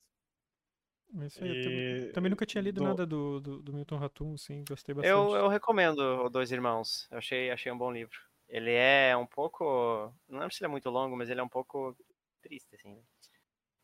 É 1.20 1.26
Isso 1.26 1.44
aí, 1.44 1.50
eu 1.50 1.64
também, 1.64 1.98
E 2.10 2.12
também 2.14 2.30
nunca 2.30 2.46
tinha 2.46 2.62
lido 2.62 2.78
do- 2.80 2.84
nada 2.86 3.06
do, 3.06 3.40
do, 3.42 3.62
do 3.62 3.74
Milton 3.74 3.98
Ratum, 3.98 4.34
assim, 4.34 4.64
gostei 4.68 4.96
bastante. 4.96 5.12
Eu, 5.12 5.36
eu 5.36 5.48
recomendo 5.50 6.00
o 6.00 6.30
Dois 6.30 6.52
Irmãos. 6.54 7.06
Eu 7.12 7.18
achei, 7.18 7.52
achei 7.52 7.70
um 7.72 7.78
bom 7.78 7.92
livro. 7.92 8.18
Ele 8.52 8.74
é 8.74 9.16
um 9.16 9.26
pouco. 9.26 10.14
Não 10.28 10.40
lembro 10.40 10.54
se 10.54 10.62
ele 10.62 10.68
é 10.68 10.72
muito 10.72 10.90
longo, 10.90 11.16
mas 11.16 11.30
ele 11.30 11.40
é 11.40 11.44
um 11.44 11.50
pouco 11.50 11.96
triste, 12.42 12.76
assim. 12.76 12.94
né? 12.94 13.02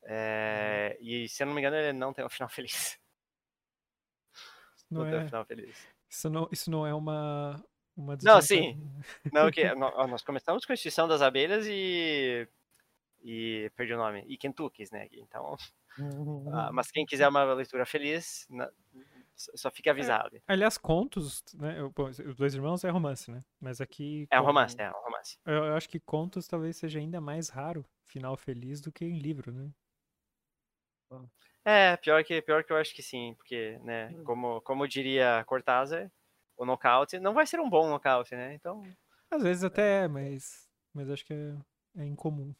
É, 0.04 0.98
E 1.00 1.28
se 1.30 1.42
eu 1.42 1.48
não 1.48 1.54
me 1.54 1.62
engano, 1.62 1.78
ele 1.78 1.94
não 1.94 2.14
tem 2.14 2.24
um 2.26 2.30
final 2.30 2.50
feliz. 2.50 3.00
não 4.92 5.02
Não 5.02 5.10
tem 5.10 5.20
um 5.20 5.22
é, 5.22 5.26
final 5.26 5.46
feliz. 5.46 5.88
isso, 6.10 6.30
não, 6.30 6.50
isso 6.52 6.70
não 6.70 6.86
é 6.86 6.94
uma, 6.94 7.64
uma 7.96 8.18
Não, 8.22 8.42
sim. 8.42 8.78
Não, 9.32 9.50
que 9.52 9.74
nó- 9.74 10.06
nós 10.08 10.22
começamos 10.22 10.66
com 10.66 10.74
a 10.74 10.76
Extinção 10.76 11.08
das 11.08 11.22
Abelhas 11.22 11.66
e. 11.68 12.48
E. 13.24 13.72
Perdi 13.76 13.94
o 13.94 13.98
nome. 13.98 14.24
E 14.28 14.38
Kentuckys, 14.38 14.92
né? 14.92 15.08
Então. 15.14 15.56
ah, 16.52 16.72
mas 16.74 16.92
quem 16.92 17.06
quiser 17.06 17.28
uma 17.30 17.44
leitura 17.54 17.86
feliz, 17.86 18.46
só 19.38 19.70
fique 19.72 19.90
avisado. 19.90 20.42
Aliás, 20.48 20.78
contos, 20.78 21.44
né? 21.54 21.80
eu- 21.80 21.92
bom, 21.92 22.10
os 22.10 22.36
dois 22.36 22.54
irmãos 22.54 22.84
é 22.84 22.90
romance, 22.90 23.30
né? 23.32 23.40
Mas 23.60 23.80
aqui. 23.80 24.28
É 24.32 24.40
um 24.40 24.44
romance, 24.44 24.76
é 24.80 24.90
um 24.90 25.04
romance. 25.04 25.38
Eu, 25.46 25.66
eu 25.66 25.76
acho 25.76 25.88
que 25.88 26.00
contos 26.00 26.48
talvez 26.48 26.78
seja 26.78 27.00
ainda 27.00 27.22
mais 27.22 27.50
raro 27.50 27.86
final 28.04 28.36
feliz 28.36 28.82
do 28.82 28.92
que 28.92 29.06
em 29.06 29.20
livro, 29.20 29.52
né? 29.52 29.72
É, 31.64 31.98
pior 31.98 32.24
que, 32.24 32.42
pior 32.42 32.64
que 32.64 32.72
eu 32.72 32.78
acho 32.78 32.94
que 32.94 33.02
sim, 33.04 33.34
porque, 33.36 33.78
né, 33.80 34.14
como, 34.24 34.62
como 34.62 34.88
diria 34.88 35.44
Cortázar, 35.46 36.12
o 36.58 36.66
nocaute 36.66 37.20
não 37.20 37.34
vai 37.34 37.46
ser 37.46 37.60
um 37.60 37.70
bom 37.70 37.90
nocaute, 37.90 38.36
né? 38.36 38.54
Então, 38.54 38.82
Às 39.30 39.44
vezes 39.44 39.64
até 39.64 40.06
é, 40.06 40.08
mas, 40.08 40.70
mas 40.94 41.10
acho 41.10 41.26
que 41.26 41.34
é, 41.34 41.56
é 41.98 42.06
incomum. 42.06 42.54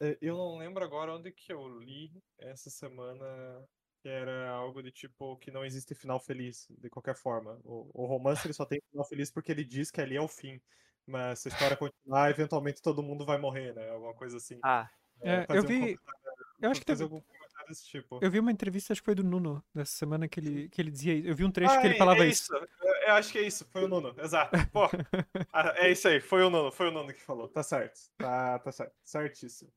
É, 0.00 0.16
Eu 0.20 0.36
não 0.36 0.58
lembro 0.58 0.84
agora 0.84 1.14
onde 1.14 1.30
que 1.32 1.52
eu 1.52 1.66
li 1.78 2.12
essa 2.38 2.70
semana 2.70 3.64
que 4.00 4.08
era 4.08 4.50
algo 4.50 4.82
de 4.82 4.90
tipo 4.90 5.36
que 5.38 5.50
não 5.50 5.64
existe 5.64 5.94
final 5.94 6.18
feliz, 6.20 6.66
de 6.70 6.88
qualquer 6.88 7.14
forma. 7.16 7.60
O, 7.64 7.90
o 7.92 8.06
romance 8.06 8.46
ele 8.46 8.54
só 8.54 8.64
tem 8.64 8.80
final 8.90 9.04
feliz 9.04 9.30
porque 9.30 9.50
ele 9.52 9.64
diz 9.64 9.90
que 9.90 10.00
ali 10.00 10.16
é 10.16 10.20
o 10.20 10.28
fim. 10.28 10.60
Mas 11.06 11.40
se 11.40 11.48
a 11.48 11.50
história 11.52 11.76
continuar, 11.76 12.30
eventualmente 12.30 12.82
todo 12.82 13.02
mundo 13.02 13.24
vai 13.24 13.38
morrer, 13.38 13.74
né? 13.74 13.90
Alguma 13.90 14.14
coisa 14.14 14.36
assim. 14.36 14.58
ah, 14.62 14.88
É, 15.22 15.44
fazer 15.46 15.58
eu 15.60 15.64
um 15.64 15.66
vi. 15.66 15.78
comentário- 15.80 16.20
Eu 16.60 16.70
acho 16.70 16.80
que 16.80 16.86
fazer 16.86 17.02
teve, 17.04 17.14
algum 17.14 17.20
comentário 17.26 17.68
desse 17.68 17.86
tipo. 17.86 18.18
eu 18.22 18.30
vi 18.30 18.38
uma 18.38 18.52
entrevista, 18.52 18.92
acho 18.92 19.00
que 19.00 19.06
foi 19.06 19.14
do 19.14 19.24
Nuno, 19.24 19.64
nessa 19.74 19.92
semana 19.92 20.28
que 20.28 20.38
ele, 20.38 20.68
que 20.68 20.80
ele 20.80 20.90
dizia 20.90 21.14
isso. 21.14 21.28
Eu 21.28 21.34
vi 21.34 21.44
um 21.44 21.50
trecho 21.50 21.74
Ah, 21.74 21.80
que 21.80 21.86
ele 21.86 21.94
é- 21.94 21.98
falava 21.98 22.24
é 22.24 22.28
isso. 22.28 22.54
Eu, 22.54 22.94
eu 23.08 23.12
acho 23.14 23.32
que 23.32 23.38
é 23.38 23.42
isso, 23.42 23.64
foi 23.70 23.84
o 23.84 23.88
Nuno, 23.88 24.14
exato. 24.20 24.50
Pô, 24.70 24.82
ah, 25.52 25.74
é 25.78 25.90
isso 25.90 26.06
aí, 26.08 26.20
foi 26.20 26.42
o 26.42 26.50
Nuno, 26.50 26.70
foi 26.70 26.88
o 26.88 26.90
Nuno 26.90 27.12
que 27.14 27.22
falou. 27.22 27.48
Tá 27.48 27.62
certo, 27.62 27.98
tá, 28.18 28.58
tá 28.58 28.70
certo, 28.70 28.92
certíssimo. 29.02 29.72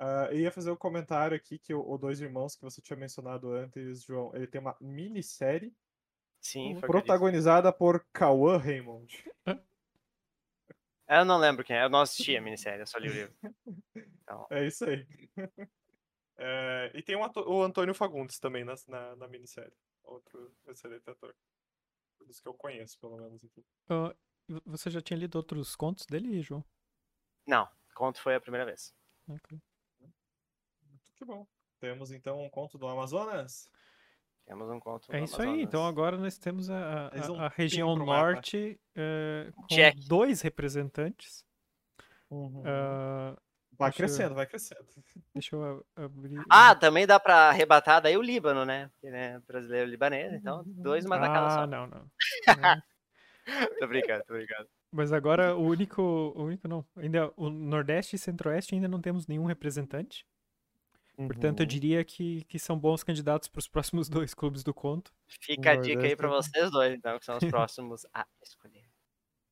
Ah, 0.00 0.28
eu 0.30 0.40
ia 0.40 0.50
fazer 0.52 0.70
um 0.70 0.76
comentário 0.76 1.36
aqui 1.36 1.58
que 1.58 1.74
o, 1.74 1.80
o 1.88 1.98
Dois 1.98 2.20
Irmãos 2.20 2.54
que 2.54 2.62
você 2.62 2.80
tinha 2.80 2.96
mencionado 2.96 3.52
antes, 3.52 4.02
João, 4.02 4.34
ele 4.34 4.46
tem 4.46 4.60
uma 4.60 4.76
minissérie 4.80 5.74
sim, 6.40 6.78
protagonizada 6.80 7.72
por 7.72 8.04
Cauã 8.12 8.56
Raymond. 8.56 9.24
Eu 11.08 11.24
não 11.24 11.38
lembro 11.38 11.64
quem 11.64 11.76
é, 11.76 11.84
eu 11.84 11.88
não 11.88 12.00
assisti 12.00 12.36
a 12.36 12.40
minissérie, 12.40 12.80
eu 12.80 12.86
só 12.86 12.98
li 12.98 13.08
o 13.08 13.12
livro. 13.12 13.34
É 14.50 14.66
isso 14.66 14.84
aí. 14.84 15.06
É, 16.38 16.92
e 16.94 17.02
tem 17.02 17.16
o, 17.16 17.22
ato- 17.24 17.48
o 17.48 17.62
Antônio 17.62 17.94
Fagundes 17.94 18.38
também 18.38 18.62
na, 18.62 18.74
na, 18.88 19.16
na 19.16 19.26
minissérie. 19.26 19.72
Outro 20.04 20.54
excelente 20.66 21.08
ator. 21.08 21.34
Dos 22.26 22.40
que 22.40 22.46
eu 22.46 22.52
conheço, 22.52 22.98
pelo 23.00 23.16
menos 23.16 23.42
aqui. 23.42 23.64
Vo- 23.88 24.14
você 24.66 24.90
já 24.90 25.00
tinha 25.00 25.18
lido 25.18 25.36
outros 25.36 25.74
contos 25.74 26.04
dele, 26.04 26.42
João? 26.42 26.62
Não, 27.46 27.66
conto 27.94 28.20
foi 28.20 28.34
a 28.34 28.40
primeira 28.40 28.66
vez. 28.66 28.94
Ok. 29.28 29.58
Que 31.16 31.24
bom. 31.24 31.46
Temos 31.80 32.10
então 32.10 32.42
um 32.42 32.48
conto 32.50 32.78
do 32.78 32.86
Amazonas. 32.86 33.70
Temos 34.46 34.68
um 34.70 34.78
conto 34.78 35.12
É 35.12 35.18
do 35.18 35.24
isso 35.24 35.40
aí. 35.42 35.62
Então 35.62 35.80
Amazonas. 35.80 35.88
agora 35.92 36.16
nós 36.18 36.38
temos 36.38 36.70
a, 36.70 37.08
a- 37.08 37.32
um 37.32 37.40
a 37.40 37.48
região 37.48 37.96
norte 37.96 38.78
eh, 38.94 39.50
com 39.56 39.66
Check. 39.66 39.96
dois 40.06 40.40
representantes. 40.40 41.44
Uhum. 42.30 42.62
Ah, 42.64 43.36
vai 43.72 43.90
deixa 43.90 44.02
eu- 44.02 44.06
crescendo, 44.06 44.34
vai 44.34 44.46
crescendo. 44.46 44.86
deixa 45.34 45.56
eu 45.56 45.84
abrir. 45.96 46.44
Ah, 46.50 46.74
também 46.74 47.06
dá 47.06 47.18
pra 47.18 47.48
arrebatar 47.50 48.00
daí 48.00 48.16
o 48.16 48.22
Líbano, 48.22 48.64
né? 48.64 48.88
Porque, 48.92 49.10
né, 49.10 49.40
brasileiro 49.46 49.88
e 49.88 49.90
libanês, 49.90 50.32
então 50.32 50.62
dois 50.66 51.04
uma 51.04 51.16
ah, 51.16 51.50
só. 51.50 51.66
não, 51.66 51.86
não. 51.86 52.10
Não. 53.46 53.78
Tô 53.78 53.86
brincando, 53.86 54.24
tô 54.24 54.34
brincando. 54.34 54.68
Mas 54.96 55.12
agora 55.12 55.54
o 55.54 55.62
único, 55.62 56.00
o 56.02 56.44
único 56.44 56.66
não. 56.66 56.84
Ainda 56.96 57.30
o 57.36 57.50
Nordeste 57.50 58.16
e 58.16 58.18
Centro-Oeste 58.18 58.74
ainda 58.74 58.88
não 58.88 59.00
temos 59.00 59.26
nenhum 59.26 59.44
representante. 59.44 60.26
Portanto, 61.16 61.60
eu 61.60 61.64
Uhum. 61.64 61.68
diria 61.68 62.04
que, 62.04 62.44
que 62.44 62.58
são 62.58 62.78
bons 62.78 63.02
candidatos 63.02 63.48
para 63.48 63.58
os 63.58 63.68
próximos 63.68 64.08
dois 64.08 64.34
clubes 64.34 64.62
do 64.62 64.72
conto. 64.74 65.12
Fica 65.26 65.72
a 65.72 65.76
dica 65.76 66.02
aí 66.02 66.16
pra 66.16 66.28
é- 66.28 66.30
vocês 66.30 66.70
dois, 66.70 66.94
então, 66.94 67.18
que 67.18 67.24
são 67.24 67.36
os 67.36 67.40
próximos 67.68 68.06
a 68.12 68.26
escolher. 68.42 68.84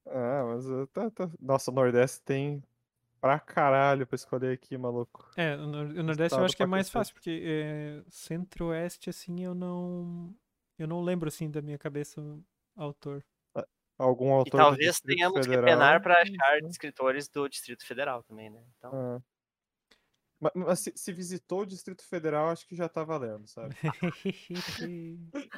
Ah, 0.07 0.45
mas 0.47 0.66
uh, 0.68 0.86
tá, 0.88 1.11
tá. 1.11 1.30
Nossa, 1.40 1.70
o 1.70 1.74
Nordeste 1.74 2.22
tem 2.22 2.62
pra 3.20 3.38
caralho 3.40 4.07
pra 4.07 4.16
escolher 4.16 4.53
aqui, 4.53 4.76
maluco. 4.76 5.26
É, 5.36 5.57
o 5.57 5.66
Nor- 5.66 5.86
o 5.86 6.03
Nordeste 6.03 6.20
eu 6.20 6.24
Estado 6.26 6.45
acho 6.45 6.57
que 6.57 6.62
é 6.62 6.66
mais 6.66 6.86
cacete. 6.88 6.92
fácil, 6.92 7.14
porque 7.14 7.42
é, 7.45 8.03
Centro-Oeste, 8.09 9.09
assim, 9.11 9.42
eu 9.45 9.55
não. 9.55 10.34
Eu 10.78 10.86
não 10.88 11.03
lembro, 11.03 11.28
assim, 11.28 11.51
da 11.51 11.62
minha 11.62 11.78
cabeça 11.78 12.20
o 12.20 12.42
autor. 12.76 13.24
Algum 13.99 14.28
E 14.28 14.32
autor 14.32 14.51
do 14.51 14.57
talvez 14.57 15.01
tenhamos 15.01 15.38
que 15.40 15.45
Federal, 15.47 15.64
penar 15.64 16.03
pra 16.03 16.14
não 16.14 16.20
achar 16.22 16.59
escritores 16.68 17.28
do 17.28 17.49
Distrito 17.49 17.86
Federal 17.86 18.22
também, 18.24 18.51
né? 18.51 18.62
Então, 18.78 18.90
Ah. 18.92 19.22
Ma- 20.40 20.51
Mas, 20.55 20.80
se, 20.80 20.92
se 20.97 21.12
visitou 21.12 21.61
o 21.61 21.66
Distrito 21.66 22.05
Federal, 22.07 22.49
acho 22.51 22.66
que 22.66 22.74
já 22.76 22.88
tá 22.88 23.05
valendo, 23.05 23.47
sabe? 23.47 23.74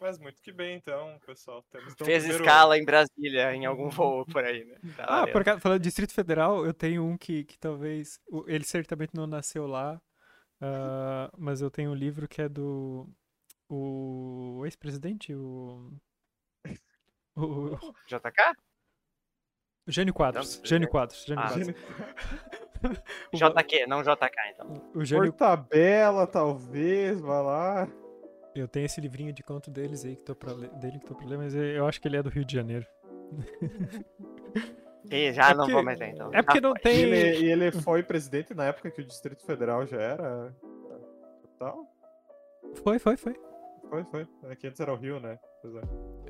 Mas 0.00 0.18
muito 0.18 0.42
que 0.42 0.52
bem, 0.52 0.76
então, 0.76 1.18
pessoal. 1.24 1.62
Temos 1.70 1.92
então 1.92 2.04
fez 2.04 2.24
primeiro- 2.24 2.44
escala 2.44 2.76
em 2.76 2.84
Brasília, 2.84 3.54
em 3.54 3.64
algum 3.64 3.88
voo 3.88 4.26
por 4.26 4.44
aí, 4.44 4.64
né? 4.64 4.76
Tá 4.96 5.04
ah, 5.04 5.06
valendo. 5.20 5.32
por 5.32 5.40
acaso, 5.42 5.60
falando 5.60 5.78
de 5.78 5.84
Distrito 5.84 6.12
Federal, 6.12 6.66
eu 6.66 6.74
tenho 6.74 7.04
um 7.04 7.16
que, 7.16 7.44
que 7.44 7.56
talvez. 7.58 8.18
Ele 8.46 8.64
certamente 8.64 9.14
não 9.14 9.26
nasceu 9.26 9.66
lá, 9.66 10.02
ah, 10.60 11.30
mas 11.38 11.62
eu 11.62 11.70
tenho 11.70 11.92
um 11.92 11.94
livro 11.94 12.28
que 12.28 12.42
é 12.42 12.48
do. 12.48 13.08
O 13.68 14.62
ex-presidente, 14.64 15.32
o. 15.34 15.92
O 17.36 17.76
JK? 18.06 18.54
o 19.86 19.92
Jânio 19.92 20.14
Quadros. 20.14 20.58
Não, 20.58 20.64
Jânio 20.66 20.88
Quadros. 20.88 21.24
Jânio 21.24 21.44
Ah, 21.44 21.48
Quadros. 21.48 21.74
JQ, 23.34 23.86
não 23.86 24.02
JK, 24.02 24.36
então. 24.52 24.90
O 24.94 25.04
Jânio 25.04 25.32
Por 25.32 25.38
tabela, 25.38 26.26
talvez, 26.26 27.20
vai 27.20 27.42
lá. 27.42 27.88
Eu 28.54 28.66
tenho 28.66 28.86
esse 28.86 29.00
livrinho 29.00 29.32
de 29.32 29.42
conto 29.42 29.70
deles 29.70 30.04
aí 30.04 30.16
que 30.16 30.22
tô 30.24 30.34
pra 30.34 30.52
ler, 30.52 30.70
dele 30.70 30.98
que 30.98 31.04
tô 31.06 31.14
pra 31.14 31.26
ler, 31.26 31.36
mas 31.38 31.54
eu 31.54 31.86
acho 31.86 32.00
que 32.00 32.08
ele 32.08 32.16
é 32.16 32.22
do 32.22 32.30
Rio 32.30 32.44
de 32.44 32.54
Janeiro. 32.54 32.86
E 35.08 35.32
já 35.32 35.50
É 35.50 35.54
não 35.54 35.58
porque- 35.58 35.72
vou 35.72 35.84
mais 35.84 35.98
ler, 36.00 36.08
então. 36.08 36.30
É 36.34 36.42
porque 36.42 36.60
não 36.60 36.70
foi. 36.70 36.78
E 36.80 36.82
tem. 36.82 36.98
ele, 37.02 37.38
e 37.38 37.48
ele 37.52 37.70
foi 37.70 38.02
presidente 38.02 38.52
na 38.54 38.64
época 38.64 38.90
que 38.90 39.00
o 39.00 39.04
Distrito 39.04 39.44
Federal 39.46 39.86
já 39.86 40.00
era. 40.00 40.52
Tal? 41.60 41.86
Foi, 42.82 42.98
foi, 42.98 43.16
foi. 43.16 43.36
Foi, 43.88 44.02
foi. 44.02 44.26
É 44.50 44.56
que 44.56 44.66
antes 44.66 44.80
era 44.80 44.92
o 44.92 44.96
Rio, 44.96 45.20
né? 45.20 45.38
Pois 45.62 45.76
é. 45.76 45.80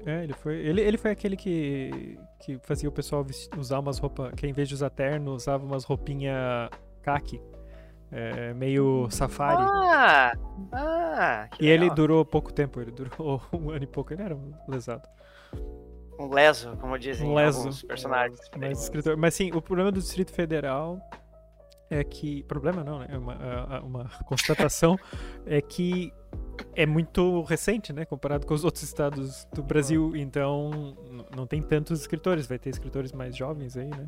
É, 0.04 0.24
ele 0.24 0.32
foi. 0.32 0.56
Ele, 0.56 0.80
ele 0.80 0.98
foi 0.98 1.10
aquele 1.10 1.36
que, 1.36 2.18
que 2.40 2.58
fazia 2.58 2.88
o 2.88 2.92
pessoal 2.92 3.24
usar 3.56 3.78
umas 3.78 3.98
roupas. 3.98 4.32
Que 4.34 4.46
em 4.46 4.52
vez 4.52 4.68
de 4.68 4.74
usar 4.74 4.90
terno, 4.90 5.32
usava 5.32 5.64
umas 5.64 5.84
roupinha 5.84 6.68
caqui. 7.02 7.40
é, 8.10 8.54
meio 8.54 9.08
safari. 9.10 9.62
Ah! 9.62 10.32
Ah! 10.72 11.48
e 11.60 11.66
ele 11.66 11.82
legal. 11.84 11.96
durou 11.96 12.24
pouco 12.24 12.52
tempo, 12.52 12.80
ele 12.80 12.90
durou 12.90 13.40
um 13.52 13.70
ano 13.70 13.84
e 13.84 13.86
pouco. 13.86 14.12
Ele 14.12 14.22
era 14.22 14.34
um 14.34 14.52
lesado. 14.68 15.08
Um 16.18 16.32
leso, 16.32 16.76
como 16.78 16.98
dizem 16.98 17.28
Um 17.28 17.34
leso. 17.34 17.86
personagens. 17.86 18.40
aí. 18.52 18.60
Mas, 18.60 18.82
escritor, 18.84 19.16
mas 19.16 19.34
sim, 19.34 19.50
o 19.52 19.60
problema 19.60 19.92
do 19.92 20.00
Distrito 20.00 20.32
Federal 20.32 20.98
é 21.90 22.02
que. 22.02 22.42
Problema 22.44 22.82
não, 22.82 23.00
né? 23.00 23.06
É 23.10 23.18
uma, 23.18 23.34
é 23.34 23.80
uma 23.80 24.10
constatação. 24.24 24.96
é 25.44 25.60
que 25.60 26.12
é 26.74 26.86
muito 26.86 27.42
recente, 27.42 27.92
né? 27.92 28.04
Comparado 28.04 28.46
com 28.46 28.54
os 28.54 28.64
outros 28.64 28.82
estados 28.82 29.46
do 29.52 29.62
Brasil. 29.62 30.14
Então, 30.16 30.96
não 31.34 31.46
tem 31.46 31.62
tantos 31.62 32.00
escritores. 32.00 32.46
Vai 32.46 32.58
ter 32.58 32.70
escritores 32.70 33.12
mais 33.12 33.36
jovens 33.36 33.76
aí, 33.76 33.88
né? 33.88 34.06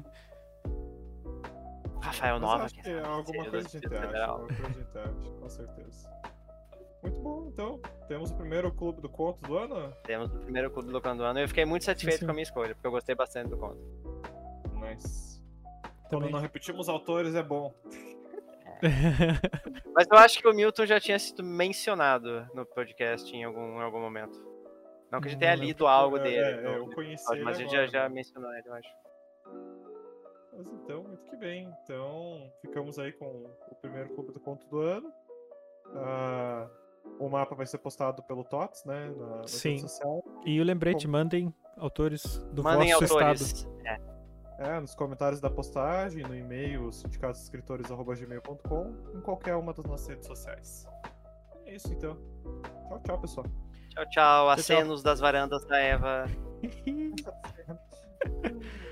Rafael 2.01 2.34
Mas 2.34 2.42
Nova, 2.42 2.64
acho 2.64 2.74
que 2.74 2.82
sabe, 2.82 3.01
alguma 3.01 3.51
coisa 3.51 3.66
acha. 3.66 3.80
Federal. 3.80 4.40
Alguma 4.40 4.55
coisa 4.55 4.72
gente 4.72 4.99
acha, 4.99 5.30
com 5.40 5.49
certeza. 5.49 6.18
Muito 7.03 7.20
bom, 7.20 7.49
então. 7.53 7.80
Temos 8.09 8.30
o 8.30 8.34
primeiro 8.34 8.72
clube 8.72 9.01
do 9.01 9.09
conto 9.09 9.40
do 9.42 9.57
ano. 9.57 9.92
Temos 10.05 10.34
o 10.34 10.38
primeiro 10.38 10.70
clube 10.70 10.90
do 10.90 11.01
Conto 11.01 11.18
do 11.18 11.24
ano. 11.24 11.38
Eu 11.38 11.49
fiquei 11.49 11.64
muito 11.64 11.84
satisfeito 11.84 12.20
sim. 12.20 12.24
com 12.24 12.30
a 12.32 12.34
minha 12.34 12.42
escolha, 12.42 12.74
porque 12.74 12.86
eu 12.86 12.90
gostei 12.90 13.14
bastante 13.14 13.51
do 13.51 13.57
conto. 13.57 13.78
Nice. 14.74 15.42
Quando 16.09 16.22
Também. 16.22 16.32
não 16.32 16.40
repetimos 16.40 16.88
autores 16.88 17.34
é 17.34 17.42
bom. 17.42 17.72
Mas 19.94 20.06
eu 20.10 20.18
acho 20.18 20.40
que 20.40 20.48
o 20.48 20.54
Milton 20.54 20.86
já 20.86 21.00
tinha 21.00 21.18
sido 21.18 21.42
mencionado 21.42 22.46
no 22.54 22.64
podcast 22.66 23.34
em 23.34 23.44
algum, 23.44 23.78
em 23.78 23.82
algum 23.82 24.00
momento. 24.00 24.38
Não 25.10 25.20
que 25.20 25.28
a 25.28 25.30
gente 25.30 25.38
tenha 25.40 25.52
lembro. 25.52 25.66
lido 25.66 25.86
algo 25.86 26.16
É, 26.18 26.22
dele, 26.22 26.66
é, 26.66 26.76
eu 26.76 26.90
conheci 26.90 27.24
mas 27.42 27.56
a 27.56 27.60
gente 27.60 27.74
agora, 27.74 27.86
já, 27.86 28.00
já 28.02 28.08
né? 28.08 28.14
mencionou 28.14 28.52
ele, 28.54 28.68
eu 28.68 28.74
acho. 28.74 28.88
Mas 30.56 30.66
então, 30.72 31.02
muito 31.04 31.24
que 31.24 31.36
bem. 31.36 31.72
Então, 31.84 32.52
ficamos 32.60 32.98
aí 32.98 33.12
com 33.12 33.26
o 33.70 33.74
primeiro 33.80 34.10
clube 34.14 34.32
do 34.32 34.40
conto 34.40 34.66
do 34.68 34.80
ano. 34.80 35.10
Ah, 35.94 36.68
o 37.18 37.28
mapa 37.28 37.54
vai 37.54 37.64
ser 37.66 37.78
postado 37.78 38.22
pelo 38.24 38.44
TOTS, 38.44 38.84
né? 38.84 39.08
Na, 39.16 39.36
nas 39.36 39.50
Sim. 39.50 39.84
e 40.44 40.60
o 40.60 40.64
lembrete, 40.64 41.08
mandem 41.08 41.54
autores 41.76 42.38
do 42.52 42.62
Mandem 42.62 42.90
vosso 42.92 43.04
estado. 43.04 43.22
autores. 43.22 43.68
É, 43.86 43.98
É, 44.59 44.80
nos 44.80 44.94
comentários 44.94 45.40
da 45.40 45.48
postagem, 45.48 46.24
no 46.24 46.34
e-mail 46.34 46.90
sindicatosescritores.gmail.com, 46.90 48.94
em 49.14 49.20
qualquer 49.20 49.54
uma 49.54 49.72
das 49.72 49.84
nossas 49.84 50.09
redes 50.09 50.26
sociais. 50.26 50.84
É 51.64 51.76
isso 51.76 51.92
então. 51.92 52.18
Tchau, 52.88 53.00
tchau, 53.04 53.20
pessoal. 53.20 53.46
Tchau, 53.46 54.04
tchau. 54.04 54.11
tchau. 54.11 54.50
Acenos 54.50 55.00
das 55.02 55.20
varandas 55.20 55.64
da 55.66 55.78
Eva. 55.78 56.24